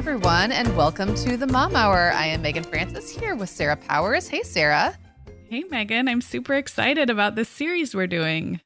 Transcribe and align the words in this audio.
Everyone, 0.00 0.50
and 0.50 0.74
welcome 0.78 1.14
to 1.14 1.36
the 1.36 1.46
Mom 1.46 1.76
Hour. 1.76 2.10
I 2.12 2.24
am 2.24 2.40
Megan 2.40 2.64
Francis 2.64 3.10
here 3.10 3.36
with 3.36 3.50
Sarah 3.50 3.76
Powers. 3.76 4.28
Hey, 4.28 4.42
Sarah. 4.42 4.96
Hey, 5.50 5.62
Megan. 5.64 6.08
I'm 6.08 6.22
super 6.22 6.54
excited 6.54 7.10
about 7.10 7.34
this 7.34 7.50
series 7.50 7.94
we're 7.94 8.06
doing. 8.06 8.62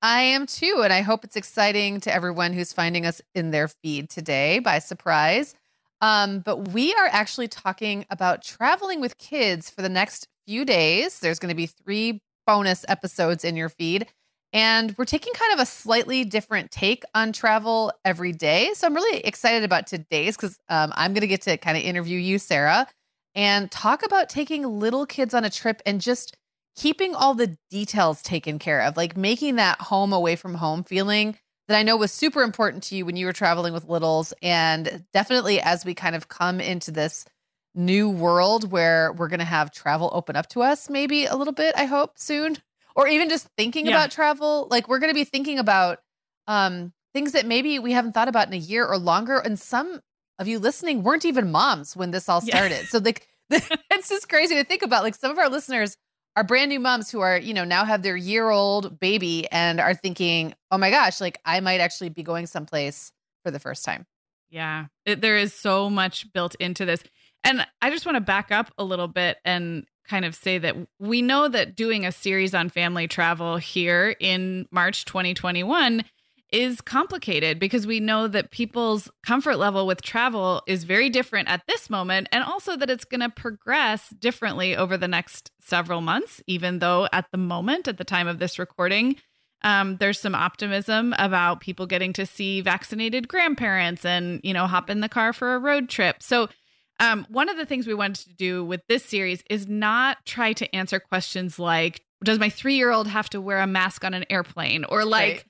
I 0.00 0.22
am 0.22 0.46
too, 0.46 0.80
and 0.82 0.90
I 0.90 1.02
hope 1.02 1.24
it's 1.24 1.36
exciting 1.36 2.00
to 2.00 2.12
everyone 2.12 2.54
who's 2.54 2.72
finding 2.72 3.04
us 3.04 3.20
in 3.34 3.50
their 3.50 3.68
feed 3.68 4.08
today 4.08 4.60
by 4.60 4.78
surprise. 4.78 5.54
Um, 6.00 6.40
but 6.40 6.68
we 6.68 6.94
are 6.94 7.08
actually 7.12 7.48
talking 7.48 8.06
about 8.08 8.42
traveling 8.42 9.02
with 9.02 9.18
kids 9.18 9.68
for 9.68 9.82
the 9.82 9.90
next 9.90 10.26
few 10.46 10.64
days. 10.64 11.20
There's 11.20 11.38
going 11.38 11.50
to 11.50 11.54
be 11.54 11.66
three 11.66 12.22
bonus 12.46 12.86
episodes 12.88 13.44
in 13.44 13.56
your 13.56 13.68
feed. 13.68 14.06
And 14.52 14.94
we're 14.96 15.04
taking 15.04 15.34
kind 15.34 15.52
of 15.52 15.60
a 15.60 15.66
slightly 15.66 16.24
different 16.24 16.70
take 16.70 17.04
on 17.14 17.32
travel 17.32 17.92
every 18.04 18.32
day. 18.32 18.70
So 18.74 18.86
I'm 18.86 18.94
really 18.94 19.18
excited 19.20 19.62
about 19.62 19.86
today's 19.86 20.36
because 20.36 20.58
um, 20.68 20.92
I'm 20.96 21.12
going 21.12 21.20
to 21.20 21.26
get 21.26 21.42
to 21.42 21.58
kind 21.58 21.76
of 21.76 21.82
interview 21.82 22.18
you, 22.18 22.38
Sarah, 22.38 22.86
and 23.34 23.70
talk 23.70 24.04
about 24.04 24.28
taking 24.28 24.64
little 24.64 25.04
kids 25.04 25.34
on 25.34 25.44
a 25.44 25.50
trip 25.50 25.82
and 25.84 26.00
just 26.00 26.36
keeping 26.76 27.14
all 27.14 27.34
the 27.34 27.58
details 27.70 28.22
taken 28.22 28.58
care 28.58 28.80
of, 28.82 28.96
like 28.96 29.16
making 29.16 29.56
that 29.56 29.80
home 29.80 30.12
away 30.12 30.36
from 30.36 30.54
home 30.54 30.82
feeling 30.82 31.36
that 31.66 31.76
I 31.76 31.82
know 31.82 31.96
was 31.96 32.12
super 32.12 32.42
important 32.42 32.82
to 32.84 32.96
you 32.96 33.04
when 33.04 33.16
you 33.16 33.26
were 33.26 33.32
traveling 33.32 33.74
with 33.74 33.84
littles. 33.84 34.32
And 34.42 35.04
definitely 35.12 35.60
as 35.60 35.84
we 35.84 35.94
kind 35.94 36.16
of 36.16 36.28
come 36.28 36.60
into 36.60 36.90
this 36.90 37.26
new 37.74 38.08
world 38.08 38.70
where 38.72 39.12
we're 39.12 39.28
going 39.28 39.38
to 39.40 39.44
have 39.44 39.70
travel 39.70 40.10
open 40.12 40.36
up 40.36 40.48
to 40.50 40.62
us, 40.62 40.88
maybe 40.88 41.26
a 41.26 41.36
little 41.36 41.52
bit, 41.52 41.74
I 41.76 41.84
hope 41.84 42.12
soon, 42.16 42.56
or 42.98 43.06
even 43.06 43.28
just 43.28 43.46
thinking 43.56 43.86
yeah. 43.86 43.92
about 43.92 44.10
travel. 44.10 44.66
Like 44.72 44.88
we're 44.88 44.98
going 44.98 45.10
to 45.10 45.14
be 45.14 45.24
thinking 45.24 45.60
about 45.60 46.00
um, 46.48 46.92
things 47.14 47.32
that 47.32 47.46
maybe 47.46 47.78
we 47.78 47.92
haven't 47.92 48.12
thought 48.12 48.26
about 48.26 48.48
in 48.48 48.54
a 48.54 48.58
year 48.58 48.84
or 48.84 48.98
longer. 48.98 49.38
And 49.38 49.58
some 49.58 50.00
of 50.40 50.48
you 50.48 50.58
listening 50.58 51.04
weren't 51.04 51.24
even 51.24 51.52
moms 51.52 51.96
when 51.96 52.10
this 52.10 52.28
all 52.28 52.40
started. 52.40 52.80
Yeah. 52.82 52.88
So 52.88 52.98
like, 52.98 53.28
it's 53.50 54.08
just 54.08 54.28
crazy 54.28 54.56
to 54.56 54.64
think 54.64 54.82
about. 54.82 55.04
Like 55.04 55.14
some 55.14 55.30
of 55.30 55.38
our 55.38 55.48
listeners 55.48 55.96
are 56.34 56.42
brand 56.42 56.70
new 56.70 56.80
moms 56.80 57.08
who 57.08 57.20
are, 57.20 57.38
you 57.38 57.54
know, 57.54 57.62
now 57.62 57.84
have 57.84 58.02
their 58.02 58.16
year 58.16 58.50
old 58.50 58.98
baby 58.98 59.46
and 59.52 59.78
are 59.78 59.94
thinking, 59.94 60.54
oh 60.72 60.78
my 60.78 60.90
gosh, 60.90 61.20
like 61.20 61.38
I 61.44 61.60
might 61.60 61.80
actually 61.80 62.08
be 62.08 62.24
going 62.24 62.46
someplace 62.46 63.12
for 63.44 63.52
the 63.52 63.60
first 63.60 63.84
time. 63.84 64.06
Yeah, 64.50 64.86
it, 65.06 65.20
there 65.20 65.36
is 65.36 65.54
so 65.54 65.88
much 65.88 66.32
built 66.32 66.56
into 66.56 66.84
this. 66.84 67.04
And 67.44 67.64
I 67.80 67.90
just 67.90 68.06
want 68.06 68.16
to 68.16 68.20
back 68.20 68.50
up 68.50 68.72
a 68.76 68.82
little 68.82 69.06
bit 69.06 69.36
and 69.44 69.86
kind 70.08 70.24
of 70.24 70.34
say 70.34 70.58
that 70.58 70.76
we 70.98 71.22
know 71.22 71.48
that 71.48 71.76
doing 71.76 72.06
a 72.06 72.12
series 72.12 72.54
on 72.54 72.68
family 72.68 73.06
travel 73.06 73.56
here 73.56 74.16
in 74.20 74.66
March 74.70 75.04
2021 75.04 76.02
is 76.50 76.80
complicated 76.80 77.58
because 77.58 77.86
we 77.86 78.00
know 78.00 78.26
that 78.26 78.50
people's 78.50 79.10
comfort 79.24 79.56
level 79.56 79.86
with 79.86 80.00
travel 80.00 80.62
is 80.66 80.84
very 80.84 81.10
different 81.10 81.48
at 81.48 81.62
this 81.68 81.90
moment, 81.90 82.26
and 82.32 82.42
also 82.42 82.76
that 82.76 82.88
it's 82.88 83.04
going 83.04 83.20
to 83.20 83.28
progress 83.28 84.08
differently 84.18 84.74
over 84.74 84.96
the 84.96 85.08
next 85.08 85.50
several 85.60 86.00
months, 86.00 86.42
even 86.46 86.78
though 86.78 87.06
at 87.12 87.26
the 87.32 87.38
moment, 87.38 87.86
at 87.86 87.98
the 87.98 88.04
time 88.04 88.26
of 88.26 88.38
this 88.38 88.58
recording, 88.58 89.16
um, 89.62 89.96
there's 89.96 90.20
some 90.20 90.34
optimism 90.34 91.14
about 91.18 91.60
people 91.60 91.86
getting 91.86 92.12
to 92.14 92.24
see 92.24 92.60
vaccinated 92.60 93.28
grandparents 93.28 94.04
and, 94.04 94.40
you 94.44 94.54
know, 94.54 94.66
hop 94.66 94.88
in 94.88 95.00
the 95.00 95.08
car 95.08 95.32
for 95.32 95.54
a 95.54 95.58
road 95.58 95.88
trip. 95.88 96.22
So, 96.22 96.48
um, 97.00 97.26
one 97.28 97.48
of 97.48 97.56
the 97.56 97.66
things 97.66 97.86
we 97.86 97.94
wanted 97.94 98.28
to 98.28 98.34
do 98.34 98.64
with 98.64 98.80
this 98.88 99.04
series 99.04 99.42
is 99.48 99.66
not 99.68 100.24
try 100.24 100.52
to 100.54 100.74
answer 100.74 100.98
questions 101.00 101.58
like, 101.58 102.02
does 102.24 102.38
my 102.38 102.50
three 102.50 102.74
year 102.74 102.90
old 102.90 103.06
have 103.06 103.30
to 103.30 103.40
wear 103.40 103.60
a 103.60 103.66
mask 103.66 104.04
on 104.04 104.14
an 104.14 104.24
airplane? 104.30 104.84
Or 104.84 105.04
like, 105.04 105.30
right 105.30 105.44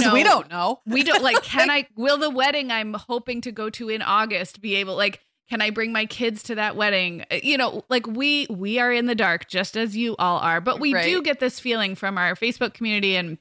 know, 0.00 0.14
we 0.14 0.22
don't 0.22 0.50
know. 0.50 0.80
We 0.86 1.04
don't 1.04 1.22
like. 1.22 1.42
Can 1.42 1.70
I? 1.70 1.86
Will 1.96 2.16
the 2.16 2.30
wedding 2.30 2.72
I'm 2.72 2.94
hoping 2.94 3.42
to 3.42 3.52
go 3.52 3.70
to 3.70 3.90
in 3.90 4.02
August 4.02 4.60
be 4.60 4.76
able? 4.76 4.96
Like, 4.96 5.20
can 5.50 5.60
I 5.60 5.70
bring 5.70 5.92
my 5.92 6.06
kids 6.06 6.42
to 6.44 6.54
that 6.54 6.74
wedding? 6.74 7.24
Uh, 7.30 7.40
you 7.42 7.58
know, 7.58 7.84
like 7.90 8.06
we 8.06 8.46
we 8.48 8.78
are 8.78 8.90
in 8.90 9.06
the 9.06 9.14
dark 9.14 9.48
just 9.48 9.76
as 9.76 9.96
you 9.96 10.16
all 10.18 10.38
are, 10.38 10.60
but 10.60 10.80
we 10.80 10.94
right. 10.94 11.04
do 11.04 11.22
get 11.22 11.38
this 11.38 11.60
feeling 11.60 11.94
from 11.94 12.16
our 12.16 12.34
Facebook 12.34 12.72
community 12.72 13.14
and 13.14 13.38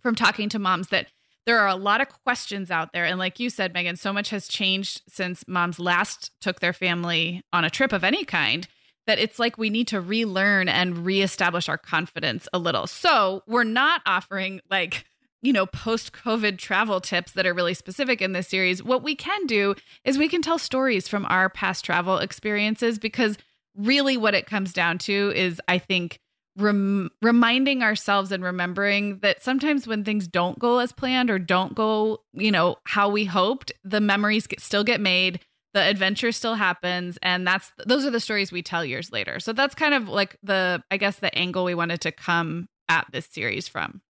from 0.00 0.14
talking 0.14 0.48
to 0.48 0.58
moms 0.58 0.88
that 0.88 1.08
there 1.46 1.58
are 1.58 1.68
a 1.68 1.76
lot 1.76 2.00
of 2.00 2.08
questions 2.24 2.70
out 2.70 2.92
there. 2.92 3.04
And 3.04 3.18
like 3.18 3.40
you 3.40 3.50
said, 3.50 3.74
Megan, 3.74 3.96
so 3.96 4.12
much 4.12 4.30
has 4.30 4.46
changed 4.46 5.02
since 5.08 5.44
moms 5.48 5.78
last 5.78 6.30
took 6.40 6.60
their 6.60 6.72
family 6.72 7.42
on 7.52 7.64
a 7.64 7.70
trip 7.70 7.92
of 7.92 8.04
any 8.04 8.24
kind 8.24 8.68
that 9.06 9.18
it's 9.18 9.38
like 9.38 9.58
we 9.58 9.68
need 9.68 9.88
to 9.88 10.00
relearn 10.00 10.68
and 10.68 11.04
reestablish 11.04 11.68
our 11.68 11.78
confidence 11.78 12.48
a 12.52 12.58
little. 12.58 12.86
So 12.86 13.42
we're 13.48 13.64
not 13.64 14.00
offering 14.06 14.60
like 14.70 15.04
you 15.42 15.52
know, 15.52 15.66
post 15.66 16.12
COVID 16.12 16.56
travel 16.56 17.00
tips 17.00 17.32
that 17.32 17.46
are 17.46 17.52
really 17.52 17.74
specific 17.74 18.22
in 18.22 18.32
this 18.32 18.46
series, 18.46 18.82
what 18.82 19.02
we 19.02 19.16
can 19.16 19.44
do 19.46 19.74
is 20.04 20.16
we 20.16 20.28
can 20.28 20.40
tell 20.40 20.56
stories 20.56 21.08
from 21.08 21.26
our 21.26 21.48
past 21.48 21.84
travel 21.84 22.18
experiences 22.18 22.98
because 22.98 23.36
really 23.76 24.16
what 24.16 24.34
it 24.34 24.46
comes 24.46 24.72
down 24.72 24.98
to 24.98 25.32
is, 25.34 25.60
I 25.66 25.78
think, 25.78 26.20
rem- 26.56 27.10
reminding 27.20 27.82
ourselves 27.82 28.32
and 28.32 28.42
remembering 28.44 29.18
that 29.20 29.42
sometimes 29.42 29.86
when 29.86 30.04
things 30.04 30.28
don't 30.28 30.58
go 30.58 30.78
as 30.78 30.92
planned 30.92 31.30
or 31.30 31.38
don't 31.38 31.74
go, 31.74 32.22
you 32.32 32.50
know, 32.50 32.76
how 32.84 33.08
we 33.08 33.24
hoped, 33.24 33.72
the 33.84 34.00
memories 34.00 34.46
get, 34.46 34.60
still 34.60 34.84
get 34.84 35.00
made. 35.00 35.40
The 35.74 35.80
adventure 35.80 36.32
still 36.32 36.54
happens, 36.54 37.18
and 37.22 37.46
that's 37.46 37.72
those 37.86 38.04
are 38.04 38.10
the 38.10 38.20
stories 38.20 38.52
we 38.52 38.60
tell 38.60 38.84
years 38.84 39.10
later. 39.10 39.40
So 39.40 39.54
that's 39.54 39.74
kind 39.74 39.94
of 39.94 40.06
like 40.06 40.36
the, 40.42 40.82
I 40.90 40.98
guess, 40.98 41.16
the 41.16 41.34
angle 41.34 41.64
we 41.64 41.74
wanted 41.74 42.02
to 42.02 42.12
come 42.12 42.68
at 42.90 43.06
this 43.10 43.24
series 43.24 43.68
from. 43.68 44.02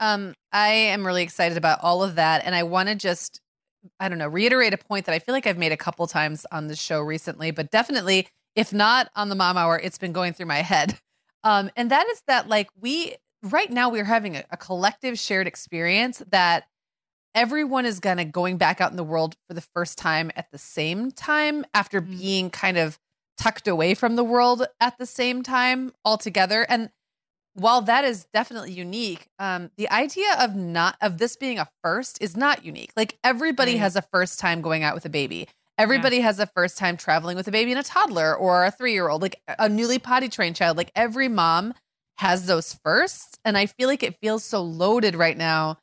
Um, 0.00 0.34
I 0.50 0.70
am 0.70 1.06
really 1.06 1.22
excited 1.22 1.58
about 1.58 1.78
all 1.82 2.02
of 2.02 2.16
that. 2.16 2.42
And 2.44 2.54
I 2.54 2.62
want 2.64 2.88
to 2.88 2.94
just, 2.94 3.40
I 4.00 4.08
don't 4.08 4.18
know, 4.18 4.28
reiterate 4.28 4.74
a 4.74 4.78
point 4.78 5.06
that 5.06 5.14
I 5.14 5.18
feel 5.18 5.34
like 5.34 5.46
I've 5.46 5.58
made 5.58 5.72
a 5.72 5.76
couple 5.76 6.06
times 6.06 6.46
on 6.50 6.66
the 6.66 6.74
show 6.74 7.00
recently, 7.00 7.50
but 7.50 7.70
definitely, 7.70 8.26
if 8.56 8.72
not 8.72 9.10
on 9.14 9.28
the 9.28 9.34
mom 9.34 9.56
hour, 9.56 9.78
it's 9.78 9.98
been 9.98 10.12
going 10.12 10.32
through 10.32 10.46
my 10.46 10.62
head. 10.62 10.98
Um, 11.44 11.70
and 11.76 11.90
that 11.90 12.06
is 12.08 12.22
that, 12.26 12.48
like, 12.48 12.68
we 12.78 13.16
right 13.42 13.70
now 13.70 13.88
we're 13.88 14.04
having 14.04 14.36
a, 14.36 14.44
a 14.50 14.56
collective 14.56 15.18
shared 15.18 15.46
experience 15.46 16.22
that 16.30 16.66
everyone 17.34 17.86
is 17.86 18.00
gonna 18.00 18.24
going 18.24 18.58
back 18.58 18.80
out 18.80 18.90
in 18.90 18.96
the 18.96 19.04
world 19.04 19.36
for 19.48 19.54
the 19.54 19.60
first 19.74 19.96
time 19.96 20.30
at 20.36 20.50
the 20.50 20.58
same 20.58 21.10
time 21.10 21.64
after 21.72 22.00
mm-hmm. 22.00 22.18
being 22.18 22.50
kind 22.50 22.76
of 22.76 22.98
tucked 23.38 23.68
away 23.68 23.94
from 23.94 24.16
the 24.16 24.24
world 24.24 24.66
at 24.80 24.98
the 24.98 25.06
same 25.06 25.42
time 25.42 25.92
altogether. 26.04 26.66
And 26.68 26.90
while 27.54 27.80
that 27.82 28.04
is 28.04 28.26
definitely 28.32 28.72
unique, 28.72 29.28
um, 29.38 29.70
the 29.76 29.90
idea 29.90 30.34
of 30.38 30.54
not 30.54 30.96
of 31.00 31.18
this 31.18 31.36
being 31.36 31.58
a 31.58 31.68
first 31.82 32.18
is 32.20 32.36
not 32.36 32.64
unique. 32.64 32.92
Like 32.96 33.18
everybody 33.24 33.76
has 33.78 33.96
a 33.96 34.02
first 34.02 34.38
time 34.38 34.60
going 34.60 34.82
out 34.82 34.94
with 34.94 35.04
a 35.04 35.10
baby. 35.10 35.48
Everybody 35.78 36.16
yeah. 36.16 36.24
has 36.24 36.38
a 36.38 36.46
first 36.46 36.76
time 36.76 36.96
traveling 36.96 37.36
with 37.36 37.48
a 37.48 37.50
baby 37.50 37.72
and 37.72 37.80
a 37.80 37.82
toddler 37.82 38.36
or 38.36 38.64
a 38.64 38.70
three 38.70 38.92
year 38.92 39.08
old, 39.08 39.22
like 39.22 39.40
a 39.58 39.68
newly 39.68 39.98
potty 39.98 40.28
trained 40.28 40.56
child. 40.56 40.76
Like 40.76 40.92
every 40.94 41.28
mom 41.28 41.74
has 42.18 42.46
those 42.46 42.78
firsts. 42.84 43.38
And 43.44 43.56
I 43.56 43.64
feel 43.66 43.88
like 43.88 44.02
it 44.02 44.18
feels 44.20 44.44
so 44.44 44.62
loaded 44.62 45.14
right 45.14 45.36
now 45.36 45.78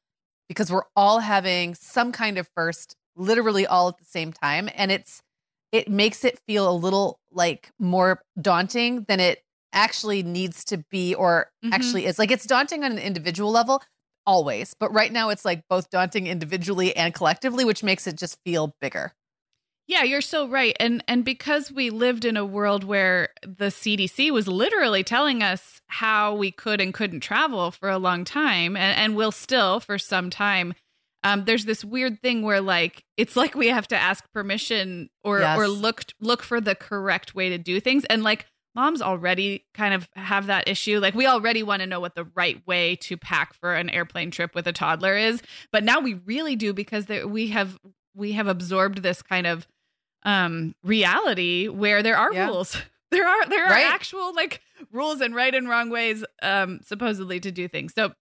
because 0.47 0.71
we're 0.71 0.83
all 0.95 1.19
having 1.19 1.73
some 1.73 2.11
kind 2.11 2.37
of 2.37 2.47
first, 2.55 2.95
literally 3.15 3.65
all 3.65 3.89
at 3.89 3.97
the 3.97 4.05
same 4.05 4.31
time. 4.31 4.69
And 4.75 4.91
it's, 4.91 5.23
it 5.71 5.89
makes 5.89 6.23
it 6.23 6.39
feel 6.47 6.69
a 6.69 6.71
little 6.71 7.19
like 7.31 7.71
more 7.79 8.21
daunting 8.39 9.05
than 9.07 9.19
it 9.19 9.41
actually 9.73 10.23
needs 10.23 10.63
to 10.65 10.83
be 10.91 11.15
or 11.15 11.49
mm-hmm. 11.63 11.73
actually 11.73 12.05
is. 12.05 12.19
Like 12.19 12.31
it's 12.31 12.45
daunting 12.45 12.83
on 12.83 12.91
an 12.91 12.99
individual 12.99 13.51
level 13.51 13.81
always, 14.25 14.75
but 14.79 14.93
right 14.93 15.11
now 15.11 15.29
it's 15.29 15.43
like 15.43 15.63
both 15.69 15.89
daunting 15.89 16.27
individually 16.27 16.95
and 16.95 17.13
collectively, 17.13 17.65
which 17.65 17.83
makes 17.83 18.05
it 18.05 18.15
just 18.15 18.37
feel 18.45 18.75
bigger. 18.79 19.13
Yeah, 19.87 20.03
you're 20.03 20.21
so 20.21 20.47
right. 20.47 20.75
And 20.81 21.01
and 21.07 21.23
because 21.23 21.71
we 21.71 21.89
lived 21.89 22.25
in 22.25 22.35
a 22.35 22.45
world 22.45 22.83
where 22.83 23.29
the 23.41 23.67
CDC 23.67 24.31
was 24.31 24.47
literally 24.47 25.01
telling 25.03 25.41
us 25.41 25.81
how 25.87 26.35
we 26.35 26.51
could 26.51 26.81
and 26.81 26.93
couldn't 26.93 27.21
travel 27.21 27.71
for 27.71 27.89
a 27.89 27.97
long 27.97 28.25
time 28.25 28.75
and, 28.75 28.97
and 28.97 29.15
will 29.15 29.31
still 29.31 29.79
for 29.79 29.97
some 29.97 30.29
time, 30.29 30.73
um, 31.23 31.45
there's 31.45 31.63
this 31.63 31.85
weird 31.85 32.21
thing 32.21 32.41
where 32.41 32.59
like 32.59 33.05
it's 33.15 33.37
like 33.37 33.55
we 33.55 33.67
have 33.67 33.87
to 33.87 33.97
ask 33.97 34.29
permission 34.33 35.09
or 35.23 35.39
yes. 35.39 35.57
or 35.57 35.69
look 35.69 36.03
look 36.19 36.43
for 36.43 36.59
the 36.59 36.75
correct 36.75 37.33
way 37.33 37.49
to 37.49 37.57
do 37.57 37.79
things. 37.79 38.03
And 38.05 38.23
like 38.23 38.45
moms 38.75 39.01
already 39.01 39.65
kind 39.73 39.93
of 39.93 40.09
have 40.17 40.47
that 40.47 40.67
issue. 40.67 40.99
Like 40.99 41.15
we 41.15 41.27
already 41.27 41.63
want 41.63 41.81
to 41.81 41.87
know 41.87 42.01
what 42.01 42.13
the 42.13 42.25
right 42.35 42.61
way 42.67 42.97
to 42.97 43.15
pack 43.15 43.53
for 43.53 43.73
an 43.73 43.89
airplane 43.89 44.31
trip 44.31 44.53
with 44.53 44.67
a 44.67 44.73
toddler 44.73 45.15
is, 45.15 45.41
but 45.71 45.85
now 45.85 46.01
we 46.01 46.15
really 46.25 46.57
do 46.57 46.73
because 46.73 47.05
there, 47.05 47.25
we 47.25 47.47
have 47.47 47.79
we 48.13 48.33
have 48.33 48.47
absorbed 48.47 49.01
this 49.01 49.21
kind 49.21 49.47
of 49.47 49.65
um 50.23 50.75
reality 50.83 51.67
where 51.67 52.03
there 52.03 52.17
are 52.17 52.33
yeah. 52.33 52.47
rules 52.47 52.77
there 53.11 53.27
are 53.27 53.45
there 53.47 53.65
are 53.65 53.71
right. 53.71 53.85
actual 53.85 54.33
like 54.33 54.61
rules 54.91 55.21
and 55.21 55.35
right 55.35 55.55
and 55.55 55.69
wrong 55.69 55.89
ways 55.89 56.23
um 56.41 56.79
supposedly 56.83 57.39
to 57.39 57.51
do 57.51 57.67
things 57.67 57.93
so 57.93 58.11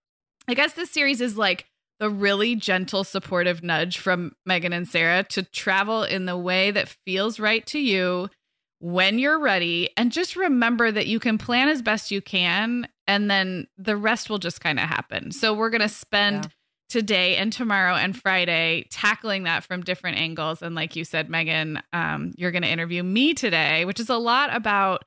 i 0.49 0.55
guess 0.55 0.73
this 0.73 0.91
series 0.91 1.21
is 1.21 1.37
like 1.37 1.67
the 1.99 2.11
really 2.11 2.55
gentle 2.55 3.05
supportive 3.05 3.63
nudge 3.63 3.99
from 3.99 4.33
megan 4.45 4.73
and 4.73 4.89
sarah 4.89 5.25
to 5.25 5.43
travel 5.43 6.03
in 6.03 6.27
the 6.27 6.39
way 6.39 6.71
that 6.71 6.89
feels 7.05 7.41
right 7.41 7.67
to 7.67 7.79
you 7.79 8.29
when 8.79 9.19
you're 9.19 9.41
ready 9.41 9.89
and 9.97 10.13
just 10.13 10.37
remember 10.37 10.93
that 10.93 11.07
you 11.07 11.19
can 11.19 11.39
plan 11.39 11.69
as 11.69 11.81
best 11.81 12.11
you 12.11 12.21
can 12.21 12.87
and 13.07 13.31
then 13.31 13.67
the 13.79 13.97
rest 13.97 14.29
will 14.29 14.39
just 14.39 14.61
kind 14.61 14.79
of 14.79 14.87
happen 14.87 15.33
so 15.33 15.55
we're 15.55 15.71
going 15.71 15.81
to 15.81 15.89
spend 15.89 16.45
yeah 16.45 16.51
today 16.89 17.37
and 17.37 17.53
tomorrow 17.53 17.95
and 17.95 18.21
Friday 18.21 18.87
tackling 18.91 19.45
that 19.45 19.65
from 19.65 19.83
different 19.83 20.19
angles. 20.19 20.63
And 20.63 20.75
like 20.75 20.97
you 20.97 21.05
said, 21.05 21.29
Megan, 21.29 21.83
um, 21.93 22.33
you're 22.37 22.53
going 22.53 22.63
to 22.63 22.69
interview 22.69 23.03
me 23.03 23.35
today, 23.35 23.85
which 23.85 24.01
is 24.01 24.09
a 24.09 24.17
lot 24.17 24.55
about. 24.55 25.05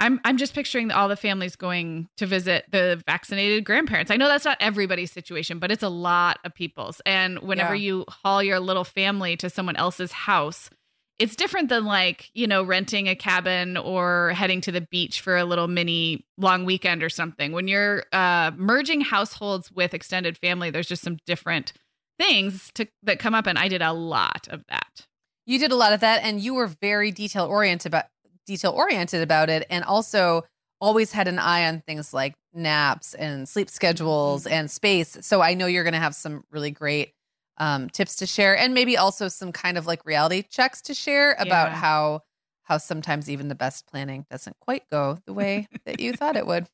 I'm 0.00 0.20
I'm 0.24 0.36
just 0.36 0.54
picturing 0.54 0.92
all 0.92 1.08
the 1.08 1.16
families 1.16 1.56
going 1.56 2.08
to 2.18 2.26
visit 2.26 2.66
the 2.70 3.02
vaccinated 3.04 3.64
grandparents. 3.64 4.12
I 4.12 4.16
know 4.16 4.28
that's 4.28 4.44
not 4.44 4.56
everybody's 4.60 5.10
situation, 5.10 5.58
but 5.58 5.72
it's 5.72 5.82
a 5.82 5.88
lot 5.88 6.38
of 6.44 6.54
people's. 6.54 7.02
And 7.04 7.40
whenever 7.40 7.74
yeah. 7.74 7.86
you 7.86 8.04
haul 8.08 8.40
your 8.40 8.60
little 8.60 8.84
family 8.84 9.36
to 9.38 9.50
someone 9.50 9.74
else's 9.74 10.12
house, 10.12 10.70
it's 11.18 11.34
different 11.34 11.68
than 11.68 11.84
like 11.84 12.30
you 12.34 12.46
know 12.46 12.62
renting 12.62 13.08
a 13.08 13.14
cabin 13.14 13.76
or 13.76 14.30
heading 14.30 14.60
to 14.62 14.72
the 14.72 14.80
beach 14.80 15.20
for 15.20 15.36
a 15.36 15.44
little 15.44 15.68
mini 15.68 16.24
long 16.36 16.64
weekend 16.64 17.02
or 17.02 17.08
something. 17.08 17.52
When 17.52 17.68
you're 17.68 18.04
uh, 18.12 18.52
merging 18.56 19.00
households 19.00 19.70
with 19.72 19.94
extended 19.94 20.38
family 20.38 20.70
there's 20.70 20.88
just 20.88 21.02
some 21.02 21.18
different 21.26 21.72
things 22.18 22.70
to, 22.74 22.86
that 23.04 23.20
come 23.20 23.32
up 23.32 23.46
and 23.46 23.56
i 23.56 23.68
did 23.68 23.82
a 23.82 23.92
lot 23.92 24.48
of 24.50 24.64
that. 24.68 25.06
You 25.46 25.58
did 25.58 25.72
a 25.72 25.76
lot 25.76 25.92
of 25.92 26.00
that 26.00 26.22
and 26.22 26.40
you 26.40 26.54
were 26.54 26.66
very 26.66 27.10
detail 27.10 27.46
oriented 27.46 27.90
about 27.90 28.06
detail 28.46 28.72
oriented 28.72 29.22
about 29.22 29.50
it 29.50 29.66
and 29.70 29.84
also 29.84 30.44
always 30.80 31.12
had 31.12 31.28
an 31.28 31.38
eye 31.38 31.66
on 31.66 31.82
things 31.86 32.14
like 32.14 32.34
naps 32.54 33.14
and 33.14 33.48
sleep 33.48 33.68
schedules 33.68 34.44
mm-hmm. 34.44 34.54
and 34.54 34.70
space. 34.70 35.18
So 35.22 35.40
i 35.40 35.54
know 35.54 35.66
you're 35.66 35.84
going 35.84 35.94
to 35.94 36.00
have 36.00 36.14
some 36.14 36.44
really 36.50 36.70
great 36.70 37.12
um, 37.58 37.90
tips 37.90 38.16
to 38.16 38.26
share 38.26 38.56
and 38.56 38.74
maybe 38.74 38.96
also 38.96 39.28
some 39.28 39.52
kind 39.52 39.76
of 39.76 39.86
like 39.86 40.04
reality 40.04 40.42
checks 40.42 40.80
to 40.82 40.94
share 40.94 41.32
about 41.38 41.70
yeah. 41.70 41.74
how 41.74 42.22
how 42.62 42.78
sometimes 42.78 43.30
even 43.30 43.48
the 43.48 43.54
best 43.54 43.86
planning 43.86 44.26
doesn't 44.30 44.56
quite 44.60 44.82
go 44.90 45.18
the 45.26 45.32
way 45.32 45.66
that 45.86 46.00
you 46.00 46.12
thought 46.12 46.36
it 46.36 46.46
would. 46.46 46.68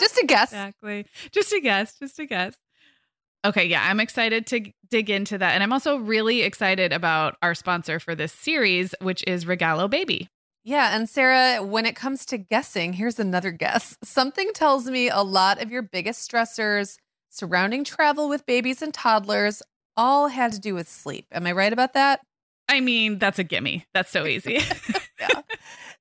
Just 0.00 0.18
a 0.18 0.26
guess. 0.26 0.52
Exactly. 0.52 1.06
Just 1.30 1.52
a 1.52 1.60
guess. 1.60 1.98
Just 1.98 2.18
a 2.18 2.26
guess. 2.26 2.56
Okay, 3.44 3.64
yeah, 3.64 3.88
I'm 3.88 4.00
excited 4.00 4.46
to 4.48 4.72
dig 4.90 5.08
into 5.08 5.38
that. 5.38 5.52
And 5.52 5.62
I'm 5.62 5.72
also 5.72 5.98
really 5.98 6.42
excited 6.42 6.92
about 6.92 7.36
our 7.42 7.54
sponsor 7.54 8.00
for 8.00 8.16
this 8.16 8.32
series, 8.32 8.92
which 9.00 9.22
is 9.26 9.44
Regalo 9.44 9.88
Baby. 9.88 10.28
Yeah, 10.64 10.96
and 10.96 11.08
Sarah, 11.08 11.62
when 11.62 11.86
it 11.86 11.94
comes 11.94 12.26
to 12.26 12.38
guessing, 12.38 12.92
here's 12.92 13.20
another 13.20 13.52
guess. 13.52 13.96
Something 14.04 14.50
tells 14.52 14.86
me 14.86 15.08
a 15.08 15.20
lot 15.20 15.62
of 15.62 15.70
your 15.70 15.82
biggest 15.82 16.28
stressors 16.28 16.96
surrounding 17.30 17.84
travel 17.84 18.28
with 18.28 18.44
babies 18.46 18.82
and 18.82 18.92
toddlers 18.92 19.62
all 19.96 20.28
had 20.28 20.52
to 20.52 20.60
do 20.60 20.74
with 20.74 20.88
sleep. 20.88 21.26
Am 21.32 21.46
I 21.46 21.52
right 21.52 21.72
about 21.72 21.94
that? 21.94 22.20
I 22.68 22.80
mean, 22.80 23.18
that's 23.18 23.38
a 23.38 23.44
gimme. 23.44 23.86
That's 23.94 24.10
so 24.10 24.26
easy. 24.26 24.60
yeah. 25.20 25.42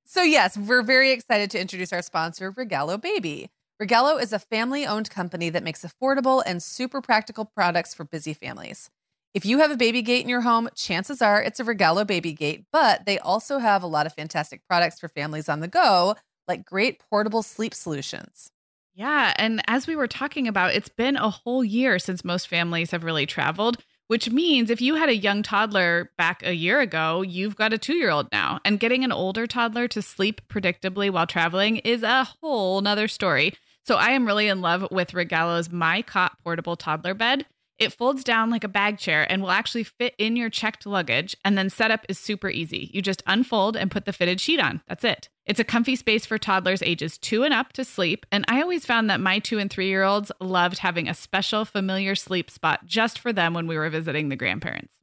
So, 0.03 0.21
yes, 0.21 0.57
we're 0.57 0.81
very 0.81 1.11
excited 1.11 1.51
to 1.51 1.59
introduce 1.59 1.93
our 1.93 2.01
sponsor, 2.01 2.51
Regalo 2.51 2.99
Baby. 2.99 3.49
Regalo 3.81 4.21
is 4.21 4.31
a 4.31 4.39
family 4.39 4.85
owned 4.85 5.09
company 5.09 5.49
that 5.49 5.63
makes 5.63 5.83
affordable 5.83 6.41
and 6.45 6.63
super 6.63 7.01
practical 7.01 7.45
products 7.45 7.93
for 7.93 8.05
busy 8.05 8.33
families. 8.33 8.89
If 9.33 9.45
you 9.45 9.59
have 9.59 9.69
a 9.69 9.75
baby 9.75 10.01
gate 10.01 10.23
in 10.23 10.29
your 10.29 10.41
home, 10.41 10.69
chances 10.75 11.21
are 11.21 11.43
it's 11.43 11.59
a 11.59 11.65
Regalo 11.65 12.07
Baby 12.07 12.31
Gate, 12.31 12.63
but 12.71 13.05
they 13.05 13.19
also 13.19 13.57
have 13.57 13.83
a 13.83 13.87
lot 13.87 14.05
of 14.05 14.13
fantastic 14.13 14.61
products 14.69 14.97
for 14.97 15.09
families 15.09 15.49
on 15.49 15.59
the 15.59 15.67
go, 15.67 16.15
like 16.47 16.65
great 16.65 17.01
portable 17.09 17.43
sleep 17.43 17.73
solutions. 17.73 18.49
Yeah. 18.95 19.33
And 19.37 19.61
as 19.67 19.87
we 19.87 19.95
were 19.95 20.07
talking 20.07 20.47
about, 20.47 20.73
it's 20.73 20.89
been 20.89 21.17
a 21.17 21.29
whole 21.29 21.63
year 21.63 21.99
since 21.99 22.23
most 22.23 22.47
families 22.47 22.91
have 22.91 23.03
really 23.03 23.25
traveled, 23.25 23.83
which 24.07 24.29
means 24.29 24.69
if 24.69 24.79
you 24.79 24.95
had 24.95 25.09
a 25.09 25.15
young 25.15 25.43
toddler 25.43 26.11
back 26.17 26.41
a 26.43 26.53
year 26.53 26.79
ago, 26.79 27.21
you've 27.21 27.57
got 27.57 27.73
a 27.73 27.77
two 27.77 27.95
year 27.95 28.09
old 28.09 28.29
now. 28.31 28.59
And 28.63 28.79
getting 28.79 29.03
an 29.03 29.11
older 29.11 29.47
toddler 29.47 29.89
to 29.89 30.01
sleep 30.01 30.41
predictably 30.47 31.11
while 31.11 31.27
traveling 31.27 31.77
is 31.77 32.03
a 32.03 32.23
whole 32.41 32.79
nother 32.79 33.09
story. 33.09 33.53
So 33.83 33.95
I 33.95 34.11
am 34.11 34.25
really 34.25 34.47
in 34.47 34.61
love 34.61 34.87
with 34.91 35.11
Regalo's 35.13 35.71
My 35.71 36.01
Cot 36.01 36.31
portable 36.41 36.77
toddler 36.77 37.13
bed. 37.13 37.45
It 37.77 37.91
folds 37.91 38.23
down 38.23 38.49
like 38.49 38.63
a 38.63 38.69
bag 38.69 38.97
chair 38.97 39.29
and 39.29 39.41
will 39.41 39.51
actually 39.51 39.83
fit 39.83 40.15
in 40.17 40.35
your 40.35 40.49
checked 40.49 40.85
luggage. 40.85 41.35
And 41.43 41.57
then 41.57 41.69
setup 41.69 42.05
is 42.07 42.17
super 42.17 42.49
easy. 42.49 42.89
You 42.93 43.01
just 43.01 43.23
unfold 43.27 43.75
and 43.75 43.91
put 43.91 44.05
the 44.05 44.13
fitted 44.13 44.39
sheet 44.39 44.59
on. 44.59 44.81
That's 44.87 45.03
it. 45.03 45.29
It's 45.45 45.59
a 45.59 45.65
comfy 45.65 45.95
space 45.95 46.25
for 46.25 46.37
toddlers 46.37 46.81
ages 46.81 47.17
two 47.17 47.43
and 47.43 47.53
up 47.53 47.73
to 47.73 47.83
sleep. 47.83 48.25
And 48.31 48.45
I 48.47 48.61
always 48.61 48.85
found 48.85 49.09
that 49.09 49.19
my 49.19 49.39
two 49.39 49.59
and 49.59 49.69
three 49.69 49.89
year 49.89 50.03
olds 50.03 50.31
loved 50.39 50.79
having 50.79 51.09
a 51.09 51.13
special 51.13 51.65
familiar 51.65 52.15
sleep 52.15 52.49
spot 52.49 52.85
just 52.85 53.19
for 53.19 53.33
them 53.33 53.53
when 53.53 53.67
we 53.67 53.77
were 53.77 53.89
visiting 53.89 54.29
the 54.29 54.35
grandparents. 54.35 54.95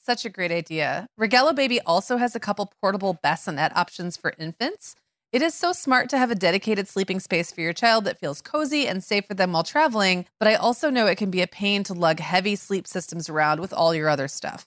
Such 0.00 0.24
a 0.24 0.30
great 0.30 0.50
idea. 0.50 1.06
Regalo 1.20 1.54
Baby 1.54 1.80
also 1.82 2.16
has 2.16 2.34
a 2.34 2.40
couple 2.40 2.72
portable 2.80 3.18
bassinet 3.22 3.76
options 3.76 4.16
for 4.16 4.34
infants. 4.38 4.96
It 5.32 5.40
is 5.40 5.54
so 5.54 5.72
smart 5.72 6.10
to 6.10 6.18
have 6.18 6.30
a 6.30 6.34
dedicated 6.34 6.88
sleeping 6.88 7.18
space 7.18 7.50
for 7.50 7.62
your 7.62 7.72
child 7.72 8.04
that 8.04 8.20
feels 8.20 8.42
cozy 8.42 8.86
and 8.86 9.02
safe 9.02 9.24
for 9.24 9.32
them 9.32 9.52
while 9.52 9.62
traveling, 9.62 10.26
but 10.38 10.46
I 10.46 10.56
also 10.56 10.90
know 10.90 11.06
it 11.06 11.16
can 11.16 11.30
be 11.30 11.40
a 11.40 11.46
pain 11.46 11.82
to 11.84 11.94
lug 11.94 12.20
heavy 12.20 12.54
sleep 12.54 12.86
systems 12.86 13.30
around 13.30 13.58
with 13.58 13.72
all 13.72 13.94
your 13.94 14.10
other 14.10 14.28
stuff. 14.28 14.66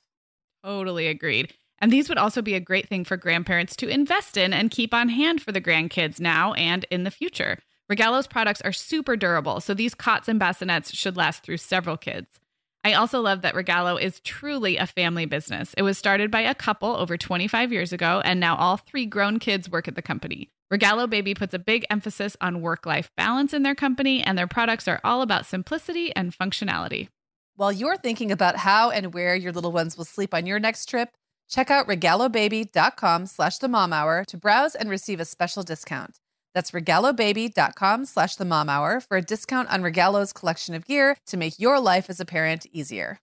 Totally 0.64 1.06
agreed. 1.06 1.54
And 1.78 1.94
these 1.94 2.10
would 2.10 2.18
also 2.18 2.42
be 2.42 2.56
a 2.56 2.60
great 2.60 2.90
thing 2.90 3.06
for 3.06 3.16
grandparents 3.16 3.76
to 3.76 3.88
invest 3.88 4.38
in 4.38 4.54
and 4.54 4.72
keep 4.72 4.92
on 4.92 5.10
hand 5.10 5.40
for 5.40 5.52
the 5.52 5.62
grandkids 5.62 6.20
now 6.20 6.54
and 6.54 6.84
in 6.90 7.04
the 7.04 7.12
future. 7.12 7.60
Regalo's 7.88 8.26
products 8.26 8.62
are 8.62 8.72
super 8.72 9.16
durable, 9.16 9.62
so 9.62 9.76
these 9.76 9.94
cots 9.94 10.28
and 10.28 10.40
bassinets 10.40 10.92
should 10.96 11.16
last 11.16 11.44
through 11.44 11.58
several 11.58 11.96
kids. 11.96 12.40
I 12.84 12.94
also 12.94 13.22
love 13.22 13.44
that 13.44 13.54
Regalo 13.54 14.02
is 14.02 14.20
truly 14.22 14.78
a 14.78 14.88
family 14.88 15.28
business. 15.28 15.76
It 15.78 15.84
was 15.84 16.00
started 16.00 16.32
by 16.32 16.42
a 16.42 16.56
couple 16.56 16.96
over 16.96 17.18
25 17.18 17.72
years 17.72 17.94
ago, 17.94 18.24
and 18.26 18.40
now 18.40 18.56
all 18.56 18.78
three 18.78 19.06
grown 19.06 19.38
kids 19.38 19.70
work 19.70 19.88
at 19.88 19.94
the 19.94 20.02
company. 20.02 20.50
Regalo 20.74 21.08
Baby 21.08 21.36
puts 21.36 21.54
a 21.54 21.60
big 21.60 21.86
emphasis 21.92 22.36
on 22.42 22.62
work 22.62 22.88
life 22.88 23.12
balance 23.16 23.54
in 23.54 23.62
their 23.62 23.76
company, 23.76 24.24
and 24.24 24.36
their 24.38 24.48
products 24.48 24.88
are 24.88 25.00
all 25.04 25.22
about 25.22 25.46
simplicity 25.46 26.16
and 26.16 26.36
functionality. 26.36 27.10
While 27.56 27.72
you're 27.72 27.98
thinking 27.98 28.32
about 28.32 28.58
how 28.58 28.90
and 28.90 29.14
where 29.14 29.36
your 29.36 29.52
little 29.52 29.72
ones 29.72 29.96
will 29.96 30.06
sleep 30.06 30.34
on 30.34 30.48
your 30.48 30.60
next 30.60 30.90
trip, 30.90 31.10
check 31.48 31.70
out 31.70 31.88
regalobaby.com 31.88 33.28
slash 33.28 33.60
the 33.60 33.68
mom 33.68 33.94
hour 33.94 34.24
to 34.26 34.38
browse 34.38 34.74
and 34.74 34.90
receive 34.90 35.20
a 35.20 35.26
special 35.26 35.62
discount. 35.62 36.20
That's 36.56 36.72
regalobaby.com 36.72 38.06
slash 38.06 38.36
the 38.36 38.46
mom 38.46 38.68
hour 38.68 39.00
for 39.00 39.18
a 39.18 39.22
discount 39.22 39.72
on 39.72 39.84
Regalo's 39.84 40.34
collection 40.34 40.74
of 40.74 40.86
gear 40.86 41.18
to 41.28 41.38
make 41.38 41.60
your 41.60 41.80
life 41.80 42.10
as 42.10 42.20
a 42.20 42.26
parent 42.26 42.66
easier. 42.72 43.20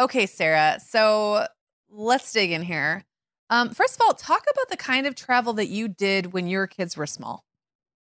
Okay, 0.00 0.24
Sarah. 0.24 0.78
So 0.80 1.46
let's 1.90 2.32
dig 2.32 2.52
in 2.52 2.62
here. 2.62 3.04
Um, 3.50 3.70
first 3.70 3.94
of 3.94 4.06
all, 4.06 4.14
talk 4.14 4.44
about 4.50 4.68
the 4.68 4.76
kind 4.76 5.06
of 5.06 5.14
travel 5.14 5.52
that 5.54 5.68
you 5.68 5.88
did 5.88 6.32
when 6.32 6.46
your 6.46 6.66
kids 6.66 6.96
were 6.96 7.06
small. 7.06 7.44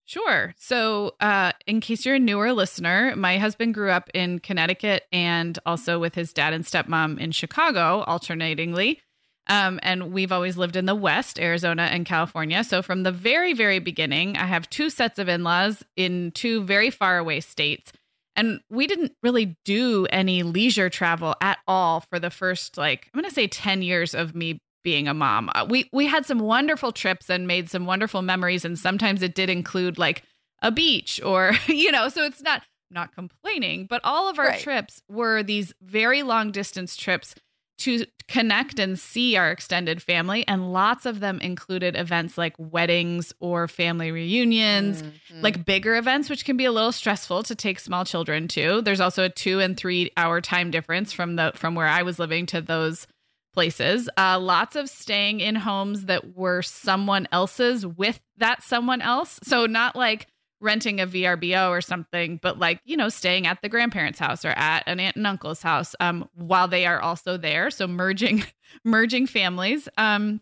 Sure. 0.06 0.54
So, 0.58 1.16
uh, 1.22 1.54
in 1.66 1.80
case 1.80 2.06
you're 2.06 2.16
a 2.16 2.20
newer 2.20 2.52
listener, 2.52 3.16
my 3.16 3.38
husband 3.38 3.74
grew 3.74 3.90
up 3.90 4.10
in 4.14 4.40
Connecticut 4.40 5.04
and 5.14 5.58
also 5.66 5.98
with 5.98 6.16
his 6.16 6.34
dad 6.34 6.54
and 6.54 6.66
stepmom 6.66 7.20
in 7.20 7.32
Chicago, 7.32 8.04
alternatingly. 8.06 9.02
Um, 9.48 9.80
and 9.84 10.12
we've 10.14 10.32
always 10.32 10.58
lived 10.58 10.76
in 10.76 10.86
the 10.86 10.96
West, 10.96 11.40
Arizona 11.40 11.84
and 11.84 12.06
California. 12.06 12.64
So, 12.64 12.82
from 12.82 13.04
the 13.04 13.12
very, 13.12 13.54
very 13.54 13.80
beginning, 13.80 14.36
I 14.36 14.46
have 14.46 14.70
two 14.70 14.90
sets 14.90 15.20
of 15.20 15.30
in 15.30 15.44
laws 15.44 15.84
in 15.96 16.32
two 16.32 16.64
very 16.64 16.90
far 16.90 17.18
away 17.18 17.40
states. 17.40 17.92
And 18.36 18.62
we 18.70 18.88
didn't 18.88 19.14
really 19.22 19.58
do 19.64 20.06
any 20.10 20.44
leisure 20.44 20.90
travel 20.90 21.36
at 21.40 21.60
all 21.68 22.02
for 22.02 22.20
the 22.20 22.32
first, 22.32 22.78
like, 22.78 23.10
I'm 23.14 23.20
going 23.22 23.30
to 23.30 23.36
say 23.36 23.48
10 23.48 23.84
years 23.84 24.16
of 24.16 24.34
me 24.36 24.60
being 24.84 25.08
a 25.08 25.14
mom. 25.14 25.50
Uh, 25.54 25.66
we 25.68 25.90
we 25.92 26.08
had 26.08 26.26
some 26.26 26.40
wonderful 26.40 26.92
trips 26.92 27.30
and 27.30 27.48
made 27.48 27.70
some 27.70 27.86
wonderful 27.86 28.22
memories 28.22 28.66
and 28.66 28.78
sometimes 28.78 29.22
it 29.22 29.36
did 29.36 29.50
include 29.50 29.98
like 29.98 30.24
a 30.62 30.72
beach 30.72 31.22
or 31.24 31.54
you 31.68 31.92
know, 31.92 32.10
so 32.10 32.24
it's 32.24 32.42
not 32.42 32.64
not 32.92 33.14
complaining, 33.14 33.88
but 33.90 34.02
all 34.04 34.30
of 34.30 34.38
our 34.38 34.48
right. 34.48 34.62
trips 34.62 35.02
were 35.10 35.42
these 35.44 35.74
very 35.82 36.22
long 36.24 36.52
distance 36.52 36.96
trips 36.96 37.36
to 37.80 38.06
connect 38.28 38.80
and 38.80 39.00
see 39.00 39.36
our 39.36 39.52
extended 39.52 40.02
family 40.02 40.48
and 40.48 40.72
lots 40.72 41.06
of 41.06 41.20
them 41.20 41.40
included 41.42 41.96
events 41.96 42.38
like 42.38 42.54
weddings 42.58 43.34
or 43.40 43.68
family 43.68 44.12
reunions 44.12 45.02
mm-hmm. 45.02 45.42
like 45.42 45.66
bigger 45.66 45.96
events 45.96 46.30
which 46.30 46.46
can 46.46 46.56
be 46.56 46.66
a 46.66 46.72
little 46.72 46.92
stressful 46.92 47.44
to 47.44 47.56
take 47.56 47.80
small 47.80 48.06
children 48.06 48.48
to 48.48 48.82
there's 48.84 49.02
also 49.02 49.26
a 49.26 49.30
2 49.30 49.60
and 49.60 49.76
3 49.76 50.12
hour 50.16 50.40
time 50.40 50.72
difference 50.72 51.12
from 51.12 51.36
the 51.36 51.52
from 51.56 51.76
where 51.76 51.88
I 51.88 52.04
was 52.04 52.20
living 52.20 52.46
to 52.48 52.62
those 52.62 53.08
places. 53.54 54.10
Uh, 54.18 54.40
lots 54.40 54.76
of 54.76 54.90
staying 54.90 55.40
in 55.40 55.56
homes 55.56 56.06
that 56.06 56.36
were 56.36 56.62
someone 56.62 57.28
else's 57.32 57.86
with 57.86 58.20
that 58.38 58.64
someone 58.64 59.02
else. 59.02 59.40
So 59.44 59.66
not 59.66 59.96
like 59.96 60.28
renting 60.60 61.02
a 61.02 61.06
VRBO 61.06 61.70
or 61.70 61.82
something, 61.82 62.40
but 62.42 62.58
like, 62.58 62.80
you 62.86 62.98
know, 62.98 63.10
staying 63.10 63.46
at 63.46 63.62
the 63.62 63.70
grandparents' 63.70 64.20
house 64.20 64.46
or 64.46 64.52
at 64.52 64.84
an 64.88 65.00
aunt 65.00 65.18
and 65.18 65.28
uncle's 65.28 65.62
house 65.62 65.94
um, 66.00 66.28
while 66.36 66.68
they 66.68 66.86
are 66.86 67.02
also 67.02 67.38
there. 67.38 67.70
So 67.70 67.86
merging, 67.86 68.44
merging 68.84 69.28
families. 69.28 69.90
Um, 69.98 70.42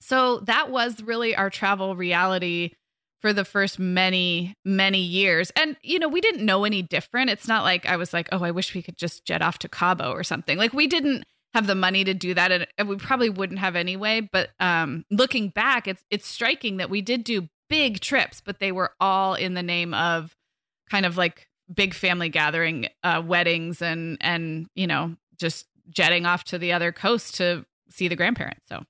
so 0.00 0.40
that 0.40 0.70
was 0.70 1.02
really 1.02 1.34
our 1.34 1.48
travel 1.48 1.96
reality 1.96 2.72
for 3.22 3.32
the 3.32 3.44
first 3.44 3.78
many, 3.78 4.54
many 4.66 5.00
years. 5.00 5.50
And, 5.56 5.78
you 5.82 5.98
know, 5.98 6.08
we 6.08 6.20
didn't 6.20 6.44
know 6.44 6.64
any 6.64 6.82
different. 6.82 7.30
It's 7.30 7.48
not 7.48 7.64
like 7.64 7.86
I 7.86 7.96
was 7.96 8.12
like, 8.12 8.28
oh, 8.32 8.44
I 8.44 8.50
wish 8.50 8.74
we 8.74 8.82
could 8.82 8.98
just 8.98 9.24
jet 9.24 9.40
off 9.40 9.58
to 9.60 9.68
Cabo 9.68 10.12
or 10.12 10.22
something. 10.22 10.58
Like 10.58 10.74
we 10.74 10.86
didn't 10.86 11.24
have 11.54 11.66
the 11.66 11.74
money 11.74 12.02
to 12.04 12.12
do 12.12 12.34
that 12.34 12.68
and 12.76 12.88
we 12.88 12.96
probably 12.96 13.30
wouldn't 13.30 13.60
have 13.60 13.76
anyway 13.76 14.20
but 14.20 14.50
um, 14.60 15.04
looking 15.10 15.48
back 15.48 15.86
it's 15.86 16.04
it's 16.10 16.26
striking 16.26 16.78
that 16.78 16.90
we 16.90 17.00
did 17.00 17.22
do 17.24 17.48
big 17.70 18.00
trips 18.00 18.42
but 18.44 18.58
they 18.58 18.72
were 18.72 18.92
all 19.00 19.34
in 19.34 19.54
the 19.54 19.62
name 19.62 19.94
of 19.94 20.36
kind 20.90 21.06
of 21.06 21.16
like 21.16 21.48
big 21.72 21.94
family 21.94 22.28
gathering 22.28 22.88
uh, 23.04 23.22
weddings 23.24 23.80
and 23.80 24.18
and 24.20 24.66
you 24.74 24.86
know 24.86 25.16
just 25.38 25.66
jetting 25.88 26.26
off 26.26 26.44
to 26.44 26.58
the 26.58 26.72
other 26.72 26.92
coast 26.92 27.36
to 27.36 27.64
see 27.88 28.08
the 28.08 28.16
grandparents 28.16 28.66
so 28.68 28.82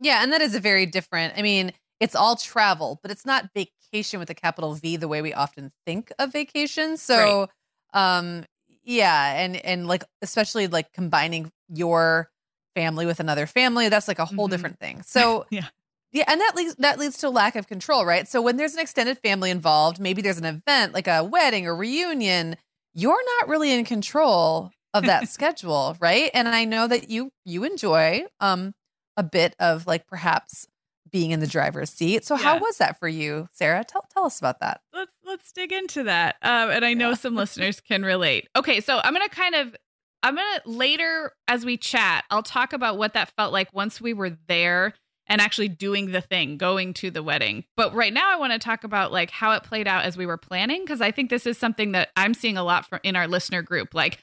yeah 0.00 0.22
and 0.22 0.32
that 0.32 0.40
is 0.40 0.54
a 0.54 0.60
very 0.60 0.86
different 0.86 1.32
i 1.36 1.42
mean 1.42 1.72
it's 1.98 2.14
all 2.14 2.36
travel 2.36 3.00
but 3.02 3.10
it's 3.10 3.24
not 3.24 3.48
vacation 3.54 4.20
with 4.20 4.28
a 4.28 4.34
capital 4.34 4.74
v 4.74 4.96
the 4.96 5.08
way 5.08 5.22
we 5.22 5.32
often 5.32 5.72
think 5.86 6.12
of 6.18 6.30
vacation 6.32 6.96
so 6.96 7.48
right. 7.94 8.18
um 8.18 8.44
yeah 8.86 9.34
and 9.40 9.56
and 9.56 9.86
like 9.86 10.04
especially 10.22 10.68
like 10.68 10.92
combining 10.92 11.50
your 11.68 12.30
family 12.74 13.04
with 13.04 13.20
another 13.20 13.46
family 13.46 13.88
that's 13.88 14.08
like 14.08 14.18
a 14.18 14.24
whole 14.24 14.46
mm-hmm. 14.46 14.52
different 14.52 14.78
thing. 14.78 15.02
So 15.06 15.46
yeah. 15.50 15.66
yeah 16.12 16.24
and 16.28 16.40
that 16.40 16.54
leads 16.54 16.74
that 16.76 16.98
leads 16.98 17.18
to 17.18 17.30
lack 17.30 17.56
of 17.56 17.66
control 17.66 18.06
right? 18.06 18.26
So 18.26 18.40
when 18.40 18.56
there's 18.56 18.74
an 18.74 18.80
extended 18.80 19.18
family 19.18 19.50
involved 19.50 20.00
maybe 20.00 20.22
there's 20.22 20.38
an 20.38 20.44
event 20.44 20.94
like 20.94 21.08
a 21.08 21.24
wedding 21.24 21.66
or 21.66 21.76
reunion 21.76 22.56
you're 22.94 23.24
not 23.40 23.48
really 23.48 23.72
in 23.72 23.84
control 23.84 24.70
of 24.94 25.04
that 25.04 25.28
schedule 25.36 25.96
right? 26.00 26.30
And 26.32 26.48
i 26.48 26.64
know 26.64 26.86
that 26.86 27.10
you 27.10 27.30
you 27.44 27.64
enjoy 27.64 28.24
um 28.40 28.72
a 29.16 29.22
bit 29.22 29.56
of 29.58 29.86
like 29.86 30.06
perhaps 30.06 30.66
being 31.10 31.30
in 31.30 31.40
the 31.40 31.46
driver's 31.46 31.90
seat. 31.90 32.24
So 32.24 32.36
yeah. 32.36 32.42
how 32.42 32.58
was 32.58 32.78
that 32.78 32.98
for 32.98 33.08
you, 33.08 33.48
Sarah? 33.52 33.84
Tell 33.84 34.04
tell 34.12 34.24
us 34.24 34.38
about 34.38 34.60
that. 34.60 34.80
Let's 34.92 35.12
let's 35.24 35.52
dig 35.52 35.72
into 35.72 36.04
that. 36.04 36.36
Um, 36.42 36.70
and 36.70 36.84
I 36.84 36.94
know 36.94 37.10
yeah. 37.10 37.16
some 37.16 37.34
listeners 37.36 37.80
can 37.80 38.04
relate. 38.04 38.48
Okay, 38.56 38.80
so 38.80 39.00
I'm 39.02 39.12
gonna 39.12 39.28
kind 39.28 39.54
of 39.54 39.76
I'm 40.22 40.36
gonna 40.36 40.60
later 40.64 41.32
as 41.48 41.64
we 41.64 41.76
chat, 41.76 42.24
I'll 42.30 42.42
talk 42.42 42.72
about 42.72 42.98
what 42.98 43.14
that 43.14 43.30
felt 43.36 43.52
like 43.52 43.72
once 43.72 44.00
we 44.00 44.12
were 44.12 44.36
there 44.48 44.94
and 45.28 45.40
actually 45.40 45.68
doing 45.68 46.12
the 46.12 46.20
thing, 46.20 46.56
going 46.56 46.94
to 46.94 47.10
the 47.10 47.22
wedding. 47.22 47.64
But 47.76 47.94
right 47.94 48.12
now 48.12 48.32
I 48.32 48.36
want 48.36 48.52
to 48.52 48.58
talk 48.58 48.84
about 48.84 49.12
like 49.12 49.30
how 49.30 49.52
it 49.52 49.64
played 49.64 49.88
out 49.88 50.04
as 50.04 50.16
we 50.16 50.26
were 50.26 50.36
planning 50.36 50.82
because 50.84 51.00
I 51.00 51.10
think 51.10 51.30
this 51.30 51.46
is 51.46 51.58
something 51.58 51.92
that 51.92 52.10
I'm 52.16 52.34
seeing 52.34 52.56
a 52.56 52.62
lot 52.62 52.86
from 52.86 53.00
in 53.02 53.16
our 53.16 53.26
listener 53.26 53.62
group. 53.62 53.94
Like 53.94 54.18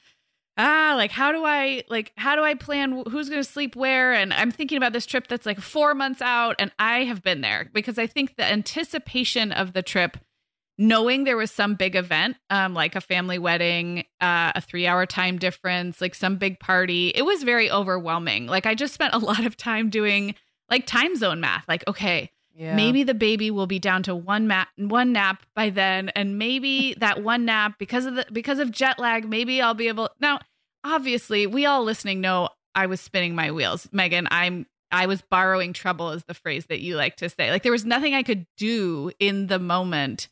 ah 0.56 0.94
like 0.96 1.10
how 1.10 1.32
do 1.32 1.44
i 1.44 1.82
like 1.88 2.12
how 2.16 2.36
do 2.36 2.42
i 2.42 2.54
plan 2.54 3.02
who's 3.10 3.28
going 3.28 3.42
to 3.42 3.48
sleep 3.48 3.74
where? 3.74 4.12
And 4.12 4.32
i'm 4.32 4.50
thinking 4.50 4.76
about 4.76 4.92
this 4.92 5.06
trip 5.06 5.26
that's 5.26 5.46
like 5.46 5.60
four 5.60 5.94
months 5.94 6.22
out 6.22 6.56
and 6.58 6.70
i 6.78 7.04
have 7.04 7.22
been 7.22 7.40
there 7.40 7.70
because 7.72 7.98
i 7.98 8.06
think 8.06 8.36
the 8.36 8.44
anticipation 8.44 9.52
of 9.52 9.72
the 9.72 9.82
trip 9.82 10.16
knowing 10.76 11.24
there 11.24 11.36
was 11.36 11.50
some 11.50 11.74
big 11.74 11.96
event 11.96 12.36
um 12.50 12.74
like 12.74 12.94
a 12.94 13.00
family 13.00 13.38
wedding 13.38 14.04
uh, 14.20 14.52
a 14.54 14.60
three 14.60 14.86
hour 14.86 15.06
time 15.06 15.38
difference 15.38 16.00
like 16.00 16.14
some 16.14 16.36
big 16.36 16.58
party 16.60 17.08
it 17.14 17.22
was 17.22 17.42
very 17.42 17.70
overwhelming. 17.70 18.46
Like 18.46 18.66
i 18.66 18.74
just 18.74 18.94
spent 18.94 19.14
a 19.14 19.18
lot 19.18 19.44
of 19.44 19.56
time 19.56 19.90
doing 19.90 20.34
like 20.70 20.86
time 20.86 21.16
zone 21.16 21.40
math 21.40 21.64
like 21.68 21.84
okay 21.88 22.30
yeah. 22.56 22.76
Maybe 22.76 23.02
the 23.02 23.14
baby 23.14 23.50
will 23.50 23.66
be 23.66 23.78
down 23.78 24.02
to 24.04 24.14
one 24.14 24.46
mat 24.46 24.68
one 24.76 25.12
nap 25.12 25.44
by 25.54 25.70
then 25.70 26.10
and 26.10 26.38
maybe 26.38 26.94
that 26.98 27.22
one 27.22 27.44
nap 27.44 27.74
because 27.78 28.06
of 28.06 28.14
the 28.14 28.26
because 28.32 28.58
of 28.58 28.70
jet 28.70 28.98
lag 28.98 29.28
maybe 29.28 29.60
I'll 29.60 29.74
be 29.74 29.88
able 29.88 30.10
Now, 30.20 30.40
obviously, 30.84 31.46
we 31.46 31.66
all 31.66 31.82
listening 31.82 32.20
know 32.20 32.50
I 32.74 32.86
was 32.86 33.00
spinning 33.00 33.34
my 33.34 33.50
wheels. 33.50 33.88
Megan, 33.92 34.28
I'm 34.30 34.66
I 34.90 35.06
was 35.06 35.22
borrowing 35.22 35.72
trouble 35.72 36.10
is 36.10 36.24
the 36.24 36.34
phrase 36.34 36.66
that 36.66 36.80
you 36.80 36.96
like 36.96 37.16
to 37.16 37.28
say. 37.28 37.50
Like 37.50 37.62
there 37.64 37.72
was 37.72 37.84
nothing 37.84 38.14
I 38.14 38.22
could 38.22 38.46
do 38.56 39.10
in 39.18 39.48
the 39.48 39.58
moment 39.58 40.28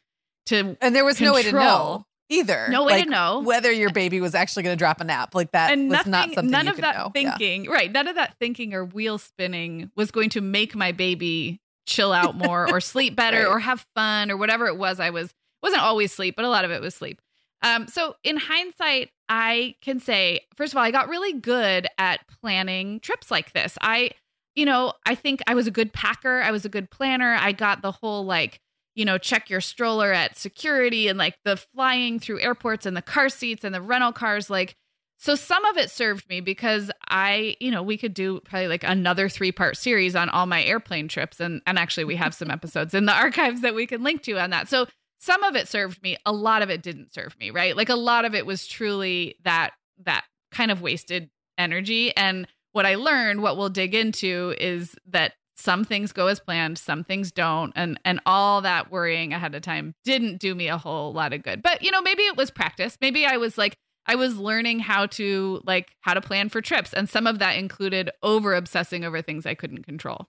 to 0.47 0.77
And 0.81 0.95
there 0.95 1.05
was 1.05 1.17
control. 1.17 1.35
no 1.35 1.37
way 1.37 1.43
to 1.43 1.53
know 1.53 2.07
either. 2.29 2.69
No 2.71 2.85
way 2.85 2.93
like, 2.93 3.05
to 3.05 3.11
know 3.11 3.41
whether 3.41 3.73
your 3.73 3.91
baby 3.91 4.21
was 4.21 4.35
actually 4.35 4.63
going 4.63 4.75
to 4.75 4.79
drop 4.79 5.01
a 5.01 5.05
nap. 5.05 5.35
Like 5.35 5.51
that 5.53 5.73
and 5.73 5.89
nothing, 5.89 6.13
not 6.13 6.33
something 6.33 6.51
none 6.51 6.69
of 6.69 6.77
that 6.79 6.97
know. 6.97 7.11
thinking. 7.13 7.65
Yeah. 7.65 7.73
Right. 7.73 7.91
None 7.91 8.07
of 8.07 8.15
that 8.15 8.37
thinking 8.39 8.75
or 8.75 8.85
wheel 8.85 9.19
spinning 9.19 9.91
was 9.97 10.11
going 10.11 10.31
to 10.31 10.41
make 10.41 10.77
my 10.77 10.93
baby 10.93 11.61
chill 11.87 12.13
out 12.13 12.35
more 12.49 12.71
or 12.71 12.81
sleep 12.81 13.17
better 13.17 13.39
right. 13.39 13.47
or 13.47 13.59
have 13.59 13.87
fun 13.95 14.31
or 14.31 14.37
whatever 14.37 14.67
it 14.67 14.77
was 14.77 15.01
I 15.01 15.11
was 15.11 15.33
wasn't 15.63 15.83
always 15.83 16.13
sleep, 16.13 16.35
but 16.37 16.45
a 16.45 16.49
lot 16.49 16.65
of 16.65 16.71
it 16.71 16.81
was 16.81 16.95
sleep. 16.95 17.21
Um, 17.63 17.87
so 17.87 18.17
in 18.25 18.37
hindsight, 18.37 19.11
I 19.29 19.77
can 19.81 20.01
say, 20.01 20.41
first 20.57 20.73
of 20.73 20.77
all, 20.77 20.83
I 20.83 20.91
got 20.91 21.09
really 21.09 21.33
good 21.33 21.87
at 21.97 22.21
planning 22.41 23.01
trips 23.01 23.31
like 23.31 23.53
this. 23.53 23.79
I, 23.81 24.11
you 24.57 24.67
know, 24.67 24.95
I 25.07 25.15
think 25.15 25.41
I 25.47 25.55
was 25.55 25.67
a 25.67 25.71
good 25.71 25.93
packer. 25.93 26.43
I 26.43 26.51
was 26.51 26.65
a 26.65 26.69
good 26.69 26.91
planner. 26.91 27.37
I 27.39 27.53
got 27.53 27.81
the 27.81 27.93
whole 27.93 28.25
like, 28.25 28.61
you 28.95 29.05
know, 29.05 29.17
check 29.17 29.49
your 29.49 29.61
stroller 29.61 30.13
at 30.13 30.37
security 30.37 31.09
and 31.09 31.19
like 31.19 31.39
the 31.45 31.57
flying 31.57 32.19
through 32.19 32.41
airports 32.41 32.85
and 32.85 32.97
the 32.97 33.03
car 33.03 33.29
seats 33.29 33.65
and 33.65 33.75
the 33.75 33.81
rental 33.81 34.13
cars. 34.13 34.51
Like, 34.51 34.77
so 35.23 35.37
some 35.37 35.65
of 35.67 35.77
it 35.77 35.89
served 35.89 36.29
me 36.29 36.41
because 36.41 36.91
I, 37.09 37.55
you 37.61 37.71
know, 37.71 37.81
we 37.81 37.97
could 37.97 38.13
do 38.13 38.41
probably 38.41 38.67
like 38.67 38.83
another 38.83 39.29
three 39.29 39.53
part 39.53 39.77
series 39.77 40.17
on 40.17 40.29
all 40.29 40.47
my 40.47 40.65
airplane 40.65 41.07
trips. 41.07 41.39
And, 41.39 41.63
and 41.65 41.79
actually, 41.79 42.03
we 42.03 42.17
have 42.17 42.35
some 42.35 42.51
episodes 42.51 42.93
in 42.93 43.07
the 43.07 43.13
archives 43.13 43.61
that 43.61 43.73
we 43.73 43.87
can 43.87 44.03
link 44.03 44.25
to 44.25 44.41
on 44.41 44.51
that. 44.51 44.69
So 44.69 44.87
some 45.21 45.45
of 45.45 45.55
it 45.55 45.69
served 45.69 46.03
me, 46.03 46.17
a 46.27 46.33
lot 46.33 46.61
of 46.61 46.71
it 46.71 46.83
didn't 46.83 47.15
serve 47.15 47.39
me, 47.39 47.53
right? 47.53 47.77
Like 47.77 47.89
a 47.89 47.95
lot 47.95 48.25
of 48.25 48.35
it 48.35 48.47
was 48.47 48.67
truly 48.67 49.37
that, 49.45 49.75
that 50.03 50.25
kind 50.51 50.73
of 50.73 50.83
wasted 50.83 51.31
energy. 51.57 52.13
And 52.17 52.49
what 52.73 52.85
I 52.85 52.97
learned, 52.97 53.43
what 53.43 53.57
we'll 53.57 53.69
dig 53.69 53.95
into 53.95 54.57
is 54.59 54.97
that 55.07 55.35
some 55.55 55.85
things 55.85 56.11
go 56.11 56.27
as 56.27 56.41
planned 56.41 56.79
some 56.79 57.05
things 57.05 57.31
don't 57.31 57.75
and 57.77 58.01
and 58.07 58.19
all 58.25 58.63
that 58.63 58.91
worrying 58.91 59.35
ahead 59.35 59.55
of 59.55 59.61
time 59.61 59.95
didn't 60.03 60.39
do 60.39 60.55
me 60.55 60.67
a 60.67 60.79
whole 60.79 61.13
lot 61.13 61.35
of 61.35 61.43
good 61.43 61.63
but 61.63 61.83
you 61.83 61.91
know 61.91 62.01
maybe 62.01 62.23
it 62.23 62.39
was 62.39 62.51
practice 62.51 62.97
maybe 63.03 63.27
i 63.27 63.37
was 63.37 63.59
like 63.59 63.77
I 64.07 64.15
was 64.17 64.37
learning 64.37 64.81
how 64.81 65.07
to 65.07 65.61
like 65.65 65.93
how 66.01 66.15
to 66.15 66.21
plan 66.21 66.49
for 66.49 66.61
trips 66.61 66.93
and 66.93 67.09
some 67.09 67.27
of 67.27 67.39
that 67.39 67.57
included 67.57 68.11
over 68.23 68.55
obsessing 68.55 69.05
over 69.05 69.23
things 69.23 69.47
I 69.47 69.55
couldn't 69.55 69.85
control. 69.85 70.29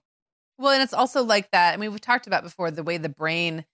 Well, 0.58 0.72
and 0.72 0.82
it's 0.82 0.92
also 0.92 1.24
like 1.24 1.50
that. 1.50 1.74
I 1.74 1.76
mean, 1.76 1.90
we've 1.90 2.00
talked 2.00 2.26
about 2.26 2.44
before 2.44 2.70
the 2.70 2.84
way 2.84 2.96
the 2.96 3.08
brain 3.08 3.64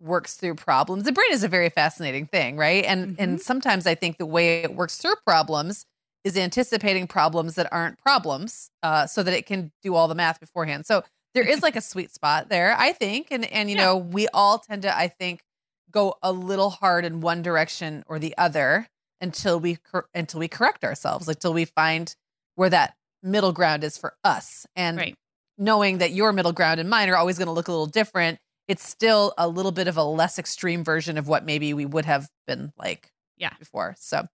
works 0.00 0.34
through 0.34 0.56
problems. 0.56 1.04
The 1.04 1.12
brain 1.12 1.30
is 1.30 1.44
a 1.44 1.48
very 1.48 1.70
fascinating 1.70 2.26
thing, 2.26 2.56
right? 2.56 2.84
And 2.84 3.08
mm-hmm. 3.08 3.22
and 3.22 3.40
sometimes 3.40 3.86
I 3.86 3.94
think 3.94 4.18
the 4.18 4.26
way 4.26 4.62
it 4.62 4.74
works 4.74 4.98
through 4.98 5.14
problems 5.24 5.86
is 6.24 6.36
anticipating 6.36 7.06
problems 7.06 7.54
that 7.54 7.70
aren't 7.70 7.98
problems, 7.98 8.70
uh, 8.82 9.06
so 9.06 9.22
that 9.22 9.34
it 9.34 9.46
can 9.46 9.70
do 9.82 9.94
all 9.94 10.08
the 10.08 10.14
math 10.14 10.40
beforehand. 10.40 10.86
So 10.86 11.04
there 11.34 11.46
is 11.46 11.62
like 11.62 11.76
a 11.76 11.80
sweet 11.80 12.12
spot 12.12 12.48
there, 12.48 12.74
I 12.78 12.92
think, 12.92 13.28
and 13.30 13.44
and 13.44 13.70
you 13.70 13.76
yeah. 13.76 13.84
know 13.84 13.96
we 13.96 14.28
all 14.28 14.58
tend 14.58 14.82
to, 14.82 14.96
I 14.96 15.08
think, 15.08 15.42
go 15.90 16.16
a 16.22 16.32
little 16.32 16.70
hard 16.70 17.04
in 17.04 17.20
one 17.20 17.42
direction 17.42 18.04
or 18.08 18.18
the 18.18 18.36
other 18.36 18.88
until 19.24 19.58
we 19.58 19.76
cor- 19.76 20.08
until 20.14 20.38
we 20.38 20.46
correct 20.46 20.84
ourselves 20.84 21.26
like 21.26 21.40
till 21.40 21.54
we 21.54 21.64
find 21.64 22.14
where 22.54 22.70
that 22.70 22.94
middle 23.22 23.52
ground 23.52 23.82
is 23.82 23.96
for 23.96 24.14
us. 24.22 24.66
And 24.76 24.98
right. 24.98 25.14
knowing 25.58 25.98
that 25.98 26.12
your 26.12 26.32
middle 26.32 26.52
ground 26.52 26.78
and 26.78 26.88
mine 26.88 27.08
are 27.08 27.16
always 27.16 27.38
going 27.38 27.46
to 27.46 27.52
look 27.52 27.68
a 27.68 27.72
little 27.72 27.86
different, 27.86 28.38
it's 28.68 28.86
still 28.86 29.32
a 29.38 29.48
little 29.48 29.72
bit 29.72 29.88
of 29.88 29.96
a 29.96 30.04
less 30.04 30.38
extreme 30.38 30.84
version 30.84 31.18
of 31.18 31.26
what 31.26 31.44
maybe 31.44 31.72
we 31.74 31.86
would 31.86 32.04
have 32.04 32.28
been 32.46 32.72
like 32.78 33.10
yeah. 33.36 33.54
before. 33.58 33.96
So 33.98 34.26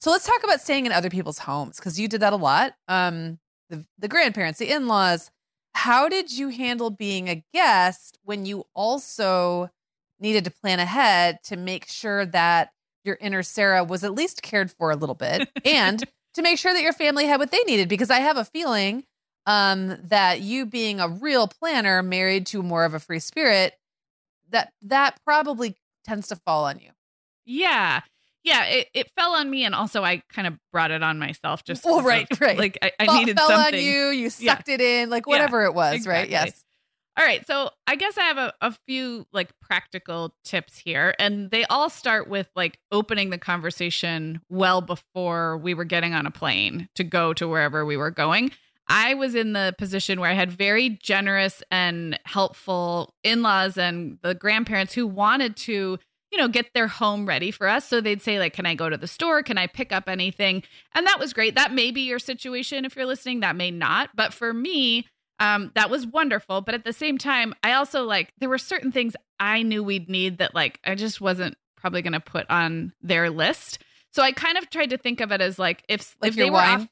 so 0.00 0.10
let's 0.10 0.26
talk 0.26 0.42
about 0.42 0.62
staying 0.62 0.86
in 0.86 0.92
other 0.92 1.10
people's 1.10 1.38
homes 1.38 1.76
because 1.76 2.00
you 2.00 2.08
did 2.08 2.22
that 2.22 2.32
a 2.32 2.36
lot. 2.36 2.72
Um 2.88 3.38
the, 3.68 3.84
the 3.98 4.08
grandparents, 4.08 4.58
the 4.58 4.72
in-laws. 4.72 5.30
How 5.74 6.08
did 6.08 6.36
you 6.36 6.48
handle 6.48 6.90
being 6.90 7.28
a 7.28 7.44
guest 7.54 8.18
when 8.24 8.44
you 8.44 8.64
also 8.74 9.70
needed 10.18 10.44
to 10.44 10.50
plan 10.50 10.80
ahead 10.80 11.38
to 11.44 11.56
make 11.56 11.86
sure 11.86 12.26
that 12.26 12.70
your 13.04 13.16
inner 13.20 13.42
Sarah 13.42 13.84
was 13.84 14.04
at 14.04 14.14
least 14.14 14.42
cared 14.42 14.70
for 14.70 14.90
a 14.90 14.96
little 14.96 15.14
bit 15.14 15.48
and 15.64 16.04
to 16.34 16.42
make 16.42 16.58
sure 16.58 16.72
that 16.72 16.82
your 16.82 16.92
family 16.92 17.26
had 17.26 17.40
what 17.40 17.50
they 17.50 17.62
needed 17.66 17.88
because 17.88 18.10
I 18.10 18.20
have 18.20 18.36
a 18.36 18.44
feeling 18.44 19.04
um, 19.46 19.96
that 20.04 20.40
you 20.40 20.66
being 20.66 21.00
a 21.00 21.08
real 21.08 21.48
planner 21.48 22.02
married 22.02 22.46
to 22.46 22.62
more 22.62 22.84
of 22.84 22.94
a 22.94 23.00
free 23.00 23.18
spirit 23.18 23.74
that 24.50 24.72
that 24.82 25.18
probably 25.24 25.76
tends 26.04 26.28
to 26.28 26.36
fall 26.36 26.64
on 26.64 26.78
you. 26.78 26.90
Yeah. 27.44 28.00
Yeah, 28.42 28.64
it, 28.66 28.88
it 28.94 29.10
fell 29.18 29.34
on 29.34 29.50
me, 29.50 29.64
and 29.66 29.74
also 29.74 30.02
I 30.02 30.22
kind 30.32 30.48
of 30.48 30.58
brought 30.72 30.90
it 30.90 31.02
on 31.02 31.18
myself. 31.18 31.62
Just 31.62 31.84
well, 31.84 32.00
right, 32.00 32.26
of, 32.30 32.40
right. 32.40 32.56
Like 32.56 32.78
I, 32.80 32.90
I 32.98 33.04
fell, 33.04 33.18
needed 33.18 33.36
fell 33.36 33.48
something. 33.48 33.74
on 33.74 33.80
you. 33.84 34.06
You 34.06 34.30
sucked 34.30 34.68
yeah. 34.68 34.74
it 34.74 34.80
in, 34.80 35.10
like 35.10 35.26
whatever 35.26 35.60
yeah, 35.60 35.68
it 35.68 35.74
was, 35.74 35.94
exactly. 35.96 36.20
right? 36.20 36.30
Yes. 36.30 36.64
All 37.20 37.26
right, 37.26 37.46
so 37.46 37.68
I 37.86 37.96
guess 37.96 38.16
I 38.16 38.22
have 38.22 38.38
a, 38.38 38.54
a 38.62 38.72
few 38.86 39.26
like 39.30 39.50
practical 39.60 40.34
tips 40.42 40.78
here, 40.78 41.14
and 41.18 41.50
they 41.50 41.66
all 41.66 41.90
start 41.90 42.28
with 42.30 42.48
like 42.56 42.78
opening 42.90 43.28
the 43.28 43.36
conversation 43.36 44.40
well 44.48 44.80
before 44.80 45.58
we 45.58 45.74
were 45.74 45.84
getting 45.84 46.14
on 46.14 46.24
a 46.24 46.30
plane 46.30 46.88
to 46.94 47.04
go 47.04 47.34
to 47.34 47.46
wherever 47.46 47.84
we 47.84 47.98
were 47.98 48.10
going. 48.10 48.52
I 48.88 49.12
was 49.12 49.34
in 49.34 49.52
the 49.52 49.74
position 49.76 50.18
where 50.18 50.30
I 50.30 50.32
had 50.32 50.50
very 50.50 50.98
generous 51.02 51.62
and 51.70 52.18
helpful 52.24 53.12
in 53.22 53.42
laws 53.42 53.76
and 53.76 54.16
the 54.22 54.34
grandparents 54.34 54.94
who 54.94 55.06
wanted 55.06 55.56
to 55.58 55.98
you 56.32 56.38
know, 56.38 56.48
get 56.48 56.72
their 56.74 56.86
home 56.86 57.26
ready 57.26 57.50
for 57.50 57.66
us. 57.68 57.84
So 57.86 58.00
they'd 58.00 58.22
say, 58.22 58.38
like, 58.38 58.52
can 58.52 58.64
I 58.64 58.76
go 58.76 58.88
to 58.88 58.96
the 58.96 59.08
store? 59.08 59.42
Can 59.42 59.58
I 59.58 59.66
pick 59.66 59.90
up 59.90 60.08
anything? 60.08 60.62
And 60.94 61.04
that 61.06 61.18
was 61.18 61.32
great. 61.32 61.56
That 61.56 61.74
may 61.74 61.90
be 61.90 62.02
your 62.02 62.20
situation 62.20 62.84
if 62.84 62.94
you're 62.94 63.04
listening. 63.04 63.40
That 63.40 63.56
may 63.56 63.72
not. 63.72 64.10
But 64.14 64.32
for 64.32 64.54
me, 64.54 65.06
um, 65.40 65.72
that 65.74 65.90
was 65.90 66.06
wonderful. 66.06 66.60
But 66.60 66.74
at 66.74 66.84
the 66.84 66.92
same 66.92 67.18
time, 67.18 67.54
I 67.64 67.72
also 67.72 68.04
like 68.04 68.32
there 68.38 68.48
were 68.48 68.58
certain 68.58 68.92
things 68.92 69.16
I 69.40 69.62
knew 69.62 69.82
we'd 69.82 70.08
need 70.08 70.38
that 70.38 70.54
like 70.54 70.78
I 70.84 70.94
just 70.94 71.20
wasn't 71.20 71.56
probably 71.76 72.02
going 72.02 72.12
to 72.12 72.20
put 72.20 72.48
on 72.48 72.92
their 73.02 73.30
list. 73.30 73.82
So 74.12 74.22
I 74.22 74.32
kind 74.32 74.58
of 74.58 74.68
tried 74.70 74.90
to 74.90 74.98
think 74.98 75.20
of 75.20 75.32
it 75.32 75.40
as 75.40 75.58
like 75.58 75.82
if 75.88 76.14
like 76.20 76.30
if 76.30 76.36
they 76.36 76.50
wine. 76.50 76.52
were 76.52 76.82
off, 76.82 76.88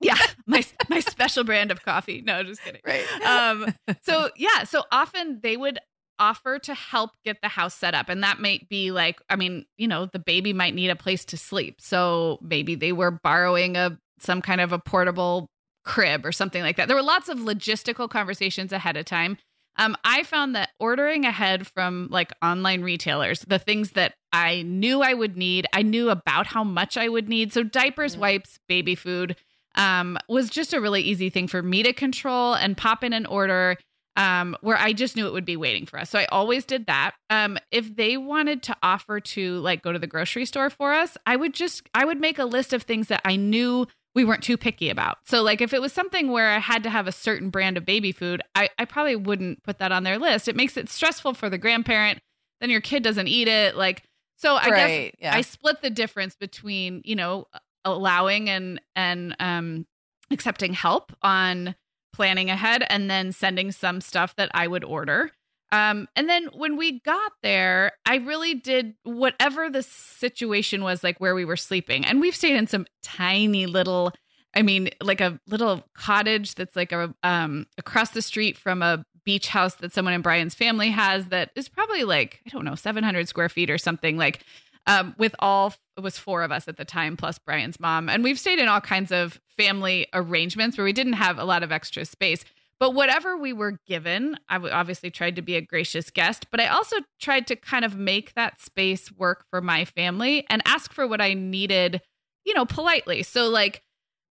yeah, 0.00 0.16
my 0.46 0.64
my 0.88 1.00
special 1.00 1.44
brand 1.44 1.70
of 1.70 1.84
coffee. 1.84 2.22
No, 2.22 2.42
just 2.42 2.62
kidding. 2.62 2.80
Right. 2.84 3.04
Um. 3.22 3.74
So 4.02 4.30
yeah. 4.36 4.64
So 4.64 4.82
often 4.90 5.40
they 5.42 5.56
would 5.56 5.78
offer 6.18 6.58
to 6.58 6.74
help 6.74 7.10
get 7.24 7.42
the 7.42 7.48
house 7.48 7.74
set 7.74 7.94
up. 7.94 8.08
And 8.08 8.22
that 8.22 8.40
might 8.40 8.70
be 8.70 8.90
like, 8.90 9.20
I 9.28 9.36
mean, 9.36 9.66
you 9.76 9.86
know, 9.86 10.06
the 10.06 10.18
baby 10.18 10.54
might 10.54 10.74
need 10.74 10.88
a 10.88 10.96
place 10.96 11.26
to 11.26 11.36
sleep. 11.36 11.80
So 11.80 12.38
maybe 12.40 12.74
they 12.74 12.92
were 12.92 13.10
borrowing 13.10 13.76
a 13.76 13.98
some 14.18 14.40
kind 14.40 14.62
of 14.62 14.72
a 14.72 14.78
portable 14.78 15.50
crib 15.86 16.26
or 16.26 16.32
something 16.32 16.62
like 16.62 16.76
that. 16.76 16.88
There 16.88 16.96
were 16.96 17.02
lots 17.02 17.28
of 17.28 17.38
logistical 17.38 18.10
conversations 18.10 18.72
ahead 18.72 18.96
of 18.96 19.06
time. 19.06 19.38
Um, 19.78 19.96
I 20.04 20.22
found 20.22 20.54
that 20.54 20.70
ordering 20.80 21.24
ahead 21.24 21.66
from 21.66 22.08
like 22.10 22.32
online 22.42 22.82
retailers, 22.82 23.40
the 23.40 23.58
things 23.58 23.92
that 23.92 24.14
I 24.32 24.62
knew 24.62 25.02
I 25.02 25.14
would 25.14 25.36
need, 25.36 25.66
I 25.72 25.82
knew 25.82 26.10
about 26.10 26.46
how 26.46 26.64
much 26.64 26.96
I 26.96 27.08
would 27.08 27.28
need. 27.28 27.52
So 27.52 27.62
diapers, 27.62 28.12
mm-hmm. 28.12 28.22
wipes, 28.22 28.58
baby 28.68 28.94
food, 28.94 29.36
um, 29.74 30.18
was 30.28 30.48
just 30.50 30.72
a 30.72 30.80
really 30.80 31.02
easy 31.02 31.30
thing 31.30 31.46
for 31.46 31.62
me 31.62 31.82
to 31.82 31.92
control 31.92 32.54
and 32.54 32.76
pop 32.76 33.04
in 33.04 33.12
an 33.12 33.26
order 33.26 33.76
um, 34.16 34.56
where 34.62 34.78
I 34.78 34.94
just 34.94 35.14
knew 35.14 35.26
it 35.26 35.32
would 35.34 35.44
be 35.44 35.58
waiting 35.58 35.84
for 35.84 35.98
us. 35.98 36.08
So 36.08 36.18
I 36.18 36.24
always 36.26 36.64
did 36.64 36.86
that. 36.86 37.12
Um, 37.28 37.58
if 37.70 37.94
they 37.94 38.16
wanted 38.16 38.62
to 38.64 38.76
offer 38.82 39.20
to 39.20 39.58
like 39.58 39.82
go 39.82 39.92
to 39.92 39.98
the 39.98 40.06
grocery 40.06 40.46
store 40.46 40.70
for 40.70 40.94
us, 40.94 41.18
I 41.26 41.36
would 41.36 41.52
just 41.52 41.82
I 41.92 42.06
would 42.06 42.18
make 42.18 42.38
a 42.38 42.46
list 42.46 42.72
of 42.72 42.82
things 42.82 43.08
that 43.08 43.20
I 43.26 43.36
knew 43.36 43.86
we 44.16 44.24
weren't 44.24 44.42
too 44.42 44.56
picky 44.56 44.88
about. 44.88 45.18
So 45.24 45.42
like 45.42 45.60
if 45.60 45.74
it 45.74 45.82
was 45.82 45.92
something 45.92 46.32
where 46.32 46.50
I 46.50 46.58
had 46.58 46.82
to 46.84 46.90
have 46.90 47.06
a 47.06 47.12
certain 47.12 47.50
brand 47.50 47.76
of 47.76 47.84
baby 47.84 48.12
food, 48.12 48.40
I, 48.54 48.70
I 48.78 48.86
probably 48.86 49.14
wouldn't 49.14 49.62
put 49.62 49.78
that 49.78 49.92
on 49.92 50.04
their 50.04 50.18
list. 50.18 50.48
It 50.48 50.56
makes 50.56 50.78
it 50.78 50.88
stressful 50.88 51.34
for 51.34 51.50
the 51.50 51.58
grandparent. 51.58 52.20
Then 52.62 52.70
your 52.70 52.80
kid 52.80 53.02
doesn't 53.02 53.28
eat 53.28 53.46
it. 53.46 53.76
Like 53.76 54.04
so 54.36 54.56
I 54.56 54.68
right, 54.70 55.12
guess 55.12 55.20
yeah. 55.20 55.36
I 55.36 55.42
split 55.42 55.82
the 55.82 55.90
difference 55.90 56.34
between, 56.34 57.02
you 57.04 57.14
know, 57.14 57.46
allowing 57.84 58.48
and 58.48 58.80
and 58.96 59.36
um 59.38 59.86
accepting 60.30 60.72
help 60.72 61.12
on 61.22 61.74
planning 62.14 62.48
ahead 62.48 62.84
and 62.88 63.10
then 63.10 63.32
sending 63.32 63.70
some 63.70 64.00
stuff 64.00 64.34
that 64.36 64.50
I 64.54 64.66
would 64.66 64.82
order. 64.82 65.30
Um, 65.72 66.08
and 66.14 66.28
then 66.28 66.48
when 66.54 66.76
we 66.76 67.00
got 67.00 67.32
there, 67.42 67.92
I 68.06 68.16
really 68.16 68.54
did 68.54 68.94
whatever 69.02 69.68
the 69.68 69.82
situation 69.82 70.82
was 70.82 71.02
like 71.02 71.18
where 71.18 71.34
we 71.34 71.44
were 71.44 71.56
sleeping. 71.56 72.04
And 72.04 72.20
we've 72.20 72.36
stayed 72.36 72.56
in 72.56 72.66
some 72.66 72.86
tiny 73.02 73.66
little, 73.66 74.12
I 74.54 74.62
mean, 74.62 74.90
like 75.02 75.20
a 75.20 75.40
little 75.48 75.84
cottage 75.94 76.54
that's 76.54 76.76
like 76.76 76.92
a 76.92 77.14
um 77.22 77.66
across 77.78 78.10
the 78.10 78.22
street 78.22 78.56
from 78.56 78.82
a 78.82 79.04
beach 79.24 79.48
house 79.48 79.74
that 79.74 79.92
someone 79.92 80.14
in 80.14 80.22
Brian's 80.22 80.54
family 80.54 80.90
has 80.90 81.26
that 81.26 81.50
is 81.56 81.68
probably 81.68 82.04
like, 82.04 82.40
I 82.46 82.50
don't 82.50 82.64
know, 82.64 82.76
700 82.76 83.28
square 83.28 83.48
feet 83.48 83.70
or 83.70 83.76
something 83.76 84.16
like 84.16 84.44
um, 84.86 85.14
with 85.18 85.34
all 85.40 85.74
it 85.96 86.00
was 86.00 86.18
four 86.18 86.42
of 86.42 86.52
us 86.52 86.68
at 86.68 86.76
the 86.76 86.84
time 86.84 87.16
plus 87.16 87.38
Brian's 87.38 87.80
mom, 87.80 88.08
and 88.08 88.22
we've 88.22 88.38
stayed 88.38 88.58
in 88.58 88.68
all 88.68 88.80
kinds 88.80 89.10
of 89.10 89.40
family 89.48 90.06
arrangements 90.12 90.76
where 90.76 90.84
we 90.84 90.92
didn't 90.92 91.14
have 91.14 91.38
a 91.38 91.44
lot 91.44 91.62
of 91.62 91.72
extra 91.72 92.04
space. 92.04 92.44
But 92.78 92.94
whatever 92.94 93.36
we 93.36 93.52
were 93.52 93.78
given, 93.86 94.36
I 94.48 94.56
obviously 94.56 95.10
tried 95.10 95.36
to 95.36 95.42
be 95.42 95.56
a 95.56 95.62
gracious 95.62 96.10
guest, 96.10 96.46
but 96.50 96.60
I 96.60 96.66
also 96.66 96.96
tried 97.20 97.46
to 97.46 97.56
kind 97.56 97.84
of 97.84 97.96
make 97.96 98.34
that 98.34 98.60
space 98.60 99.10
work 99.10 99.46
for 99.50 99.60
my 99.60 99.84
family 99.84 100.44
and 100.50 100.60
ask 100.66 100.92
for 100.92 101.06
what 101.06 101.20
I 101.20 101.32
needed, 101.32 102.02
you 102.44 102.52
know, 102.52 102.66
politely. 102.66 103.22
So, 103.22 103.48
like, 103.48 103.82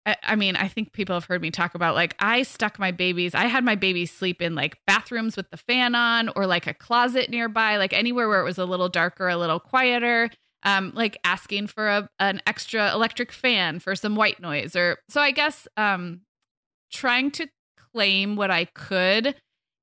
I 0.06 0.36
mean, 0.36 0.58
I 0.58 0.67
think 0.67 0.91
people 0.91 1.15
have 1.15 1.23
heard 1.23 1.41
me 1.41 1.49
talk 1.49 1.75
about 1.75 1.95
like 1.95 2.13
I 2.19 2.43
stuck 2.43 2.77
my 2.77 2.91
babies. 2.91 3.34
I 3.34 3.45
had 3.45 3.63
my 3.63 3.75
babies 3.75 4.12
sleep 4.12 4.41
in 4.41 4.53
like 4.53 4.77
bathrooms 4.86 5.38
with 5.38 5.49
the 5.49 5.56
fan 5.56 5.95
on 5.95 6.29
or 6.36 6.45
like 6.45 6.67
a 6.67 6.73
closet 6.73 7.29
nearby, 7.29 7.77
like 7.77 7.93
anywhere 7.93 8.27
where 8.27 8.41
it 8.41 8.45
was 8.45 8.58
a 8.58 8.65
little 8.65 8.89
darker, 8.89 9.29
a 9.29 9.38
little 9.38 9.62
quieter 9.62 10.29
um, 10.63 10.91
like 10.95 11.17
asking 11.23 11.67
for 11.67 11.88
a, 11.88 12.10
an 12.19 12.41
extra 12.47 12.91
electric 12.93 13.32
fan 13.32 13.79
for 13.79 13.95
some 13.95 14.15
white 14.15 14.39
noise 14.39 14.75
or 14.75 14.97
so 15.10 15.21
i 15.21 15.32
guess 15.32 15.67
um, 15.77 16.21
trying 16.91 17.32
to 17.32 17.47
claim 17.93 18.36
what 18.36 18.51
i 18.51 18.65
could 18.65 19.36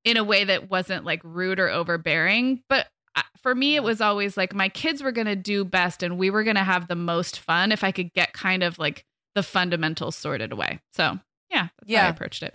in 0.04 0.16
a 0.16 0.24
way 0.24 0.44
that 0.44 0.70
wasn't 0.70 1.04
like 1.04 1.20
rude 1.24 1.60
or 1.60 1.68
overbearing 1.68 2.62
but 2.68 2.88
uh, 3.16 3.22
for 3.42 3.54
me 3.54 3.76
it 3.76 3.82
was 3.82 4.00
always 4.00 4.36
like 4.36 4.54
my 4.54 4.68
kids 4.68 5.02
were 5.02 5.12
going 5.12 5.26
to 5.26 5.36
do 5.36 5.64
best 5.64 6.02
and 6.02 6.18
we 6.18 6.30
were 6.30 6.44
going 6.44 6.56
to 6.56 6.64
have 6.64 6.88
the 6.88 6.96
most 6.96 7.38
fun 7.38 7.72
if 7.72 7.84
i 7.84 7.92
could 7.92 8.12
get 8.12 8.32
kind 8.32 8.62
of 8.62 8.78
like 8.78 9.04
the 9.34 9.42
fundamentals 9.42 10.16
sorted 10.16 10.52
away 10.52 10.80
so 10.92 11.18
yeah 11.50 11.68
that's 11.78 11.90
yeah. 11.90 12.00
how 12.02 12.06
i 12.06 12.10
approached 12.10 12.42
it 12.42 12.54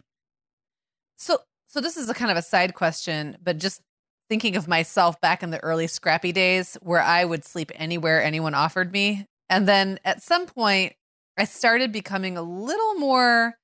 so 1.17 1.39
so 1.67 1.81
this 1.81 1.97
is 1.97 2.09
a 2.09 2.13
kind 2.13 2.31
of 2.31 2.37
a 2.37 2.41
side 2.41 2.73
question 2.73 3.37
but 3.41 3.57
just 3.57 3.81
thinking 4.29 4.55
of 4.55 4.67
myself 4.67 5.19
back 5.21 5.43
in 5.43 5.51
the 5.51 5.63
early 5.63 5.87
scrappy 5.87 6.31
days 6.31 6.77
where 6.81 7.01
I 7.01 7.25
would 7.25 7.45
sleep 7.45 7.71
anywhere 7.75 8.23
anyone 8.23 8.53
offered 8.53 8.91
me. 8.91 9.25
And 9.49 9.67
then 9.67 9.99
at 10.03 10.23
some 10.23 10.47
point, 10.47 10.93
I 11.37 11.45
started 11.45 11.91
becoming 11.91 12.37
a 12.37 12.41
little 12.41 12.95
more 12.95 13.55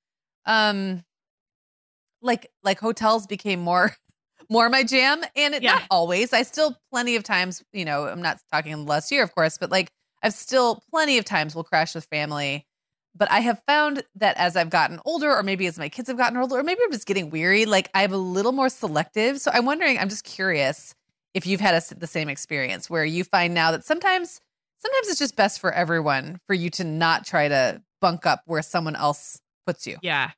um 0.45 1.03
like 2.21 2.47
like 2.63 2.79
hotels 2.79 3.27
became 3.27 3.59
more 3.59 3.95
more 4.49 4.69
my 4.69 4.83
jam 4.83 5.23
and 5.35 5.53
it 5.53 5.63
yeah. 5.63 5.73
not 5.73 5.83
always 5.89 6.33
i 6.33 6.43
still 6.43 6.77
plenty 6.91 7.15
of 7.15 7.23
times 7.23 7.63
you 7.73 7.85
know 7.85 8.05
i'm 8.07 8.21
not 8.21 8.39
talking 8.51 8.71
in 8.71 8.79
the 8.79 8.89
last 8.89 9.11
year 9.11 9.23
of 9.23 9.33
course 9.33 9.57
but 9.57 9.71
like 9.71 9.91
i've 10.23 10.33
still 10.33 10.83
plenty 10.89 11.17
of 11.17 11.25
times 11.25 11.55
will 11.55 11.63
crash 11.63 11.95
with 11.95 12.05
family 12.05 12.65
but 13.15 13.29
I 13.31 13.39
have 13.39 13.61
found 13.67 14.03
that 14.15 14.37
as 14.37 14.55
I've 14.55 14.69
gotten 14.69 14.99
older, 15.05 15.31
or 15.35 15.43
maybe 15.43 15.67
as 15.67 15.77
my 15.77 15.89
kids 15.89 16.07
have 16.07 16.17
gotten 16.17 16.37
older, 16.37 16.57
or 16.57 16.63
maybe 16.63 16.79
I'm 16.83 16.91
just 16.91 17.05
getting 17.05 17.29
weary, 17.29 17.65
like 17.65 17.89
I'm 17.93 18.13
a 18.13 18.17
little 18.17 18.51
more 18.51 18.69
selective. 18.69 19.39
So 19.41 19.51
I'm 19.53 19.65
wondering, 19.65 19.97
I'm 19.99 20.09
just 20.09 20.23
curious 20.23 20.95
if 21.33 21.45
you've 21.45 21.61
had 21.61 21.75
a, 21.75 21.95
the 21.95 22.07
same 22.07 22.29
experience 22.29 22.89
where 22.89 23.05
you 23.05 23.23
find 23.23 23.53
now 23.53 23.71
that 23.71 23.83
sometimes, 23.83 24.39
sometimes 24.79 25.07
it's 25.09 25.19
just 25.19 25.35
best 25.35 25.59
for 25.59 25.71
everyone 25.71 26.39
for 26.47 26.53
you 26.53 26.69
to 26.71 26.83
not 26.83 27.25
try 27.25 27.47
to 27.47 27.81
bunk 27.99 28.25
up 28.25 28.43
where 28.45 28.61
someone 28.61 28.95
else 28.95 29.39
puts 29.65 29.85
you. 29.85 29.97
Yeah. 30.01 30.31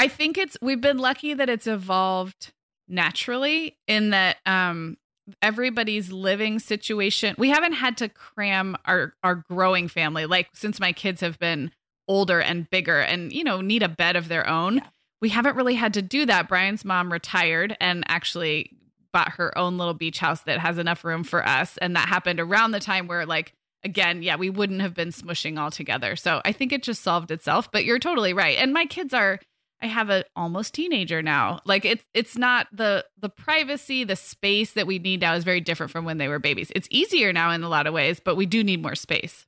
I 0.00 0.08
think 0.08 0.38
it's, 0.38 0.56
we've 0.60 0.80
been 0.80 0.98
lucky 0.98 1.34
that 1.34 1.48
it's 1.48 1.66
evolved 1.66 2.52
naturally 2.88 3.76
in 3.86 4.10
that, 4.10 4.38
um, 4.46 4.96
everybody's 5.42 6.10
living 6.10 6.58
situation 6.58 7.36
we 7.38 7.50
haven't 7.50 7.74
had 7.74 7.96
to 7.96 8.08
cram 8.08 8.76
our 8.84 9.14
our 9.22 9.36
growing 9.36 9.86
family 9.86 10.26
like 10.26 10.48
since 10.54 10.80
my 10.80 10.92
kids 10.92 11.20
have 11.20 11.38
been 11.38 11.70
older 12.10 12.40
and 12.40 12.68
bigger 12.70 12.98
and, 12.98 13.32
you 13.32 13.44
know, 13.44 13.60
need 13.60 13.84
a 13.84 13.88
bed 13.88 14.16
of 14.16 14.26
their 14.26 14.46
own. 14.48 14.76
Yeah. 14.76 14.86
We 15.20 15.28
haven't 15.28 15.54
really 15.54 15.76
had 15.76 15.94
to 15.94 16.02
do 16.02 16.26
that. 16.26 16.48
Brian's 16.48 16.84
mom 16.84 17.12
retired 17.12 17.76
and 17.80 18.02
actually 18.08 18.72
bought 19.12 19.34
her 19.34 19.56
own 19.56 19.78
little 19.78 19.94
beach 19.94 20.18
house 20.18 20.40
that 20.42 20.58
has 20.58 20.76
enough 20.76 21.04
room 21.04 21.22
for 21.22 21.46
us. 21.46 21.76
And 21.78 21.94
that 21.94 22.08
happened 22.08 22.40
around 22.40 22.72
the 22.72 22.80
time 22.80 23.06
where 23.06 23.24
like 23.24 23.54
again, 23.84 24.22
yeah, 24.22 24.36
we 24.36 24.50
wouldn't 24.50 24.80
have 24.80 24.92
been 24.92 25.10
smushing 25.10 25.58
all 25.58 25.70
together. 25.70 26.16
So 26.16 26.42
I 26.44 26.52
think 26.52 26.72
it 26.72 26.82
just 26.82 27.02
solved 27.02 27.30
itself. 27.30 27.70
But 27.70 27.84
you're 27.84 28.00
totally 28.00 28.32
right. 28.32 28.58
And 28.58 28.72
my 28.72 28.86
kids 28.86 29.14
are 29.14 29.38
I 29.82 29.86
have 29.86 30.10
a 30.10 30.24
almost 30.36 30.74
teenager 30.74 31.22
now. 31.22 31.60
Like 31.64 31.84
it's 31.84 32.04
it's 32.12 32.36
not 32.36 32.66
the 32.72 33.04
the 33.18 33.28
privacy, 33.28 34.04
the 34.04 34.16
space 34.16 34.72
that 34.72 34.86
we 34.86 34.98
need 34.98 35.20
now 35.20 35.34
is 35.34 35.44
very 35.44 35.60
different 35.60 35.90
from 35.90 36.04
when 36.04 36.18
they 36.18 36.28
were 36.28 36.38
babies. 36.38 36.70
It's 36.74 36.88
easier 36.90 37.32
now 37.32 37.50
in 37.50 37.62
a 37.62 37.68
lot 37.68 37.86
of 37.86 37.94
ways, 37.94 38.20
but 38.20 38.36
we 38.36 38.46
do 38.46 38.62
need 38.62 38.82
more 38.82 38.94
space. 38.94 39.46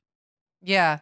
Yeah. 0.61 0.99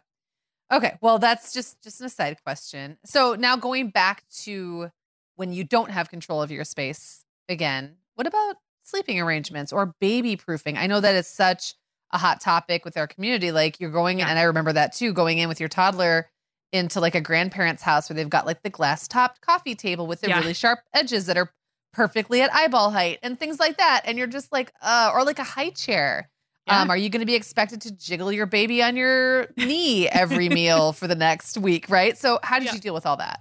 Okay. 0.70 0.98
Well, 1.00 1.18
that's 1.18 1.52
just 1.52 1.82
just 1.82 2.00
an 2.00 2.06
aside 2.06 2.42
question. 2.44 2.98
So 3.04 3.34
now 3.34 3.56
going 3.56 3.90
back 3.90 4.24
to 4.42 4.90
when 5.36 5.52
you 5.52 5.64
don't 5.64 5.90
have 5.90 6.10
control 6.10 6.42
of 6.42 6.50
your 6.50 6.64
space 6.64 7.24
again, 7.48 7.96
what 8.14 8.26
about 8.26 8.56
sleeping 8.82 9.20
arrangements 9.20 9.72
or 9.72 9.94
baby 10.00 10.36
proofing? 10.36 10.76
I 10.76 10.86
know 10.86 11.00
that 11.00 11.14
is 11.14 11.26
such 11.26 11.74
a 12.10 12.18
hot 12.18 12.40
topic 12.40 12.84
with 12.84 12.96
our 12.96 13.06
community. 13.06 13.52
Like 13.52 13.80
you're 13.80 13.90
going, 13.90 14.18
yeah. 14.18 14.28
and 14.28 14.38
I 14.38 14.42
remember 14.42 14.72
that 14.74 14.92
too, 14.92 15.12
going 15.12 15.38
in 15.38 15.48
with 15.48 15.60
your 15.60 15.70
toddler 15.70 16.28
into 16.72 17.00
like 17.00 17.14
a 17.14 17.20
grandparent's 17.20 17.82
house 17.82 18.08
where 18.08 18.16
they've 18.16 18.30
got 18.30 18.46
like 18.46 18.62
the 18.62 18.70
glass 18.70 19.06
topped 19.06 19.40
coffee 19.40 19.74
table 19.74 20.06
with 20.06 20.20
the 20.22 20.28
yeah. 20.28 20.40
really 20.40 20.54
sharp 20.54 20.80
edges 20.94 21.26
that 21.26 21.36
are 21.36 21.52
perfectly 21.92 22.40
at 22.40 22.52
eyeball 22.52 22.90
height 22.90 23.18
and 23.22 23.38
things 23.38 23.60
like 23.60 23.76
that. 23.76 24.02
And 24.04 24.16
you're 24.16 24.26
just 24.26 24.50
like, 24.50 24.72
uh, 24.80 25.10
or 25.14 25.24
like 25.24 25.38
a 25.38 25.44
high 25.44 25.70
chair. 25.70 26.30
Yeah. 26.66 26.80
Um, 26.80 26.90
are 26.90 26.96
you 26.96 27.10
going 27.10 27.20
to 27.20 27.26
be 27.26 27.34
expected 27.34 27.80
to 27.82 27.92
jiggle 27.92 28.32
your 28.32 28.46
baby 28.46 28.82
on 28.82 28.96
your 28.96 29.48
knee 29.56 30.08
every 30.08 30.48
meal 30.48 30.92
for 30.92 31.08
the 31.08 31.14
next 31.14 31.58
week? 31.58 31.86
Right. 31.88 32.16
So, 32.16 32.38
how 32.42 32.58
did 32.58 32.66
yeah. 32.66 32.74
you 32.74 32.80
deal 32.80 32.94
with 32.94 33.04
all 33.04 33.16
that? 33.16 33.40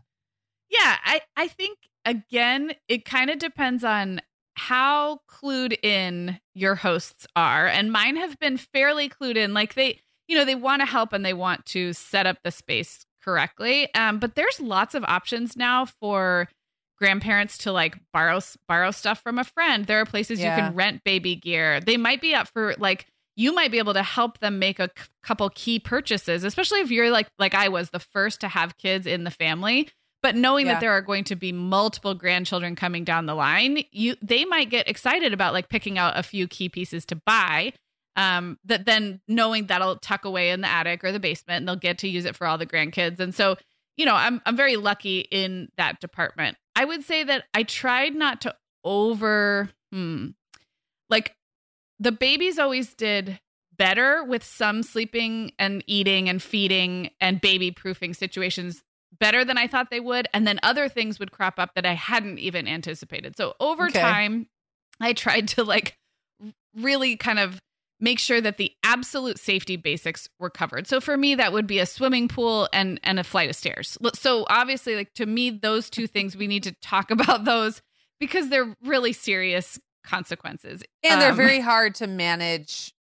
Yeah, 0.70 0.98
I, 1.06 1.22
I 1.38 1.48
think 1.48 1.78
again, 2.06 2.74
it 2.88 3.06
kind 3.06 3.30
of 3.30 3.38
depends 3.38 3.84
on 3.84 4.22
how 4.56 5.20
clued 5.30 5.78
in 5.84 6.40
your 6.54 6.76
hosts 6.76 7.28
are. 7.36 7.68
And 7.68 7.92
mine 7.92 8.16
have 8.16 8.40
been 8.40 8.58
fairly 8.58 9.08
clued 9.08 9.36
in. 9.36 9.54
Like 9.54 9.76
they, 9.76 10.02
you 10.28 10.36
know, 10.36 10.46
they 10.46 10.56
want 10.56 10.82
to 10.82 10.86
help 10.86 11.14
and 11.14 11.26
they 11.26 11.34
want 11.34 11.66
to 11.68 11.94
set 11.94 12.26
up 12.26 12.38
the 12.44 12.52
space 12.52 13.06
correctly. 13.24 13.94
Um, 13.94 14.20
but 14.20 14.36
there's 14.36 14.60
lots 14.60 14.96
of 14.96 15.04
options 15.04 15.56
now 15.56 15.86
for 15.86 16.48
grandparents 16.98 17.58
to 17.58 17.72
like 17.72 17.98
borrow 18.14 18.40
borrow 18.68 18.92
stuff 18.92 19.22
from 19.22 19.40
a 19.40 19.44
friend. 19.44 19.86
There 19.88 20.00
are 20.00 20.06
places 20.06 20.40
yeah. 20.40 20.56
you 20.56 20.62
can 20.62 20.76
rent 20.76 21.04
baby 21.04 21.36
gear. 21.36 21.80
They 21.82 21.98
might 21.98 22.22
be 22.22 22.36
up 22.36 22.48
for 22.48 22.76
like 22.78 23.08
you 23.36 23.54
might 23.56 23.72
be 23.72 23.80
able 23.80 23.94
to 23.94 24.04
help 24.04 24.40
them 24.40 24.60
make 24.60 24.80
a 24.80 24.90
c- 24.96 25.06
couple 25.24 25.50
key 25.50 25.80
purchases, 25.80 26.44
especially 26.44 26.80
if 26.82 26.92
you're 26.92 27.10
like 27.10 27.28
like 27.40 27.56
I 27.56 27.70
was 27.70 27.90
the 27.90 28.00
first 28.00 28.42
to 28.42 28.48
have 28.48 28.78
kids 28.78 29.08
in 29.08 29.24
the 29.24 29.32
family. 29.32 29.90
But 30.22 30.36
knowing 30.36 30.68
yeah. 30.68 30.74
that 30.74 30.82
there 30.82 30.92
are 30.92 31.02
going 31.02 31.24
to 31.26 31.36
be 31.36 31.52
multiple 31.52 32.14
grandchildren 32.14 32.76
coming 32.76 33.04
down 33.04 33.26
the 33.26 33.34
line, 33.34 33.84
you 33.92 34.16
they 34.22 34.46
might 34.46 34.70
get 34.70 34.88
excited 34.88 35.34
about 35.34 35.54
like 35.54 35.70
picking 35.70 35.98
out 35.98 36.18
a 36.18 36.24
few 36.24 36.48
key 36.48 36.70
pieces 36.70 37.06
to 37.08 37.16
buy 37.16 37.74
um, 38.16 38.58
that 38.66 38.86
then 38.86 39.22
knowing 39.28 39.68
that'll 39.68 39.98
tuck 39.98 40.26
away 40.26 40.52
in 40.52 40.62
the 40.62 40.68
attic 40.68 41.04
or 41.04 41.12
the 41.12 41.20
basement 41.20 41.60
and 41.60 41.68
they'll 41.68 41.76
get 41.76 42.00
to 42.00 42.08
use 42.08 42.26
it 42.26 42.36
for 42.36 42.46
all 42.46 42.58
the 42.58 42.66
grandkids. 42.66 43.20
And 43.20 43.34
so, 43.34 43.56
you 43.98 44.06
know, 44.06 44.16
I'm 44.16 44.42
I'm 44.46 44.58
very 44.58 44.76
lucky 44.76 45.20
in 45.32 45.70
that 45.78 46.00
department. 46.00 46.58
I 46.76 46.86
would 46.86 47.04
say 47.04 47.24
that 47.24 47.46
I 47.54 47.64
tried 47.64 48.16
not 48.16 48.42
to 48.42 48.56
over 48.84 49.70
hmm, 49.92 50.28
like 51.10 51.36
the 52.00 52.12
babies 52.12 52.58
always 52.58 52.94
did 52.94 53.40
better 53.78 54.24
with 54.24 54.44
some 54.44 54.84
sleeping 54.84 55.52
and 55.58 55.84
eating 55.88 56.30
and 56.30 56.42
feeding 56.42 57.10
and 57.20 57.42
baby 57.42 57.72
proofing 57.72 58.14
situations 58.14 58.84
better 59.20 59.46
than 59.46 59.58
I 59.58 59.68
thought 59.68 59.90
they 59.92 60.00
would. 60.00 60.28
And 60.34 60.48
then 60.48 60.60
other 60.64 60.90
things 60.90 61.20
would 61.20 61.32
crop 61.32 61.56
up 61.58 61.76
that 61.76 61.86
I 61.86 61.94
hadn't 61.94 62.40
even 62.40 62.68
anticipated. 62.68 63.36
So 63.38 63.56
over 63.60 63.86
okay. 63.86 64.00
time, 64.00 64.48
I 65.00 65.14
tried 65.14 65.48
to 65.50 65.64
like 65.64 65.98
really 66.76 67.18
kind 67.18 67.40
of 67.40 67.60
make 68.02 68.20
sure 68.20 68.42
that 68.42 68.58
the 68.58 68.74
absolute 68.84 69.40
safety 69.40 69.78
basics 69.78 70.28
were 70.40 70.50
covered. 70.50 70.88
So 70.88 71.00
for 71.00 71.16
me 71.16 71.36
that 71.36 71.54
would 71.54 71.68
be 71.68 71.80
a 71.80 71.86
swimming 71.86 72.28
pool 72.28 72.68
and 72.74 73.00
and 73.04 73.20
a 73.20 73.24
flight 73.24 73.50
of 73.50 73.56
stairs. 73.56 73.98
So 74.16 74.46
obviously 74.50 74.96
like 74.96 75.14
to 75.14 75.26
me 75.26 75.52
those 75.52 75.90
two 75.90 76.08
things 76.08 76.36
we 76.36 76.48
need 76.48 76.64
to 76.64 76.74
talk 76.82 77.12
about 77.12 77.46
those 77.46 77.82
because 78.20 78.50
they're 78.50 78.76
really 78.84 79.14
serious 79.14 79.80
consequences. 80.04 80.84
And 81.04 81.22
they're 81.22 81.32
um, 81.32 81.38
very 81.38 81.60
hard 81.60 81.96
to 81.96 82.08
manage 82.08 82.94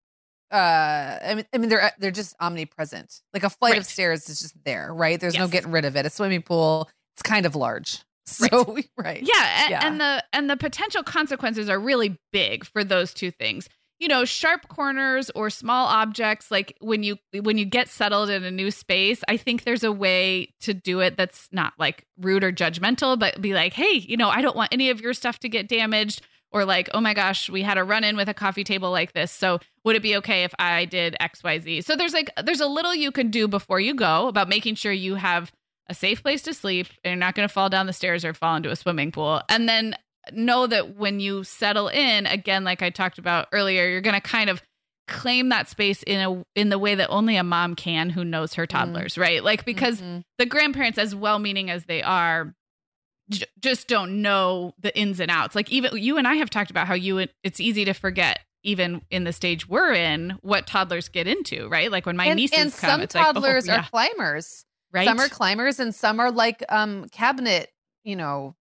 uh 0.52 1.18
I 1.24 1.34
mean 1.36 1.46
I 1.54 1.58
mean 1.58 1.70
they're 1.70 1.90
they're 1.98 2.10
just 2.10 2.36
omnipresent. 2.38 3.22
Like 3.32 3.44
a 3.44 3.50
flight 3.50 3.72
right. 3.72 3.80
of 3.80 3.86
stairs 3.86 4.28
is 4.28 4.40
just 4.40 4.54
there, 4.64 4.92
right? 4.92 5.18
There's 5.18 5.34
yes. 5.34 5.40
no 5.40 5.48
getting 5.48 5.72
rid 5.72 5.86
of 5.86 5.96
it. 5.96 6.06
A 6.06 6.10
swimming 6.10 6.42
pool, 6.42 6.88
it's 7.14 7.22
kind 7.22 7.46
of 7.46 7.56
large. 7.56 8.00
So 8.26 8.46
right. 8.74 8.88
right. 8.96 9.22
Yeah, 9.22 9.62
and, 9.62 9.70
yeah. 9.70 9.86
And 9.86 10.00
the 10.00 10.24
and 10.32 10.50
the 10.50 10.56
potential 10.56 11.02
consequences 11.02 11.68
are 11.68 11.80
really 11.80 12.16
big 12.32 12.64
for 12.64 12.84
those 12.84 13.12
two 13.12 13.32
things 13.32 13.68
you 14.00 14.08
know 14.08 14.24
sharp 14.24 14.66
corners 14.68 15.30
or 15.36 15.50
small 15.50 15.86
objects 15.86 16.50
like 16.50 16.76
when 16.80 17.04
you 17.04 17.16
when 17.42 17.58
you 17.58 17.64
get 17.64 17.88
settled 17.88 18.30
in 18.30 18.42
a 18.42 18.50
new 18.50 18.70
space 18.70 19.22
i 19.28 19.36
think 19.36 19.62
there's 19.62 19.84
a 19.84 19.92
way 19.92 20.52
to 20.60 20.74
do 20.74 21.00
it 21.00 21.16
that's 21.16 21.48
not 21.52 21.74
like 21.78 22.06
rude 22.18 22.42
or 22.42 22.50
judgmental 22.50 23.16
but 23.16 23.40
be 23.40 23.54
like 23.54 23.74
hey 23.74 23.92
you 23.92 24.16
know 24.16 24.28
i 24.28 24.40
don't 24.40 24.56
want 24.56 24.72
any 24.72 24.90
of 24.90 25.00
your 25.00 25.12
stuff 25.12 25.38
to 25.38 25.48
get 25.48 25.68
damaged 25.68 26.22
or 26.50 26.64
like 26.64 26.88
oh 26.94 27.00
my 27.00 27.14
gosh 27.14 27.48
we 27.48 27.62
had 27.62 27.78
a 27.78 27.84
run 27.84 28.02
in 28.02 28.16
with 28.16 28.28
a 28.28 28.34
coffee 28.34 28.64
table 28.64 28.90
like 28.90 29.12
this 29.12 29.30
so 29.30 29.60
would 29.84 29.94
it 29.94 30.02
be 30.02 30.16
okay 30.16 30.42
if 30.42 30.54
i 30.58 30.84
did 30.86 31.14
xyz 31.20 31.84
so 31.84 31.94
there's 31.94 32.14
like 32.14 32.30
there's 32.44 32.60
a 32.60 32.66
little 32.66 32.94
you 32.94 33.12
can 33.12 33.30
do 33.30 33.46
before 33.46 33.78
you 33.78 33.94
go 33.94 34.26
about 34.26 34.48
making 34.48 34.74
sure 34.74 34.92
you 34.92 35.14
have 35.14 35.52
a 35.88 35.94
safe 35.94 36.22
place 36.22 36.42
to 36.42 36.54
sleep 36.54 36.86
and 37.04 37.10
you're 37.10 37.16
not 37.16 37.34
going 37.34 37.46
to 37.46 37.52
fall 37.52 37.68
down 37.68 37.86
the 37.86 37.92
stairs 37.92 38.24
or 38.24 38.32
fall 38.32 38.56
into 38.56 38.70
a 38.70 38.76
swimming 38.76 39.12
pool 39.12 39.42
and 39.48 39.68
then 39.68 39.94
know 40.32 40.66
that 40.66 40.96
when 40.96 41.20
you 41.20 41.44
settle 41.44 41.88
in 41.88 42.26
again 42.26 42.64
like 42.64 42.82
i 42.82 42.90
talked 42.90 43.18
about 43.18 43.48
earlier 43.52 43.88
you're 43.88 44.00
going 44.00 44.14
to 44.14 44.20
kind 44.20 44.50
of 44.50 44.62
claim 45.10 45.48
that 45.48 45.68
space 45.68 46.02
in 46.04 46.20
a 46.20 46.44
in 46.54 46.68
the 46.68 46.78
way 46.78 46.94
that 46.94 47.08
only 47.08 47.36
a 47.36 47.42
mom 47.42 47.74
can 47.74 48.10
who 48.10 48.24
knows 48.24 48.54
her 48.54 48.66
mm-hmm. 48.66 48.78
toddlers 48.78 49.14
mm 49.14 49.20
right 49.20 49.42
like 49.42 49.64
because 49.64 50.00
mm-hmm. 50.00 50.20
the 50.38 50.46
grandparents 50.46 50.98
as 50.98 51.14
well 51.14 51.38
meaning 51.38 51.68
as 51.68 51.84
they 51.86 52.00
are 52.02 52.54
j- 53.28 53.44
just 53.58 53.88
don't 53.88 54.22
know 54.22 54.72
the 54.78 54.96
ins 54.96 55.20
and 55.20 55.30
outs 55.30 55.54
like 55.54 55.70
even 55.70 55.96
you 55.96 56.16
and 56.16 56.28
i 56.28 56.34
have 56.34 56.48
talked 56.48 56.70
about 56.70 56.86
how 56.86 56.94
you 56.94 57.26
it's 57.42 57.60
easy 57.60 57.84
to 57.84 57.92
forget 57.92 58.38
even 58.62 59.02
in 59.10 59.24
the 59.24 59.32
stage 59.32 59.68
we're 59.68 59.92
in 59.92 60.38
what 60.42 60.66
toddlers 60.66 61.08
get 61.08 61.26
into 61.26 61.68
right 61.68 61.90
like 61.90 62.06
when 62.06 62.16
my 62.16 62.26
and, 62.26 62.36
nieces 62.36 62.58
and 62.58 62.72
come 62.72 62.90
some 62.90 63.00
it's 63.00 63.14
toddlers 63.14 63.66
like, 63.66 63.74
oh, 63.74 63.80
yeah. 63.80 63.86
are 63.86 63.90
climbers 63.90 64.64
right 64.92 65.06
some 65.06 65.18
are 65.18 65.28
climbers 65.28 65.80
and 65.80 65.94
some 65.94 66.20
are 66.20 66.30
like 66.30 66.62
um 66.68 67.08
cabinet 67.10 67.68
you 68.04 68.16
know 68.16 68.54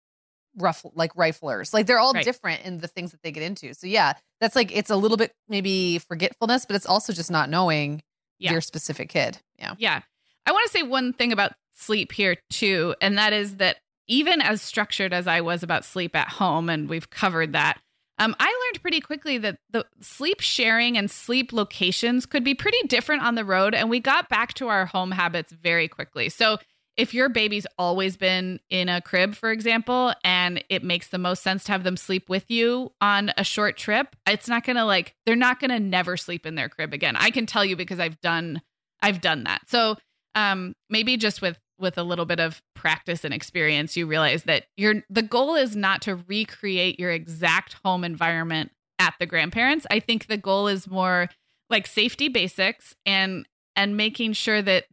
rough 0.58 0.84
like 0.94 1.14
riflers. 1.14 1.72
Like 1.72 1.86
they're 1.86 1.98
all 1.98 2.12
right. 2.12 2.24
different 2.24 2.62
in 2.64 2.78
the 2.78 2.88
things 2.88 3.12
that 3.12 3.22
they 3.22 3.32
get 3.32 3.42
into. 3.42 3.72
So 3.74 3.86
yeah, 3.86 4.14
that's 4.40 4.56
like 4.56 4.74
it's 4.76 4.90
a 4.90 4.96
little 4.96 5.16
bit 5.16 5.32
maybe 5.48 5.98
forgetfulness, 5.98 6.66
but 6.66 6.76
it's 6.76 6.86
also 6.86 7.12
just 7.12 7.30
not 7.30 7.48
knowing 7.48 8.02
yeah. 8.38 8.52
your 8.52 8.60
specific 8.60 9.08
kid. 9.08 9.38
Yeah. 9.58 9.74
Yeah. 9.78 10.00
I 10.46 10.52
want 10.52 10.66
to 10.66 10.72
say 10.72 10.82
one 10.82 11.12
thing 11.12 11.32
about 11.32 11.52
sleep 11.74 12.12
here 12.12 12.36
too, 12.50 12.94
and 13.00 13.18
that 13.18 13.32
is 13.32 13.56
that 13.56 13.76
even 14.06 14.40
as 14.40 14.62
structured 14.62 15.12
as 15.12 15.26
I 15.26 15.42
was 15.42 15.62
about 15.62 15.84
sleep 15.84 16.16
at 16.16 16.28
home, 16.28 16.70
and 16.70 16.88
we've 16.88 17.10
covered 17.10 17.52
that, 17.52 17.78
um, 18.18 18.34
I 18.40 18.46
learned 18.46 18.82
pretty 18.82 19.00
quickly 19.00 19.38
that 19.38 19.58
the 19.70 19.84
sleep 20.00 20.40
sharing 20.40 20.96
and 20.96 21.10
sleep 21.10 21.52
locations 21.52 22.26
could 22.26 22.42
be 22.42 22.54
pretty 22.54 22.86
different 22.88 23.22
on 23.22 23.34
the 23.34 23.44
road, 23.44 23.74
and 23.74 23.90
we 23.90 24.00
got 24.00 24.28
back 24.28 24.54
to 24.54 24.68
our 24.68 24.86
home 24.86 25.10
habits 25.10 25.52
very 25.52 25.86
quickly. 25.86 26.28
So 26.28 26.58
if 26.98 27.14
your 27.14 27.28
baby's 27.28 27.66
always 27.78 28.16
been 28.16 28.58
in 28.70 28.88
a 28.88 29.00
crib, 29.00 29.36
for 29.36 29.52
example, 29.52 30.12
and 30.24 30.62
it 30.68 30.82
makes 30.82 31.08
the 31.08 31.16
most 31.16 31.44
sense 31.44 31.62
to 31.64 31.72
have 31.72 31.84
them 31.84 31.96
sleep 31.96 32.28
with 32.28 32.50
you 32.50 32.92
on 33.00 33.32
a 33.38 33.44
short 33.44 33.76
trip, 33.76 34.16
it's 34.26 34.48
not 34.48 34.64
going 34.64 34.76
to 34.76 34.84
like 34.84 35.14
they're 35.24 35.36
not 35.36 35.60
going 35.60 35.70
to 35.70 35.78
never 35.78 36.16
sleep 36.16 36.44
in 36.44 36.56
their 36.56 36.68
crib 36.68 36.92
again. 36.92 37.14
I 37.16 37.30
can 37.30 37.46
tell 37.46 37.64
you 37.64 37.76
because 37.76 38.00
I've 38.00 38.20
done 38.20 38.60
I've 39.00 39.20
done 39.20 39.44
that. 39.44 39.62
So, 39.68 39.96
um 40.34 40.74
maybe 40.90 41.16
just 41.16 41.40
with 41.40 41.58
with 41.78 41.96
a 41.96 42.02
little 42.02 42.24
bit 42.24 42.40
of 42.40 42.60
practice 42.74 43.24
and 43.24 43.32
experience, 43.32 43.96
you 43.96 44.06
realize 44.06 44.42
that 44.42 44.64
your 44.76 44.96
the 45.08 45.22
goal 45.22 45.54
is 45.54 45.76
not 45.76 46.02
to 46.02 46.16
recreate 46.16 46.98
your 46.98 47.12
exact 47.12 47.76
home 47.84 48.02
environment 48.02 48.72
at 48.98 49.14
the 49.20 49.26
grandparents. 49.26 49.86
I 49.88 50.00
think 50.00 50.26
the 50.26 50.36
goal 50.36 50.66
is 50.66 50.88
more 50.88 51.28
like 51.70 51.86
safety 51.86 52.28
basics 52.28 52.96
and 53.06 53.46
and 53.76 53.96
making 53.96 54.32
sure 54.32 54.60
that 54.62 54.86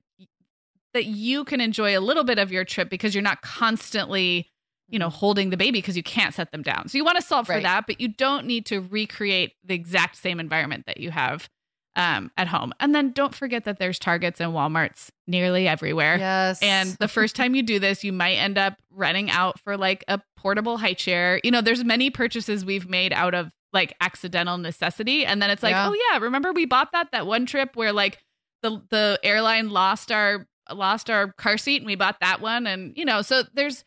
that 0.95 1.05
you 1.05 1.43
can 1.43 1.62
enjoy 1.62 1.97
a 1.97 1.99
little 1.99 2.23
bit 2.23 2.39
of 2.39 2.51
your 2.51 2.63
trip 2.63 2.89
because 2.89 3.13
you're 3.13 3.21
not 3.21 3.41
constantly 3.41 4.49
you 4.88 4.99
know 4.99 5.10
holding 5.10 5.49
the 5.49 5.58
baby 5.58 5.79
because 5.79 5.97
you 5.97 6.03
can't 6.03 6.34
set 6.34 6.51
them 6.51 6.62
down. 6.62 6.88
So 6.88 6.97
you 6.97 7.05
want 7.05 7.17
to 7.19 7.25
solve 7.25 7.49
right. 7.49 7.58
for 7.58 7.63
that 7.63 7.86
but 7.88 7.99
you 7.99 8.08
don't 8.08 8.45
need 8.45 8.65
to 8.67 8.79
recreate 8.79 9.53
the 9.63 9.75
exact 9.75 10.15
same 10.15 10.39
environment 10.39 10.86
that 10.88 10.99
you 10.99 11.12
have 11.12 11.49
um, 11.95 12.31
at 12.38 12.47
home. 12.47 12.73
And 12.79 12.93
then 12.93 13.12
don't 13.12 13.34
forget 13.34 13.63
that 13.65 13.79
there's 13.79 13.97
targets 13.97 14.39
and 14.39 14.53
walmarts 14.53 15.10
nearly 15.27 15.67
everywhere. 15.67 16.17
Yes. 16.17 16.60
And 16.62 16.89
the 16.99 17.08
first 17.08 17.36
time 17.36 17.55
you 17.55 17.63
do 17.63 17.79
this 17.79 18.03
you 18.03 18.13
might 18.13 18.36
end 18.36 18.58
up 18.58 18.75
running 18.89 19.29
out 19.29 19.60
for 19.60 19.75
like 19.75 20.03
a 20.08 20.21
portable 20.38 20.77
high 20.77 20.93
chair. 20.93 21.41
You 21.43 21.51
know 21.51 21.62
there's 21.62 21.84
many 21.84 22.10
purchases 22.10 22.63
we've 22.63 22.88
made 22.88 23.12
out 23.12 23.34
of 23.34 23.51
like 23.73 23.95
accidental 24.01 24.58
necessity. 24.58 25.25
And 25.25 25.41
then 25.41 25.49
it's 25.49 25.63
like 25.63 25.71
yeah. 25.71 25.89
oh 25.89 25.95
yeah 26.12 26.19
remember 26.19 26.53
we 26.53 26.65
bought 26.65 26.91
that 26.93 27.12
that 27.12 27.27
one 27.27 27.45
trip 27.45 27.75
where 27.75 27.91
like 27.91 28.19
the 28.62 28.81
the 28.89 29.19
airline 29.23 29.69
lost 29.69 30.12
our 30.12 30.47
lost 30.71 31.10
our 31.10 31.32
car 31.34 31.58
seat 31.58 31.78
and 31.78 31.86
we 31.86 31.95
bought 31.95 32.19
that 32.21 32.41
one 32.41 32.65
and 32.67 32.95
you 32.97 33.06
know 33.06 33.21
so 33.21 33.43
there's 33.54 33.84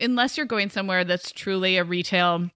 unless 0.00 0.36
you're 0.36 0.46
going 0.46 0.70
somewhere 0.70 1.04
that's 1.04 1.30
truly 1.32 1.76
a 1.76 1.84
retail 1.84 2.50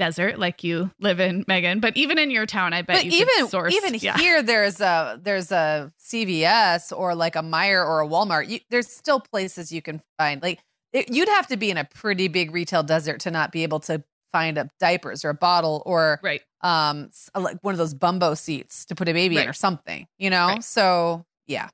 desert 0.00 0.38
like 0.38 0.64
you 0.64 0.90
live 0.98 1.20
in, 1.20 1.44
Megan. 1.46 1.78
But 1.78 1.94
even 1.94 2.18
in 2.18 2.30
your 2.30 2.46
town, 2.46 2.72
I 2.72 2.80
bet 2.80 2.96
but 2.96 3.04
you 3.04 3.20
even 3.20 3.48
source, 3.48 3.74
even 3.74 3.94
yeah. 3.96 4.16
here, 4.16 4.42
there's 4.42 4.80
a 4.80 5.20
there's 5.22 5.52
a 5.52 5.92
CVS 6.00 6.96
or 6.96 7.14
like 7.14 7.36
a 7.36 7.40
Meijer 7.42 7.86
or 7.86 8.00
a 8.00 8.08
Walmart. 8.08 8.48
You, 8.48 8.60
there's 8.70 8.88
still 8.88 9.20
places 9.20 9.70
you 9.70 9.82
can 9.82 10.00
find 10.18 10.42
like 10.42 10.60
it, 10.92 11.12
you'd 11.12 11.28
have 11.28 11.46
to 11.48 11.56
be 11.58 11.70
in 11.70 11.76
a 11.76 11.84
pretty 11.84 12.28
big 12.28 12.52
retail 12.52 12.82
desert 12.82 13.20
to 13.20 13.30
not 13.30 13.52
be 13.52 13.62
able 13.62 13.80
to 13.80 14.02
find 14.32 14.56
a 14.56 14.70
diapers 14.80 15.24
or 15.24 15.30
a 15.30 15.34
bottle 15.34 15.82
or 15.84 16.20
right 16.22 16.42
um 16.60 17.10
like 17.34 17.58
one 17.62 17.74
of 17.74 17.78
those 17.78 17.94
bumbo 17.94 18.34
seats 18.34 18.84
to 18.84 18.94
put 18.94 19.08
a 19.08 19.12
baby 19.12 19.34
right. 19.34 19.42
in 19.42 19.50
or 19.50 19.52
something 19.52 20.06
you 20.18 20.30
know 20.30 20.46
right. 20.46 20.64
so 20.64 21.24
yeah 21.48 21.68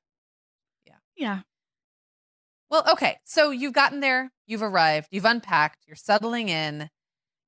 yeah. 1.17 1.41
Well 2.71 2.85
okay 2.93 3.19
so 3.25 3.51
you've 3.51 3.73
gotten 3.73 4.01
there 4.01 4.33
you've 4.47 4.63
arrived 4.63 5.09
you've 5.11 5.25
unpacked 5.25 5.85
you're 5.87 5.97
settling 5.97 6.49
in. 6.49 6.91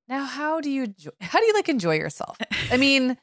Now 0.09 0.25
how 0.25 0.61
do 0.61 0.71
you 0.71 0.95
how 1.21 1.39
do 1.39 1.47
you 1.47 1.55
like 1.55 1.69
enjoy 1.69 1.97
yourself? 1.97 2.37
I 2.71 2.77
mean 2.79 3.17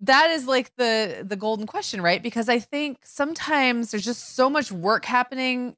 that 0.00 0.30
is 0.30 0.46
like 0.46 0.74
the 0.76 1.24
the 1.26 1.36
golden 1.36 1.66
question 1.66 2.00
right? 2.00 2.22
Because 2.22 2.48
i 2.48 2.58
think 2.58 2.98
sometimes 3.04 3.90
there's 3.90 4.04
just 4.04 4.34
so 4.34 4.50
much 4.50 4.72
work 4.72 5.04
happening. 5.04 5.76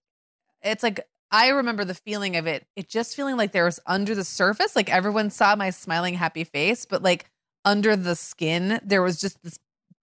It's 0.62 0.82
like 0.82 1.00
I 1.32 1.48
remember 1.48 1.84
the 1.86 1.94
feeling 1.94 2.36
of 2.36 2.46
it, 2.46 2.66
it 2.76 2.90
just 2.90 3.16
feeling 3.16 3.38
like 3.38 3.52
there 3.52 3.64
was 3.64 3.80
under 3.86 4.14
the 4.14 4.22
surface, 4.22 4.76
like 4.76 4.92
everyone 4.92 5.30
saw 5.30 5.56
my 5.56 5.70
smiling, 5.70 6.12
happy 6.12 6.44
face, 6.44 6.84
but 6.84 7.02
like 7.02 7.24
under 7.64 7.96
the 7.96 8.14
skin, 8.14 8.78
there 8.84 9.02
was 9.02 9.18
just 9.18 9.42
this 9.42 9.58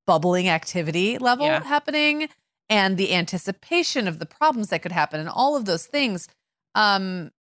bubbling 0.07 0.49
activity 0.49 1.19
level 1.19 1.45
yeah. 1.45 1.63
happening 1.63 2.29
and 2.69 2.97
the 2.97 3.13
anticipation 3.13 4.07
of 4.07 4.19
the 4.19 4.25
problems 4.25 4.69
that 4.69 4.81
could 4.81 4.91
happen 4.91 5.19
and 5.19 5.29
all 5.29 5.55
of 5.55 5.65
those 5.65 5.85
things. 5.85 6.27
Um, 6.75 7.31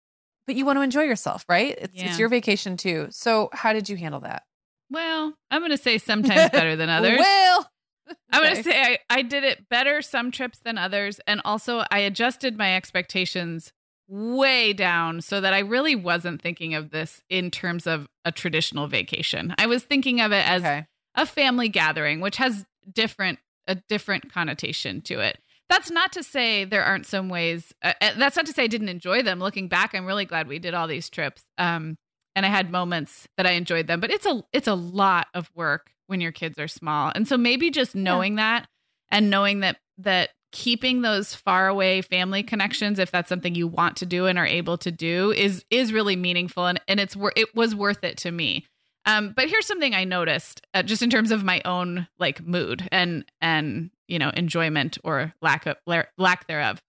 but 0.47 0.57
you 0.57 0.65
want 0.65 0.79
to 0.79 0.83
enjoy 0.83 1.03
yourself, 1.03 1.45
right? 1.49 1.77
It's, 1.79 1.95
yeah. 1.95 2.07
it's 2.07 2.19
your 2.19 2.31
vacation 2.31 2.77
too. 2.77 3.09
So, 3.11 3.51
how 3.53 3.75
did 3.75 3.89
you 3.89 3.97
handle 3.97 4.21
that? 4.21 4.45
Well, 4.91 5.35
I'm 5.51 5.61
going 5.61 5.71
to 5.71 5.77
say 5.77 5.99
sometimes 5.99 6.51
better 6.51 6.75
than 6.75 6.89
others. 6.89 7.19
well, 7.19 7.71
I'm 8.33 8.43
going 8.43 8.57
to 8.57 8.63
say 8.63 8.81
I, 8.81 8.99
I 9.11 9.23
did 9.23 9.45
it 9.45 9.69
better 9.69 10.01
some 10.01 10.31
trips 10.31 10.59
than 10.59 10.79
others. 10.79 11.21
And 11.27 11.43
also, 11.45 11.85
I 11.91 11.99
adjusted 11.99 12.57
my 12.57 12.75
expectations 12.75 13.73
way 14.09 14.73
down 14.73 15.21
so 15.21 15.41
that 15.41 15.53
I 15.53 15.59
really 15.59 15.95
wasn't 15.95 16.41
thinking 16.41 16.75
of 16.75 16.91
this 16.91 17.23
in 17.29 17.51
terms 17.51 17.87
of 17.87 18.09
a 18.25 18.33
traditional 18.33 18.87
vacation. 18.87 19.55
I 19.59 19.67
was 19.67 19.83
thinking 19.83 20.23
of 20.23 20.33
it 20.33 20.49
as 20.49 20.63
okay. 20.63 20.87
a 21.15 21.27
family 21.27 21.69
gathering, 21.69 22.21
which 22.21 22.39
has 22.39 22.65
different 22.91 23.39
a 23.69 23.77
different 23.77 24.33
connotation 24.33 25.01
to 25.03 25.21
it. 25.21 25.39
That's 25.69 25.91
not 25.91 26.13
to 26.13 26.23
say 26.23 26.65
there 26.65 26.83
aren't 26.83 27.07
some 27.07 27.29
ways. 27.29 27.75
Uh, 27.83 27.93
uh, 28.01 28.13
that's 28.17 28.37
not 28.37 28.47
to 28.47 28.53
say 28.53 28.65
I 28.65 28.69
didn't 28.69 28.89
enjoy 28.89 29.23
them. 29.23 29.39
Looking 29.39 29.69
back, 29.69 29.95
I'm 29.95 30.07
really 30.07 30.25
glad 30.25 30.49
we 30.49 30.59
did 30.59 30.75
all 30.75 30.89
these 30.89 31.11
trips, 31.11 31.43
um, 31.59 31.97
and 32.35 32.47
I 32.47 32.49
had 32.49 32.73
moments 32.73 33.29
that 33.37 33.47
I 33.47 33.53
enjoyed 33.53 33.87
them. 33.87 34.01
But 34.01 34.11
it's 34.11 34.27
a 34.27 34.43
it's 34.53 34.69
a 34.69 34.75
lot 34.75 35.27
of 35.35 35.51
work 35.55 35.91
when 36.07 36.23
your 36.23 36.33
kids 36.33 36.59
are 36.59 36.69
small, 36.69 37.13
and 37.15 37.29
so 37.29 37.37
maybe 37.37 37.71
just 37.71 37.95
knowing 37.95 38.39
yeah. 38.39 38.61
that 38.61 38.69
and 39.11 39.31
knowing 39.31 39.61
that 39.61 39.77
that 39.99 40.31
keeping 40.51 41.03
those 41.03 41.35
far 41.35 41.69
away 41.69 42.01
family 42.01 42.43
connections 42.43 42.99
if 42.99 43.11
that's 43.11 43.29
something 43.29 43.55
you 43.55 43.69
want 43.69 43.99
to 43.99 44.07
do 44.07 44.25
and 44.25 44.39
are 44.39 44.47
able 44.47 44.79
to 44.79 44.91
do 44.91 45.31
is 45.33 45.63
is 45.69 45.93
really 45.93 46.17
meaningful 46.17 46.67
and 46.67 46.81
and 46.89 46.99
it's 46.99 47.17
it 47.37 47.55
was 47.55 47.75
worth 47.75 48.03
it 48.03 48.17
to 48.17 48.31
me 48.31 48.65
um 49.09 49.33
but 49.35 49.49
here's 49.49 49.67
something 49.67 49.95
i 49.95 50.05
noticed 50.05 50.61
uh, 50.75 50.83
just 50.83 51.03
in 51.03 51.11
terms 51.11 51.33
of 51.33 51.43
my 51.43 51.61
own 51.65 52.07
like 52.19 52.41
mood 52.47 52.87
and 52.93 53.25
and 53.41 53.91
you 54.07 54.19
know 54.19 54.31
enjoyment 54.31 54.99
or 55.03 55.35
lack 55.43 55.67
of 55.67 55.77
lack 56.17 56.47
thereof 56.47 56.81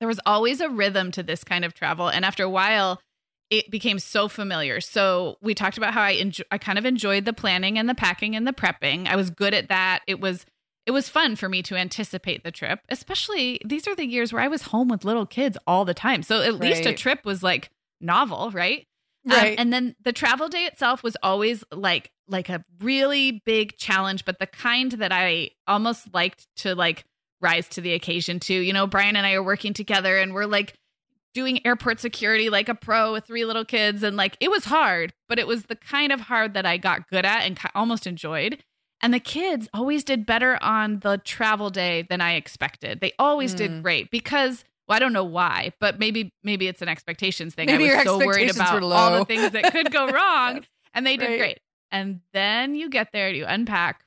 there 0.00 0.08
was 0.08 0.20
always 0.26 0.60
a 0.60 0.68
rhythm 0.68 1.10
to 1.12 1.22
this 1.22 1.44
kind 1.44 1.64
of 1.64 1.74
travel 1.74 2.08
and 2.08 2.24
after 2.24 2.42
a 2.42 2.50
while 2.50 3.00
it 3.50 3.70
became 3.70 3.98
so 3.98 4.26
familiar 4.26 4.80
so 4.80 5.36
we 5.40 5.54
talked 5.54 5.78
about 5.78 5.94
how 5.94 6.02
i 6.02 6.10
enjoy 6.10 6.44
i 6.50 6.58
kind 6.58 6.78
of 6.78 6.86
enjoyed 6.86 7.24
the 7.24 7.32
planning 7.32 7.78
and 7.78 7.88
the 7.88 7.94
packing 7.94 8.34
and 8.34 8.46
the 8.46 8.52
prepping 8.52 9.06
i 9.06 9.14
was 9.14 9.30
good 9.30 9.54
at 9.54 9.68
that 9.68 10.00
it 10.06 10.20
was 10.20 10.46
it 10.86 10.92
was 10.92 11.08
fun 11.08 11.36
for 11.36 11.48
me 11.48 11.62
to 11.62 11.76
anticipate 11.76 12.42
the 12.42 12.50
trip, 12.50 12.80
especially 12.88 13.60
these 13.64 13.86
are 13.86 13.94
the 13.94 14.06
years 14.06 14.32
where 14.32 14.42
I 14.42 14.48
was 14.48 14.62
home 14.62 14.88
with 14.88 15.04
little 15.04 15.26
kids 15.26 15.56
all 15.66 15.84
the 15.84 15.94
time. 15.94 16.22
So 16.22 16.40
at 16.40 16.52
right. 16.52 16.60
least 16.60 16.86
a 16.86 16.94
trip 16.94 17.24
was 17.24 17.42
like 17.42 17.70
novel, 18.00 18.50
right? 18.50 18.86
Um, 19.26 19.36
right. 19.36 19.52
Um, 19.52 19.54
and 19.58 19.72
then 19.72 19.96
the 20.02 20.12
travel 20.12 20.48
day 20.48 20.64
itself 20.64 21.02
was 21.02 21.16
always 21.22 21.64
like 21.72 22.10
like 22.28 22.48
a 22.48 22.64
really 22.80 23.42
big 23.44 23.76
challenge, 23.76 24.24
but 24.24 24.38
the 24.38 24.46
kind 24.46 24.92
that 24.92 25.12
I 25.12 25.50
almost 25.66 26.14
liked 26.14 26.46
to 26.58 26.74
like 26.74 27.04
rise 27.40 27.68
to 27.70 27.80
the 27.80 27.92
occasion 27.92 28.40
too. 28.40 28.54
You 28.54 28.72
know, 28.72 28.86
Brian 28.86 29.16
and 29.16 29.26
I 29.26 29.32
are 29.32 29.42
working 29.42 29.74
together 29.74 30.18
and 30.18 30.32
we're 30.32 30.46
like 30.46 30.74
doing 31.32 31.64
airport 31.66 32.00
security 32.00 32.50
like 32.50 32.68
a 32.68 32.74
pro 32.74 33.12
with 33.12 33.24
three 33.24 33.44
little 33.44 33.64
kids 33.64 34.02
and 34.02 34.16
like 34.16 34.36
it 34.40 34.50
was 34.50 34.64
hard, 34.64 35.12
but 35.28 35.38
it 35.38 35.46
was 35.46 35.64
the 35.64 35.76
kind 35.76 36.12
of 36.12 36.22
hard 36.22 36.54
that 36.54 36.66
I 36.66 36.76
got 36.76 37.08
good 37.08 37.24
at 37.24 37.44
and 37.44 37.58
almost 37.74 38.06
enjoyed. 38.06 38.62
And 39.02 39.14
the 39.14 39.20
kids 39.20 39.68
always 39.72 40.04
did 40.04 40.26
better 40.26 40.62
on 40.62 41.00
the 41.00 41.18
travel 41.18 41.70
day 41.70 42.02
than 42.02 42.20
I 42.20 42.34
expected. 42.34 43.00
They 43.00 43.12
always 43.18 43.54
mm. 43.54 43.58
did 43.58 43.82
great 43.82 44.10
because 44.10 44.64
well, 44.90 44.96
I 44.96 44.98
don't 44.98 45.12
know 45.12 45.22
why, 45.22 45.72
but 45.78 46.00
maybe 46.00 46.34
maybe 46.42 46.66
it's 46.66 46.82
an 46.82 46.88
expectations 46.88 47.54
thing. 47.54 47.66
Maybe 47.66 47.88
I 47.92 47.98
was 47.98 48.04
so 48.04 48.18
worried 48.18 48.50
about 48.50 48.82
all 48.82 49.20
the 49.20 49.24
things 49.24 49.52
that 49.52 49.70
could 49.70 49.92
go 49.92 50.08
wrong, 50.12 50.56
yes. 50.56 50.64
and 50.92 51.06
they 51.06 51.16
did 51.16 51.28
right. 51.28 51.38
great. 51.38 51.60
And 51.92 52.22
then 52.32 52.74
you 52.74 52.90
get 52.90 53.12
there, 53.12 53.30
you 53.30 53.44
unpack, 53.46 54.04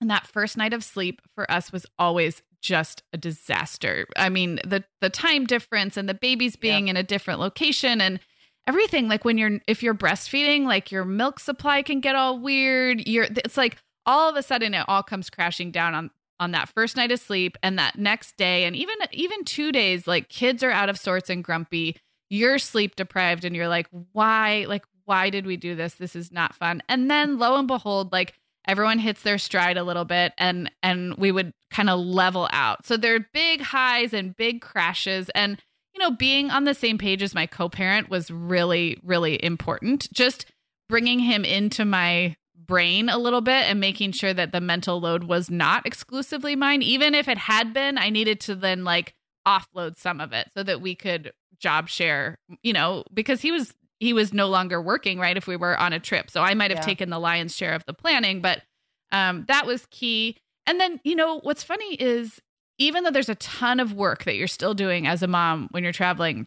and 0.00 0.10
that 0.10 0.26
first 0.26 0.56
night 0.56 0.72
of 0.72 0.82
sleep 0.82 1.22
for 1.36 1.48
us 1.48 1.70
was 1.70 1.86
always 2.00 2.42
just 2.60 3.04
a 3.12 3.16
disaster. 3.16 4.08
I 4.16 4.28
mean, 4.28 4.58
the 4.66 4.82
the 5.00 5.08
time 5.08 5.46
difference 5.46 5.96
and 5.96 6.08
the 6.08 6.14
babies 6.14 6.56
being 6.56 6.88
in 6.88 6.96
a 6.96 7.04
different 7.04 7.38
location 7.38 8.00
and 8.00 8.18
everything 8.66 9.06
like 9.06 9.24
when 9.24 9.38
you're 9.38 9.60
if 9.68 9.84
you're 9.84 9.94
breastfeeding, 9.94 10.64
like 10.64 10.90
your 10.90 11.04
milk 11.04 11.38
supply 11.38 11.82
can 11.82 12.00
get 12.00 12.16
all 12.16 12.40
weird. 12.40 13.06
You're 13.06 13.28
it's 13.30 13.56
like 13.56 13.76
all 14.04 14.28
of 14.28 14.34
a 14.34 14.42
sudden 14.42 14.74
it 14.74 14.84
all 14.88 15.04
comes 15.04 15.30
crashing 15.30 15.70
down 15.70 15.94
on 15.94 16.10
on 16.40 16.52
that 16.52 16.68
first 16.68 16.96
night 16.96 17.10
of 17.10 17.20
sleep 17.20 17.56
and 17.62 17.78
that 17.78 17.98
next 17.98 18.36
day 18.36 18.64
and 18.64 18.76
even 18.76 18.96
even 19.12 19.44
2 19.44 19.72
days 19.72 20.06
like 20.06 20.28
kids 20.28 20.62
are 20.62 20.70
out 20.70 20.88
of 20.88 20.98
sorts 20.98 21.30
and 21.30 21.44
grumpy. 21.44 21.96
You're 22.30 22.58
sleep 22.58 22.96
deprived 22.96 23.44
and 23.44 23.56
you're 23.56 23.68
like 23.68 23.88
why 24.12 24.66
like 24.68 24.84
why 25.04 25.30
did 25.30 25.46
we 25.46 25.56
do 25.56 25.74
this? 25.74 25.94
This 25.94 26.14
is 26.14 26.30
not 26.30 26.54
fun. 26.54 26.82
And 26.88 27.10
then 27.10 27.38
lo 27.38 27.56
and 27.56 27.66
behold 27.66 28.12
like 28.12 28.34
everyone 28.66 28.98
hits 28.98 29.22
their 29.22 29.38
stride 29.38 29.78
a 29.78 29.84
little 29.84 30.04
bit 30.04 30.32
and 30.38 30.70
and 30.82 31.14
we 31.16 31.32
would 31.32 31.52
kind 31.70 31.90
of 31.90 31.98
level 31.98 32.48
out. 32.52 32.86
So 32.86 32.96
there 32.96 33.14
are 33.14 33.26
big 33.32 33.60
highs 33.60 34.12
and 34.12 34.36
big 34.36 34.60
crashes 34.60 35.30
and 35.30 35.60
you 35.94 36.00
know 36.00 36.10
being 36.10 36.50
on 36.50 36.64
the 36.64 36.74
same 36.74 36.98
page 36.98 37.22
as 37.22 37.34
my 37.34 37.46
co-parent 37.46 38.10
was 38.10 38.30
really 38.30 38.98
really 39.02 39.42
important. 39.42 40.12
Just 40.12 40.46
bringing 40.88 41.18
him 41.18 41.44
into 41.44 41.84
my 41.84 42.36
brain 42.68 43.08
a 43.08 43.18
little 43.18 43.40
bit 43.40 43.64
and 43.64 43.80
making 43.80 44.12
sure 44.12 44.32
that 44.32 44.52
the 44.52 44.60
mental 44.60 45.00
load 45.00 45.24
was 45.24 45.50
not 45.50 45.84
exclusively 45.86 46.54
mine. 46.54 46.82
Even 46.82 47.14
if 47.14 47.26
it 47.26 47.38
had 47.38 47.74
been, 47.74 47.98
I 47.98 48.10
needed 48.10 48.38
to 48.42 48.54
then 48.54 48.84
like 48.84 49.14
offload 49.46 49.96
some 49.96 50.20
of 50.20 50.32
it 50.32 50.48
so 50.54 50.62
that 50.62 50.80
we 50.80 50.94
could 50.94 51.32
job 51.58 51.88
share, 51.88 52.38
you 52.62 52.72
know, 52.72 53.02
because 53.12 53.40
he 53.40 53.50
was 53.50 53.74
he 53.98 54.12
was 54.12 54.32
no 54.32 54.46
longer 54.46 54.80
working, 54.80 55.18
right? 55.18 55.36
If 55.36 55.48
we 55.48 55.56
were 55.56 55.76
on 55.76 55.92
a 55.92 55.98
trip. 55.98 56.30
So 56.30 56.40
I 56.40 56.54
might 56.54 56.70
have 56.70 56.78
yeah. 56.78 56.84
taken 56.84 57.10
the 57.10 57.18
lion's 57.18 57.56
share 57.56 57.74
of 57.74 57.84
the 57.86 57.94
planning, 57.94 58.40
but 58.40 58.62
um 59.10 59.46
that 59.48 59.66
was 59.66 59.86
key. 59.90 60.36
And 60.66 60.78
then, 60.78 61.00
you 61.02 61.16
know, 61.16 61.40
what's 61.40 61.64
funny 61.64 61.94
is 61.94 62.40
even 62.76 63.02
though 63.02 63.10
there's 63.10 63.30
a 63.30 63.34
ton 63.36 63.80
of 63.80 63.94
work 63.94 64.24
that 64.24 64.36
you're 64.36 64.46
still 64.46 64.74
doing 64.74 65.06
as 65.06 65.22
a 65.22 65.26
mom 65.26 65.68
when 65.72 65.82
you're 65.82 65.92
traveling, 65.92 66.46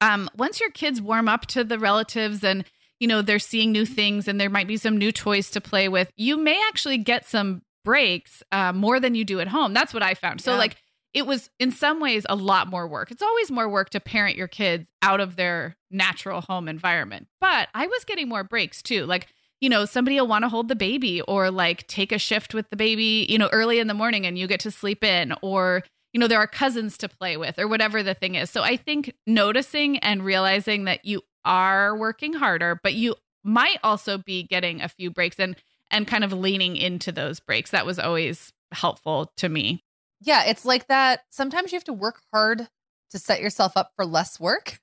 um, 0.00 0.28
once 0.36 0.60
your 0.60 0.70
kids 0.70 1.00
warm 1.00 1.28
up 1.28 1.46
to 1.46 1.64
the 1.64 1.78
relatives 1.78 2.44
and 2.44 2.64
you 3.00 3.08
know, 3.08 3.22
they're 3.22 3.38
seeing 3.38 3.72
new 3.72 3.84
things 3.86 4.28
and 4.28 4.40
there 4.40 4.50
might 4.50 4.68
be 4.68 4.76
some 4.76 4.96
new 4.96 5.12
toys 5.12 5.50
to 5.50 5.60
play 5.60 5.88
with, 5.88 6.10
you 6.16 6.36
may 6.36 6.60
actually 6.68 6.98
get 6.98 7.26
some 7.26 7.62
breaks 7.84 8.42
uh, 8.52 8.72
more 8.72 8.98
than 9.00 9.14
you 9.14 9.24
do 9.24 9.40
at 9.40 9.48
home. 9.48 9.74
That's 9.74 9.92
what 9.92 10.02
I 10.02 10.14
found. 10.14 10.40
So, 10.40 10.52
yeah. 10.52 10.58
like, 10.58 10.76
it 11.14 11.26
was 11.26 11.48
in 11.60 11.70
some 11.70 12.00
ways 12.00 12.26
a 12.28 12.34
lot 12.34 12.66
more 12.66 12.88
work. 12.88 13.10
It's 13.10 13.22
always 13.22 13.50
more 13.50 13.68
work 13.68 13.90
to 13.90 14.00
parent 14.00 14.36
your 14.36 14.48
kids 14.48 14.90
out 15.00 15.20
of 15.20 15.36
their 15.36 15.76
natural 15.90 16.40
home 16.40 16.68
environment. 16.68 17.28
But 17.40 17.68
I 17.72 17.86
was 17.86 18.04
getting 18.04 18.28
more 18.28 18.42
breaks 18.42 18.82
too. 18.82 19.06
Like, 19.06 19.28
you 19.60 19.68
know, 19.68 19.84
somebody 19.84 20.20
will 20.20 20.26
want 20.26 20.42
to 20.42 20.48
hold 20.48 20.68
the 20.68 20.74
baby 20.74 21.20
or 21.22 21.50
like 21.50 21.86
take 21.86 22.10
a 22.10 22.18
shift 22.18 22.52
with 22.52 22.68
the 22.70 22.76
baby, 22.76 23.26
you 23.28 23.38
know, 23.38 23.48
early 23.52 23.78
in 23.78 23.86
the 23.86 23.94
morning 23.94 24.26
and 24.26 24.36
you 24.36 24.48
get 24.48 24.60
to 24.60 24.72
sleep 24.72 25.04
in 25.04 25.32
or, 25.40 25.84
you 26.12 26.18
know, 26.18 26.26
there 26.26 26.40
are 26.40 26.48
cousins 26.48 26.98
to 26.98 27.08
play 27.08 27.36
with 27.36 27.58
or 27.60 27.68
whatever 27.68 28.02
the 28.02 28.14
thing 28.14 28.34
is. 28.34 28.50
So 28.50 28.62
I 28.62 28.76
think 28.76 29.14
noticing 29.26 29.98
and 29.98 30.24
realizing 30.24 30.84
that 30.84 31.04
you 31.04 31.22
are 31.44 31.96
working 31.96 32.34
harder, 32.34 32.78
but 32.82 32.94
you 32.94 33.16
might 33.42 33.78
also 33.82 34.18
be 34.18 34.42
getting 34.42 34.80
a 34.80 34.88
few 34.88 35.10
breaks 35.10 35.38
and 35.38 35.56
and 35.90 36.06
kind 36.06 36.24
of 36.24 36.32
leaning 36.32 36.76
into 36.76 37.12
those 37.12 37.40
breaks. 37.40 37.70
That 37.70 37.86
was 37.86 37.98
always 37.98 38.52
helpful 38.72 39.32
to 39.36 39.48
me. 39.48 39.84
Yeah, 40.20 40.44
it's 40.46 40.64
like 40.64 40.88
that. 40.88 41.24
Sometimes 41.30 41.70
you 41.70 41.76
have 41.76 41.84
to 41.84 41.92
work 41.92 42.20
hard 42.32 42.66
to 43.10 43.18
set 43.18 43.40
yourself 43.40 43.76
up 43.76 43.92
for 43.96 44.04
less 44.04 44.40
work. 44.40 44.78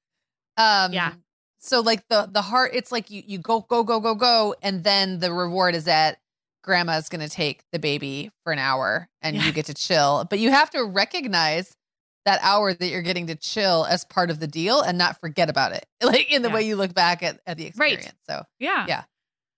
Um 0.58 0.94
Yeah. 0.94 1.14
So 1.60 1.82
like 1.82 2.08
the 2.10 2.30
the 2.32 2.42
heart 2.42 2.72
it's 2.74 2.92
like 2.92 3.10
you 3.10 3.24
you 3.26 3.40
go 3.40 3.62
go 3.62 3.84
go 3.84 4.00
go 4.00 4.16
go 4.16 4.56
and 4.62 4.84
then 4.84 5.20
the 5.20 5.34
reward 5.34 5.76
is 5.76 5.86
that 5.86 6.20
grandma's 6.64 7.10
going 7.10 7.28
to 7.28 7.30
take 7.30 7.64
the 7.72 7.80
baby 7.80 8.30
for 8.44 8.54
an 8.54 8.60
hour 8.60 9.10
and 9.22 9.36
yeah. 9.36 9.46
you 9.46 9.52
get 9.52 9.66
to 9.66 9.74
chill. 9.74 10.26
But 10.30 10.40
you 10.40 10.52
have 10.52 10.70
to 10.72 10.84
recognize 10.84 11.76
that 12.26 12.40
hour 12.44 12.74
that 12.74 12.88
you're 12.88 13.02
getting 13.02 13.28
to 13.28 13.36
chill 13.36 13.86
as 13.90 14.04
part 14.06 14.30
of 14.30 14.40
the 14.40 14.48
deal 14.48 14.82
and 14.82 14.98
not 14.98 15.20
forget 15.20 15.50
about 15.50 15.72
it. 15.74 15.86
Like 16.04 16.32
in 16.32 16.42
the 16.42 16.50
Yeah. 16.50 16.56
way 16.56 16.62
you 16.64 16.76
look 16.76 16.94
back 16.94 17.24
at, 17.24 17.40
at 17.48 17.58
the 17.58 17.72
Right. 17.76 17.94
experience. 17.94 18.20
So 18.30 18.44
Yeah. 18.60 18.86
Yeah. 18.88 19.04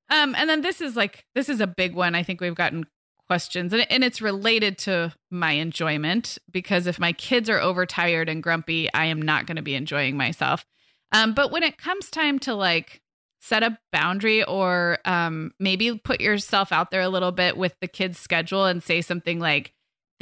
Um, 0.09 0.35
and 0.35 0.49
then 0.49 0.61
this 0.61 0.81
is 0.81 0.95
like 0.95 1.25
this 1.35 1.49
is 1.49 1.59
a 1.61 1.67
big 1.67 1.93
one. 1.95 2.15
I 2.15 2.23
think 2.23 2.39
we've 2.41 2.55
gotten 2.55 2.85
questions, 3.27 3.71
and, 3.73 3.89
and 3.89 4.03
it's 4.03 4.21
related 4.21 4.77
to 4.77 5.13
my 5.31 5.53
enjoyment 5.53 6.37
because 6.51 6.87
if 6.87 6.99
my 6.99 7.13
kids 7.13 7.49
are 7.49 7.59
overtired 7.59 8.27
and 8.29 8.43
grumpy, 8.43 8.93
I 8.93 9.05
am 9.05 9.21
not 9.21 9.47
going 9.47 9.55
to 9.55 9.61
be 9.61 9.75
enjoying 9.75 10.17
myself. 10.17 10.65
Um, 11.13 11.33
but 11.33 11.51
when 11.51 11.63
it 11.63 11.77
comes 11.77 12.09
time 12.09 12.37
to 12.39 12.53
like 12.53 13.01
set 13.39 13.63
a 13.63 13.77
boundary 13.91 14.43
or 14.43 14.99
um, 15.05 15.51
maybe 15.59 15.97
put 16.03 16.21
yourself 16.21 16.71
out 16.71 16.91
there 16.91 17.01
a 17.01 17.09
little 17.09 17.31
bit 17.31 17.57
with 17.57 17.75
the 17.81 17.87
kids' 17.87 18.19
schedule 18.19 18.65
and 18.65 18.81
say 18.83 19.01
something 19.01 19.39
like, 19.39 19.72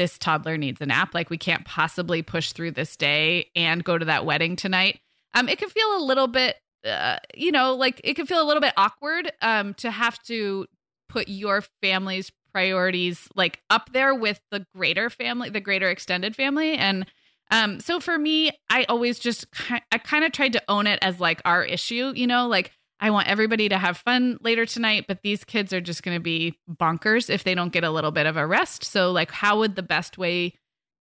"This 0.02 0.18
toddler 0.18 0.58
needs 0.58 0.82
a 0.82 0.88
nap. 0.88 1.14
Like 1.14 1.30
we 1.30 1.38
can't 1.38 1.64
possibly 1.64 2.24
push 2.24 2.54
through 2.54 2.72
this 2.72 2.98
day 2.98 3.52
and 3.56 3.84
go 3.84 3.98
to 3.98 4.06
that 4.06 4.26
wedding 4.26 4.56
tonight." 4.56 5.00
Um, 5.36 5.48
it 5.48 5.60
can 5.60 5.70
feel 5.70 5.98
a 5.98 6.04
little 6.04 6.28
bit 6.28 6.56
uh, 6.86 7.18
you 7.36 7.52
know, 7.52 7.76
like 7.76 8.02
it 8.04 8.16
can 8.16 8.26
feel 8.26 8.42
a 8.42 8.48
little 8.48 8.62
bit 8.62 8.74
awkward 8.76 9.32
um, 9.42 9.74
to 9.76 9.92
have 9.92 10.18
to 10.24 10.66
put 11.10 11.28
your 11.28 11.64
family's 11.82 12.32
priorities 12.54 13.28
like 13.36 13.60
up 13.70 13.92
there 13.94 14.16
with 14.16 14.42
the 14.52 14.66
greater 14.76 15.10
family, 15.10 15.50
the 15.50 15.62
greater 15.62 15.90
extended 15.90 16.36
family. 16.36 16.76
And 16.76 17.06
um, 17.52 17.80
so 17.80 18.00
for 18.00 18.18
me, 18.18 18.52
I 18.70 18.86
always 18.86 19.20
just 19.20 19.46
I 19.92 19.98
kind 19.98 20.24
of 20.24 20.32
tried 20.32 20.54
to 20.54 20.64
own 20.68 20.88
it 20.88 21.00
as 21.02 21.20
like 21.20 21.42
our 21.46 21.64
issue, 21.64 22.14
you 22.16 22.28
know, 22.28 22.48
like 22.48 22.72
I 23.02 23.10
want 23.10 23.28
everybody 23.28 23.68
to 23.68 23.80
have 23.80 23.98
fun 23.98 24.38
later 24.42 24.66
tonight, 24.66 25.06
but 25.08 25.24
these 25.24 25.44
kids 25.44 25.74
are 25.74 25.82
just 25.82 26.04
going 26.04 26.16
to 26.16 26.22
be 26.22 26.60
bonkers 26.70 27.32
if 27.32 27.44
they 27.44 27.56
don't 27.56 27.74
get 27.74 27.84
a 27.84 27.90
little 27.90 28.12
bit 28.12 28.28
of 28.28 28.38
a 28.38 28.46
rest. 28.46 28.84
So 28.84 29.12
like, 29.12 29.32
how 29.32 29.58
would 29.58 29.76
the 29.76 29.82
best 29.82 30.20
way 30.20 30.54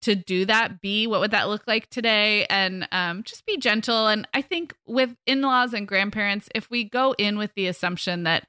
to 0.04 0.16
do 0.16 0.46
that 0.46 0.80
be? 0.80 1.08
What 1.08 1.20
would 1.20 1.32
that 1.32 1.50
look 1.50 1.64
like 1.68 1.90
today? 1.90 2.46
And 2.46 2.88
um, 2.94 3.24
just 3.24 3.46
be 3.46 3.58
gentle. 3.58 4.08
And 4.08 4.26
I 4.34 4.42
think 4.42 4.74
with 4.88 5.14
in 5.28 5.42
laws 5.42 5.74
and 5.74 5.86
grandparents, 5.86 6.48
if 6.56 6.70
we 6.70 6.86
go 6.86 7.14
in 7.18 7.38
with 7.38 7.52
the 7.56 7.68
assumption 7.68 8.24
that 8.24 8.48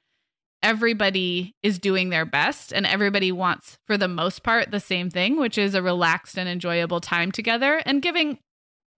everybody 0.63 1.53
is 1.61 1.77
doing 1.77 2.09
their 2.09 2.25
best 2.25 2.71
and 2.71 2.85
everybody 2.85 3.33
wants, 3.33 3.77
for 3.85 3.97
the 3.97 4.07
most 4.07 4.43
part, 4.43 4.71
the 4.71 4.79
same 4.79 5.09
thing, 5.09 5.37
which 5.37 5.57
is 5.57 5.75
a 5.75 5.81
relaxed 5.81 6.37
and 6.37 6.47
enjoyable 6.47 7.01
time 7.01 7.33
together, 7.33 7.81
and 7.85 8.01
giving 8.01 8.39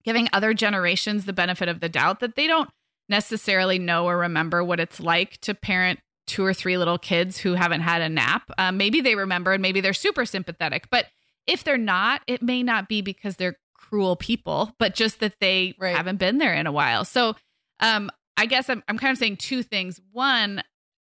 giving 0.03 0.27
other 0.33 0.53
generations 0.53 1.25
the 1.25 1.33
benefit 1.33 1.69
of 1.69 1.79
the 1.79 1.87
doubt 1.87 2.19
that 2.19 2.35
they 2.35 2.45
don't 2.45 2.69
necessarily 3.13 3.77
know 3.77 4.05
or 4.05 4.17
remember 4.17 4.63
what 4.63 4.79
it's 4.79 4.99
like 4.99 5.37
to 5.41 5.53
parent 5.53 5.99
two 6.25 6.43
or 6.43 6.51
three 6.51 6.77
little 6.79 6.97
kids 6.97 7.37
who 7.37 7.53
haven't 7.53 7.81
had 7.81 8.01
a 8.01 8.09
nap. 8.09 8.49
Um, 8.57 8.75
maybe 8.77 9.01
they 9.01 9.13
remember 9.13 9.53
and 9.53 9.61
maybe 9.61 9.81
they're 9.81 9.93
super 9.93 10.25
sympathetic, 10.25 10.87
but 10.89 11.05
if 11.45 11.63
they're 11.63 11.77
not, 11.77 12.21
it 12.25 12.41
may 12.41 12.63
not 12.63 12.89
be 12.89 13.01
because 13.01 13.35
they're 13.35 13.57
cruel 13.75 14.15
people, 14.15 14.73
but 14.79 14.95
just 14.95 15.19
that 15.19 15.35
they 15.39 15.75
Right. 15.77 15.95
haven't 15.95 16.17
been 16.17 16.39
there 16.39 16.55
in 16.55 16.65
a 16.65 16.71
while. 16.71 17.05
So, 17.05 17.35
um, 17.81 18.09
I 18.35 18.47
guess 18.47 18.67
I'm, 18.67 18.81
I'm 18.87 18.97
kind 18.97 19.11
of 19.11 19.19
saying 19.19 19.37
two 19.37 19.61
things. 19.61 19.99
One, 20.11 20.63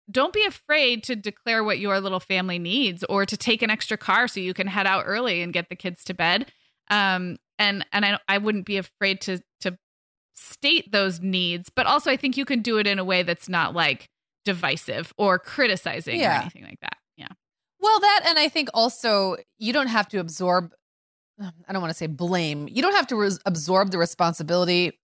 don't 0.09 0.33
be 0.33 0.45
afraid 0.45 1.03
to 1.03 1.15
declare 1.15 1.63
what 1.63 1.77
your 1.77 1.99
little 2.01 2.19
family 2.19 2.57
needs 2.57 3.03
or 3.03 3.23
to 3.27 3.37
take 3.37 3.61
an 3.61 3.69
extra 3.69 3.97
car 3.97 4.27
so 4.27 4.39
you 4.39 4.55
can 4.55 4.65
head 4.65 4.87
out 4.87 5.03
early 5.05 5.43
and 5.43 5.53
get 5.53 5.69
the 5.69 5.75
kids 5.75 6.03
to 6.05 6.15
bed. 6.15 6.51
Um, 6.89 7.37
and 7.59 7.85
and 7.91 8.03
I, 8.03 8.17
I 8.27 8.39
wouldn't 8.39 8.65
be 8.65 8.77
afraid 8.77 9.21
to 9.21 9.43
to 9.61 9.77
state 10.39 10.91
those 10.91 11.19
needs, 11.19 11.69
but 11.69 11.85
also 11.85 12.09
I 12.09 12.17
think 12.17 12.37
you 12.37 12.45
can 12.45 12.61
do 12.61 12.77
it 12.77 12.87
in 12.87 12.97
a 12.99 13.03
way 13.03 13.23
that's 13.23 13.49
not 13.49 13.73
like 13.75 14.09
divisive 14.45 15.13
or 15.17 15.37
criticizing 15.37 16.19
or 16.21 16.41
anything 16.41 16.63
like 16.63 16.79
that. 16.81 16.97
Yeah. 17.17 17.27
Well, 17.81 17.99
that, 17.99 18.21
and 18.25 18.39
I 18.39 18.49
think 18.49 18.69
also 18.73 19.37
you 19.57 19.73
don't 19.73 19.87
have 19.87 20.07
to 20.09 20.19
absorb, 20.19 20.71
I 21.41 21.71
don't 21.73 21.81
want 21.81 21.91
to 21.91 21.97
say 21.97 22.07
blame, 22.07 22.67
you 22.69 22.81
don't 22.81 22.95
have 22.95 23.07
to 23.07 23.15
res- 23.15 23.39
absorb 23.45 23.91
the 23.91 23.97
responsibility 23.97 24.99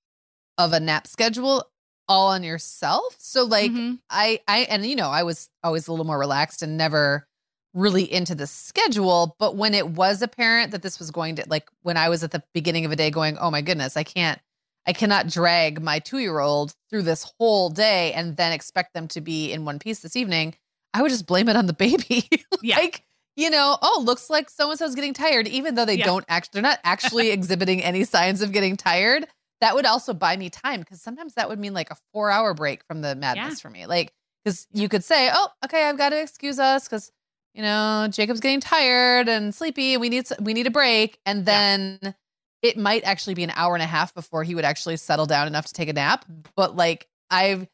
of 0.57 0.73
a 0.73 0.79
nap 0.79 1.07
schedule 1.07 1.65
all 2.07 2.27
on 2.27 2.43
yourself. 2.43 3.15
So, 3.19 3.43
like, 3.43 3.71
Mhm. 3.71 3.99
I, 4.09 4.39
I, 4.47 4.59
and 4.69 4.85
you 4.85 4.95
know, 4.95 5.09
I 5.09 5.23
was 5.23 5.49
always 5.63 5.87
a 5.87 5.91
little 5.91 6.05
more 6.05 6.19
relaxed 6.19 6.61
and 6.61 6.77
never 6.77 7.27
really 7.73 8.09
into 8.11 8.35
the 8.35 8.47
schedule. 8.47 9.35
But 9.39 9.55
when 9.57 9.73
it 9.73 9.89
was 9.89 10.21
apparent 10.21 10.71
that 10.71 10.81
this 10.81 10.99
was 10.99 11.11
going 11.11 11.35
to, 11.37 11.45
like, 11.49 11.67
when 11.81 11.97
I 11.97 12.07
was 12.09 12.23
at 12.23 12.31
the 12.31 12.43
beginning 12.53 12.85
of 12.85 12.91
a 12.91 12.95
day 12.95 13.09
going, 13.09 13.37
oh 13.37 13.49
my 13.51 13.61
goodness, 13.61 13.97
I 13.97 14.03
can't, 14.03 14.39
I 14.87 14.93
cannot 14.93 15.27
drag 15.27 15.81
my 15.81 15.99
two 15.99 16.19
year 16.19 16.39
old 16.39 16.73
through 16.89 17.03
this 17.03 17.31
whole 17.39 17.69
day 17.69 18.13
and 18.13 18.37
then 18.37 18.51
expect 18.51 18.93
them 18.93 19.07
to 19.09 19.21
be 19.21 19.51
in 19.51 19.65
one 19.65 19.79
piece 19.79 19.99
this 19.99 20.15
evening. 20.15 20.55
I 20.93 21.01
would 21.01 21.11
just 21.11 21.25
blame 21.25 21.49
it 21.49 21.55
on 21.55 21.65
the 21.65 21.73
baby. 21.73 22.29
Yeah. 22.61 22.77
like, 22.77 23.03
you 23.35 23.49
know, 23.49 23.77
oh, 23.81 24.01
looks 24.05 24.29
like 24.29 24.49
so 24.49 24.69
and 24.69 24.79
so's 24.79 24.95
getting 24.95 25.13
tired, 25.13 25.47
even 25.47 25.75
though 25.75 25.85
they 25.85 25.97
Yeah. 25.97 26.05
don't 26.05 26.25
actually, 26.29 26.49
they're 26.53 26.61
not 26.63 26.79
actually 26.83 27.29
exhibiting 27.31 27.83
any 27.83 28.03
signs 28.05 28.41
of 28.41 28.51
getting 28.51 28.75
tired. 28.77 29.27
That 29.61 29.75
would 29.75 29.85
also 29.85 30.13
buy 30.13 30.35
me 30.37 30.49
time 30.49 30.79
because 30.79 31.01
sometimes 31.01 31.33
that 31.35 31.47
would 31.49 31.59
mean 31.59 31.73
like 31.73 31.91
a 31.91 31.97
four 32.13 32.31
hour 32.31 32.53
break 32.53 32.83
from 32.87 33.01
the 33.01 33.13
madness 33.15 33.59
Yeah. 33.59 33.61
for 33.61 33.69
me. 33.69 33.85
Like, 33.87 34.13
because 34.43 34.67
you 34.73 34.87
could 34.89 35.03
say, 35.03 35.29
oh, 35.33 35.47
okay, 35.65 35.87
I've 35.87 35.97
got 35.97 36.09
to 36.09 36.21
excuse 36.21 36.59
us 36.59 36.87
because, 36.87 37.11
you 37.53 37.61
know, 37.61 38.07
Jacob's 38.09 38.39
getting 38.39 38.61
tired 38.61 39.27
and 39.29 39.53
sleepy 39.53 39.93
and 39.93 40.01
we 40.01 40.09
need, 40.09 40.27
we 40.39 40.53
need 40.53 40.67
a 40.67 40.71
break. 40.71 41.19
And 41.25 41.39
Yeah. 41.45 41.87
then 41.99 42.15
it 42.61 42.77
might 42.77 43.03
actually 43.03 43.33
be 43.35 43.43
an 43.43 43.51
hour 43.55 43.75
and 43.75 43.83
a 43.83 43.87
half 43.87 44.13
before 44.13 44.43
he 44.43 44.55
would 44.55 44.65
actually 44.65 44.97
settle 44.97 45.25
down 45.25 45.47
enough 45.47 45.65
to 45.67 45.73
take 45.73 45.89
a 45.89 45.93
nap. 45.93 46.25
But 46.55 46.75
like, 46.75 47.07
I've, 47.29 47.67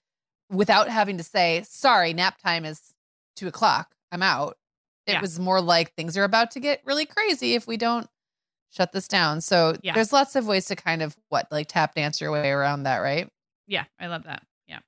without 0.50 0.90
having 0.90 1.18
to 1.18 1.24
say, 1.24 1.64
sorry, 1.68 2.14
nap 2.14 2.38
time 2.42 2.66
is 2.66 2.82
two 3.36 3.48
o'clock, 3.48 3.94
I'm 4.12 4.22
out. 4.24 4.58
It 5.08 5.14
Yeah. 5.14 5.22
was 5.22 5.40
more 5.40 5.62
like 5.62 5.94
things 5.94 6.18
are 6.18 6.24
about 6.24 6.52
to 6.52 6.60
get 6.60 6.82
really 6.86 7.06
crazy 7.06 7.56
if 7.56 7.68
we 7.68 7.78
don't 7.78 8.08
shut 8.70 8.92
this 8.92 9.08
down. 9.08 9.42
So 9.42 9.76
Yeah. 9.82 9.94
there's 9.94 10.14
lots 10.14 10.36
of 10.36 10.46
ways 10.48 10.66
to 10.66 10.76
kind 10.76 11.02
of 11.02 11.16
what, 11.30 11.48
like 11.52 11.68
tap 11.68 11.96
dance 11.96 12.20
your 12.22 12.32
way 12.32 12.50
around 12.52 12.84
that, 12.84 12.98
right? 12.98 13.30
Yeah. 13.68 13.86
I 14.00 14.08
love 14.08 14.24
that. 14.24 14.44
Yeah. 14.68 14.80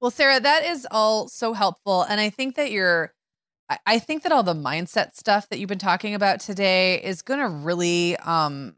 Well, 0.00 0.10
Sarah, 0.10 0.40
that 0.40 0.64
is 0.64 0.86
all 0.90 1.28
so 1.28 1.52
helpful. 1.52 2.02
And 2.02 2.20
I 2.20 2.30
think 2.30 2.56
that 2.56 2.70
you're, 2.70 3.12
I- 3.68 3.78
I 3.86 3.98
think 3.98 4.22
that 4.22 4.32
all 4.32 4.42
the 4.42 4.54
mindset 4.54 5.14
stuff 5.14 5.48
that 5.50 5.58
you've 5.58 5.68
been 5.68 5.78
talking 5.78 6.14
about 6.14 6.40
today 6.40 7.02
is 7.02 7.20
going 7.22 7.40
to 7.40 7.48
really 7.48 8.16
um, 8.18 8.74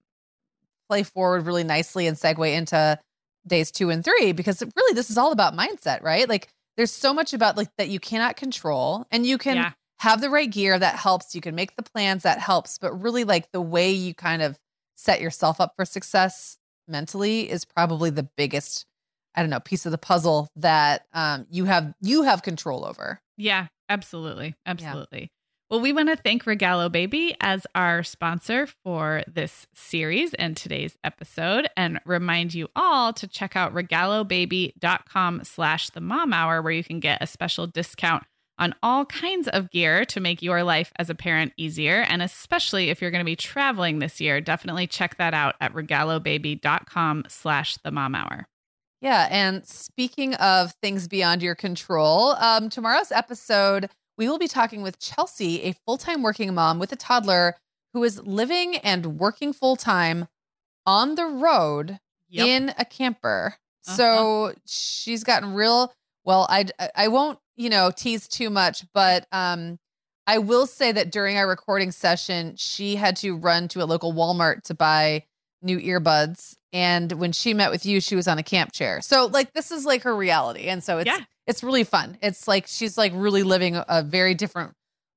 play 0.91 1.05
forward 1.05 1.47
really 1.47 1.63
nicely 1.63 2.07
and 2.09 2.17
segue 2.17 2.53
into 2.53 2.99
days 3.47 3.71
two 3.71 3.91
and 3.91 4.05
three 4.05 4.33
because 4.33 4.61
really 4.77 4.95
this 4.95 5.09
is 5.09 5.17
all 5.17 5.31
about 5.33 5.57
mindset, 5.57 6.03
right? 6.03 6.29
Like 6.29 6.49
there's 6.77 6.91
so 6.93 7.15
much 7.15 7.33
about 7.33 7.57
like 7.57 7.69
that 7.79 7.89
you 7.89 8.01
cannot 8.01 8.37
control 8.37 9.07
and 9.13 9.25
you 9.25 9.39
can 9.39 9.57
Yeah. 9.57 9.73
have 10.01 10.21
the 10.21 10.29
right 10.31 10.51
gear 10.51 10.79
that 10.79 10.97
helps. 10.97 11.35
You 11.35 11.41
can 11.41 11.55
make 11.55 11.77
the 11.77 11.83
plans 11.83 12.25
that 12.25 12.39
helps, 12.41 12.77
but 12.79 13.01
really 13.01 13.23
like 13.25 13.51
the 13.53 13.61
way 13.61 13.93
you 13.93 14.15
kind 14.15 14.43
of 14.43 14.59
set 14.97 15.21
yourself 15.21 15.61
up 15.61 15.73
for 15.77 15.85
success 15.85 16.59
mentally 16.89 17.49
is 17.51 17.65
probably 17.65 18.11
the 18.11 18.29
biggest 18.37 18.85
I 19.37 19.43
don't 19.43 19.51
know, 19.51 19.61
piece 19.61 19.87
of 19.87 19.93
the 19.93 19.99
puzzle 19.99 20.49
that 20.57 21.07
um, 21.13 21.47
you 21.51 21.65
have 21.67 21.95
you 22.01 22.23
have 22.25 22.43
control 22.43 22.85
over. 22.85 23.21
Yeah, 23.37 23.69
absolutely. 23.89 24.57
Absolutely. 24.67 25.31
Well, 25.71 25.81
we 25.81 25.93
want 25.93 26.09
to 26.09 26.17
thank 26.17 26.47
Regalo 26.47 26.91
Baby 26.91 27.37
as 27.41 27.65
our 27.77 28.03
sponsor 28.03 28.67
for 28.67 29.23
this 29.33 29.69
series 29.73 30.35
and 30.35 30.57
today's 30.57 30.99
episode 31.05 31.69
and 31.77 32.01
remind 32.05 32.55
you 32.55 32.67
all 32.75 33.13
to 33.13 33.29
check 33.29 33.55
out 33.55 33.73
regalobaby.com 33.73 35.45
slash 35.45 35.91
the 35.91 36.01
mom 36.01 36.33
hour 36.33 36.61
where 36.61 36.73
you 36.73 36.83
can 36.83 36.99
get 36.99 37.23
a 37.23 37.27
special 37.29 37.69
discount 37.69 38.25
on 38.59 38.75
all 38.83 39.05
kinds 39.05 39.47
of 39.47 39.71
gear 39.71 40.05
to 40.07 40.19
make 40.19 40.43
your 40.43 40.65
life 40.65 40.93
as 40.97 41.09
a 41.09 41.15
parent 41.15 41.53
easier. 41.57 42.01
And 42.01 42.21
especially 42.21 42.91
if 42.91 43.01
you're 43.01 43.13
going 43.13 43.25
to 43.25 43.25
be 43.25 43.37
traveling 43.37 44.01
this 44.01 44.21
year, 44.21 44.41
definitely 44.41 44.89
check 44.89 45.19
that 45.19 45.35
out 45.35 45.55
at 45.61 45.73
regalobaby.com 45.73 47.27
slash 47.29 47.77
the 47.85 47.93
mom 47.93 48.17
hour. 48.17 48.49
Yeah, 49.01 49.29
and 49.31 49.65
speaking 49.65 50.35
of 50.35 50.73
things 50.83 51.07
beyond 51.07 51.43
your 51.43 51.55
control, 51.55 52.31
um, 52.33 52.69
tomorrow's 52.69 53.13
episode 53.13 53.89
we 54.21 54.29
will 54.29 54.39
be 54.39 54.47
talking 54.49 54.83
with 54.83 55.01
Chelsea, 55.01 55.63
a 55.63 55.73
full-time 55.87 56.23
working 56.23 56.55
mom 56.55 56.79
with 56.79 56.93
a 56.93 56.97
toddler 56.97 57.57
who 57.95 58.05
is 58.05 58.21
living 58.23 58.77
and 58.77 59.19
working 59.19 59.55
full-time 59.55 60.29
on 60.85 61.15
the 61.15 61.25
road 61.25 61.99
Yep. 62.29 62.47
in 62.47 62.75
a 62.79 62.85
camper. 62.85 63.57
So 63.81 64.53
she's 64.67 65.25
gotten 65.25 65.55
real 65.55 65.93
well. 66.23 66.47
I 66.49 66.67
I 66.95 67.09
won't 67.09 67.39
you 67.57 67.71
know 67.71 67.91
tease 67.91 68.29
too 68.29 68.51
much, 68.51 68.85
but 68.93 69.27
um, 69.33 69.79
I 70.29 70.39
will 70.39 70.67
say 70.67 70.93
that 70.93 71.11
during 71.11 71.37
our 71.39 71.49
recording 71.49 71.91
session, 71.91 72.55
she 72.57 72.95
had 72.97 73.17
to 73.17 73.35
run 73.37 73.67
to 73.69 73.83
a 73.83 73.87
local 73.87 74.13
Walmart 74.13 74.63
to 74.65 74.75
buy 74.75 75.25
new 75.63 75.79
earbuds, 75.81 76.55
and 76.73 77.11
when 77.13 77.33
she 77.33 77.53
met 77.53 77.71
with 77.73 77.85
you, 77.85 78.01
she 78.01 78.15
was 78.15 78.29
on 78.29 78.39
a 78.39 78.45
camp 78.45 78.71
chair. 78.73 79.01
So 79.01 79.27
like 79.27 79.55
this 79.55 79.73
is 79.73 79.85
like 79.85 80.03
her 80.03 80.15
reality, 80.15 80.69
and 80.69 80.85
so 80.85 80.99
it's 80.99 81.07
Yeah. 81.09 81.25
It's 81.51 81.63
really 81.63 81.85
fun. 81.85 82.17
It's 82.23 82.49
like 82.49 82.67
she's 82.67 82.97
like 82.97 83.13
really 83.15 83.43
living 83.43 83.77
a- 83.77 84.03
very 84.03 84.35
different 84.35 84.73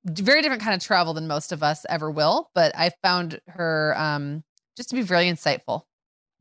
very 0.05 0.41
different 0.41 0.61
kind 0.61 0.75
of 0.75 0.81
travel 0.81 1.13
than 1.13 1.27
most 1.27 1.53
of 1.53 1.63
us 1.63 1.85
ever 1.87 2.11
will 2.11 2.49
but 2.53 2.73
i 2.77 2.91
found 3.01 3.39
her 3.47 3.95
um 3.97 4.43
just 4.75 4.89
to 4.89 4.95
be 4.95 5.01
very 5.01 5.27
insightful 5.27 5.83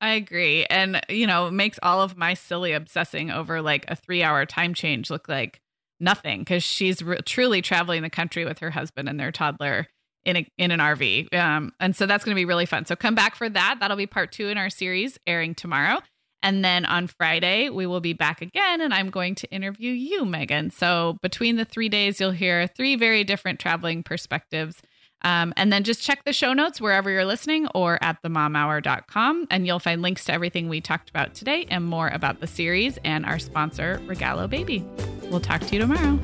I 0.02 0.14
agree. 0.14 0.66
And, 0.66 1.00
you 1.08 1.28
know, 1.28 1.48
makes 1.48 1.78
all 1.80 2.02
of 2.02 2.16
my 2.16 2.34
silly 2.34 2.72
obsessing 2.72 3.30
over 3.30 3.62
like 3.62 3.84
a 3.86 3.94
three 3.94 4.24
hour 4.24 4.44
time 4.44 4.74
change 4.74 5.10
look 5.10 5.28
like 5.28 5.60
nothing 6.00 6.40
because 6.40 6.64
she's 6.64 7.00
re- 7.02 7.20
truly 7.24 7.62
traveling 7.62 8.02
the 8.02 8.10
country 8.10 8.44
with 8.44 8.58
her 8.58 8.70
husband 8.70 9.08
and 9.08 9.20
their 9.20 9.30
toddler 9.30 9.86
in 10.24 10.38
a, 10.38 10.46
in 10.58 10.72
an 10.72 10.80
RV. 10.80 11.32
Um, 11.32 11.72
and 11.78 11.94
so 11.94 12.06
that's 12.06 12.24
going 12.24 12.34
to 12.34 12.40
be 12.40 12.44
really 12.44 12.66
fun. 12.66 12.84
So 12.84 12.96
come 12.96 13.14
back 13.14 13.36
for 13.36 13.48
that. 13.48 13.76
That'll 13.78 13.96
be 13.96 14.08
part 14.08 14.32
two 14.32 14.48
in 14.48 14.58
our 14.58 14.70
series 14.70 15.18
airing 15.24 15.54
tomorrow. 15.54 16.00
And 16.42 16.64
then 16.64 16.84
on 16.84 17.06
Friday, 17.06 17.70
we 17.70 17.86
will 17.86 18.00
be 18.00 18.12
back 18.12 18.42
again, 18.42 18.80
and 18.80 18.92
I'm 18.92 19.10
going 19.10 19.34
to 19.36 19.50
interview 19.50 19.92
you, 19.92 20.24
Meagan. 20.24 20.70
So 20.70 21.16
between 21.22 21.56
the 21.56 21.64
three 21.64 21.88
days, 21.88 22.20
you'll 22.20 22.32
hear 22.32 22.66
three 22.66 22.96
very 22.96 23.22
different 23.24 23.60
traveling 23.60 24.02
perspectives. 24.02 24.82
Um, 25.24 25.52
and 25.56 25.72
then 25.72 25.84
just 25.84 26.02
check 26.02 26.24
the 26.24 26.32
show 26.32 26.52
notes 26.52 26.80
wherever 26.80 27.08
you're 27.08 27.24
listening 27.24 27.68
or 27.74 28.02
at 28.02 28.20
themomhour.com, 28.22 29.46
and 29.50 29.66
you'll 29.66 29.78
find 29.78 30.02
links 30.02 30.24
to 30.24 30.32
everything 30.32 30.68
we 30.68 30.80
talked 30.80 31.10
about 31.10 31.34
today 31.34 31.64
and 31.70 31.84
more 31.84 32.08
about 32.08 32.40
the 32.40 32.48
series 32.48 32.98
and 33.04 33.24
our 33.24 33.38
sponsor, 33.38 34.00
Regalo 34.06 34.50
Baby. 34.50 34.84
We'll 35.30 35.40
talk 35.40 35.60
to 35.60 35.74
you 35.74 35.80
tomorrow. 35.80 36.18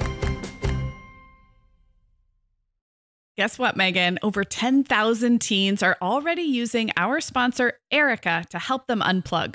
Guess 3.37 3.57
what, 3.57 3.77
Meagan? 3.77 4.19
Over 4.25 4.43
10,000 4.43 5.41
teens 5.41 5.81
are 5.85 5.97
already 6.03 6.43
using 6.43 6.91
our 6.97 7.21
sponsor, 7.21 7.75
Erika, 7.93 8.45
to 8.51 8.59
help 8.59 8.89
them 8.89 9.01
unplug. 9.01 9.55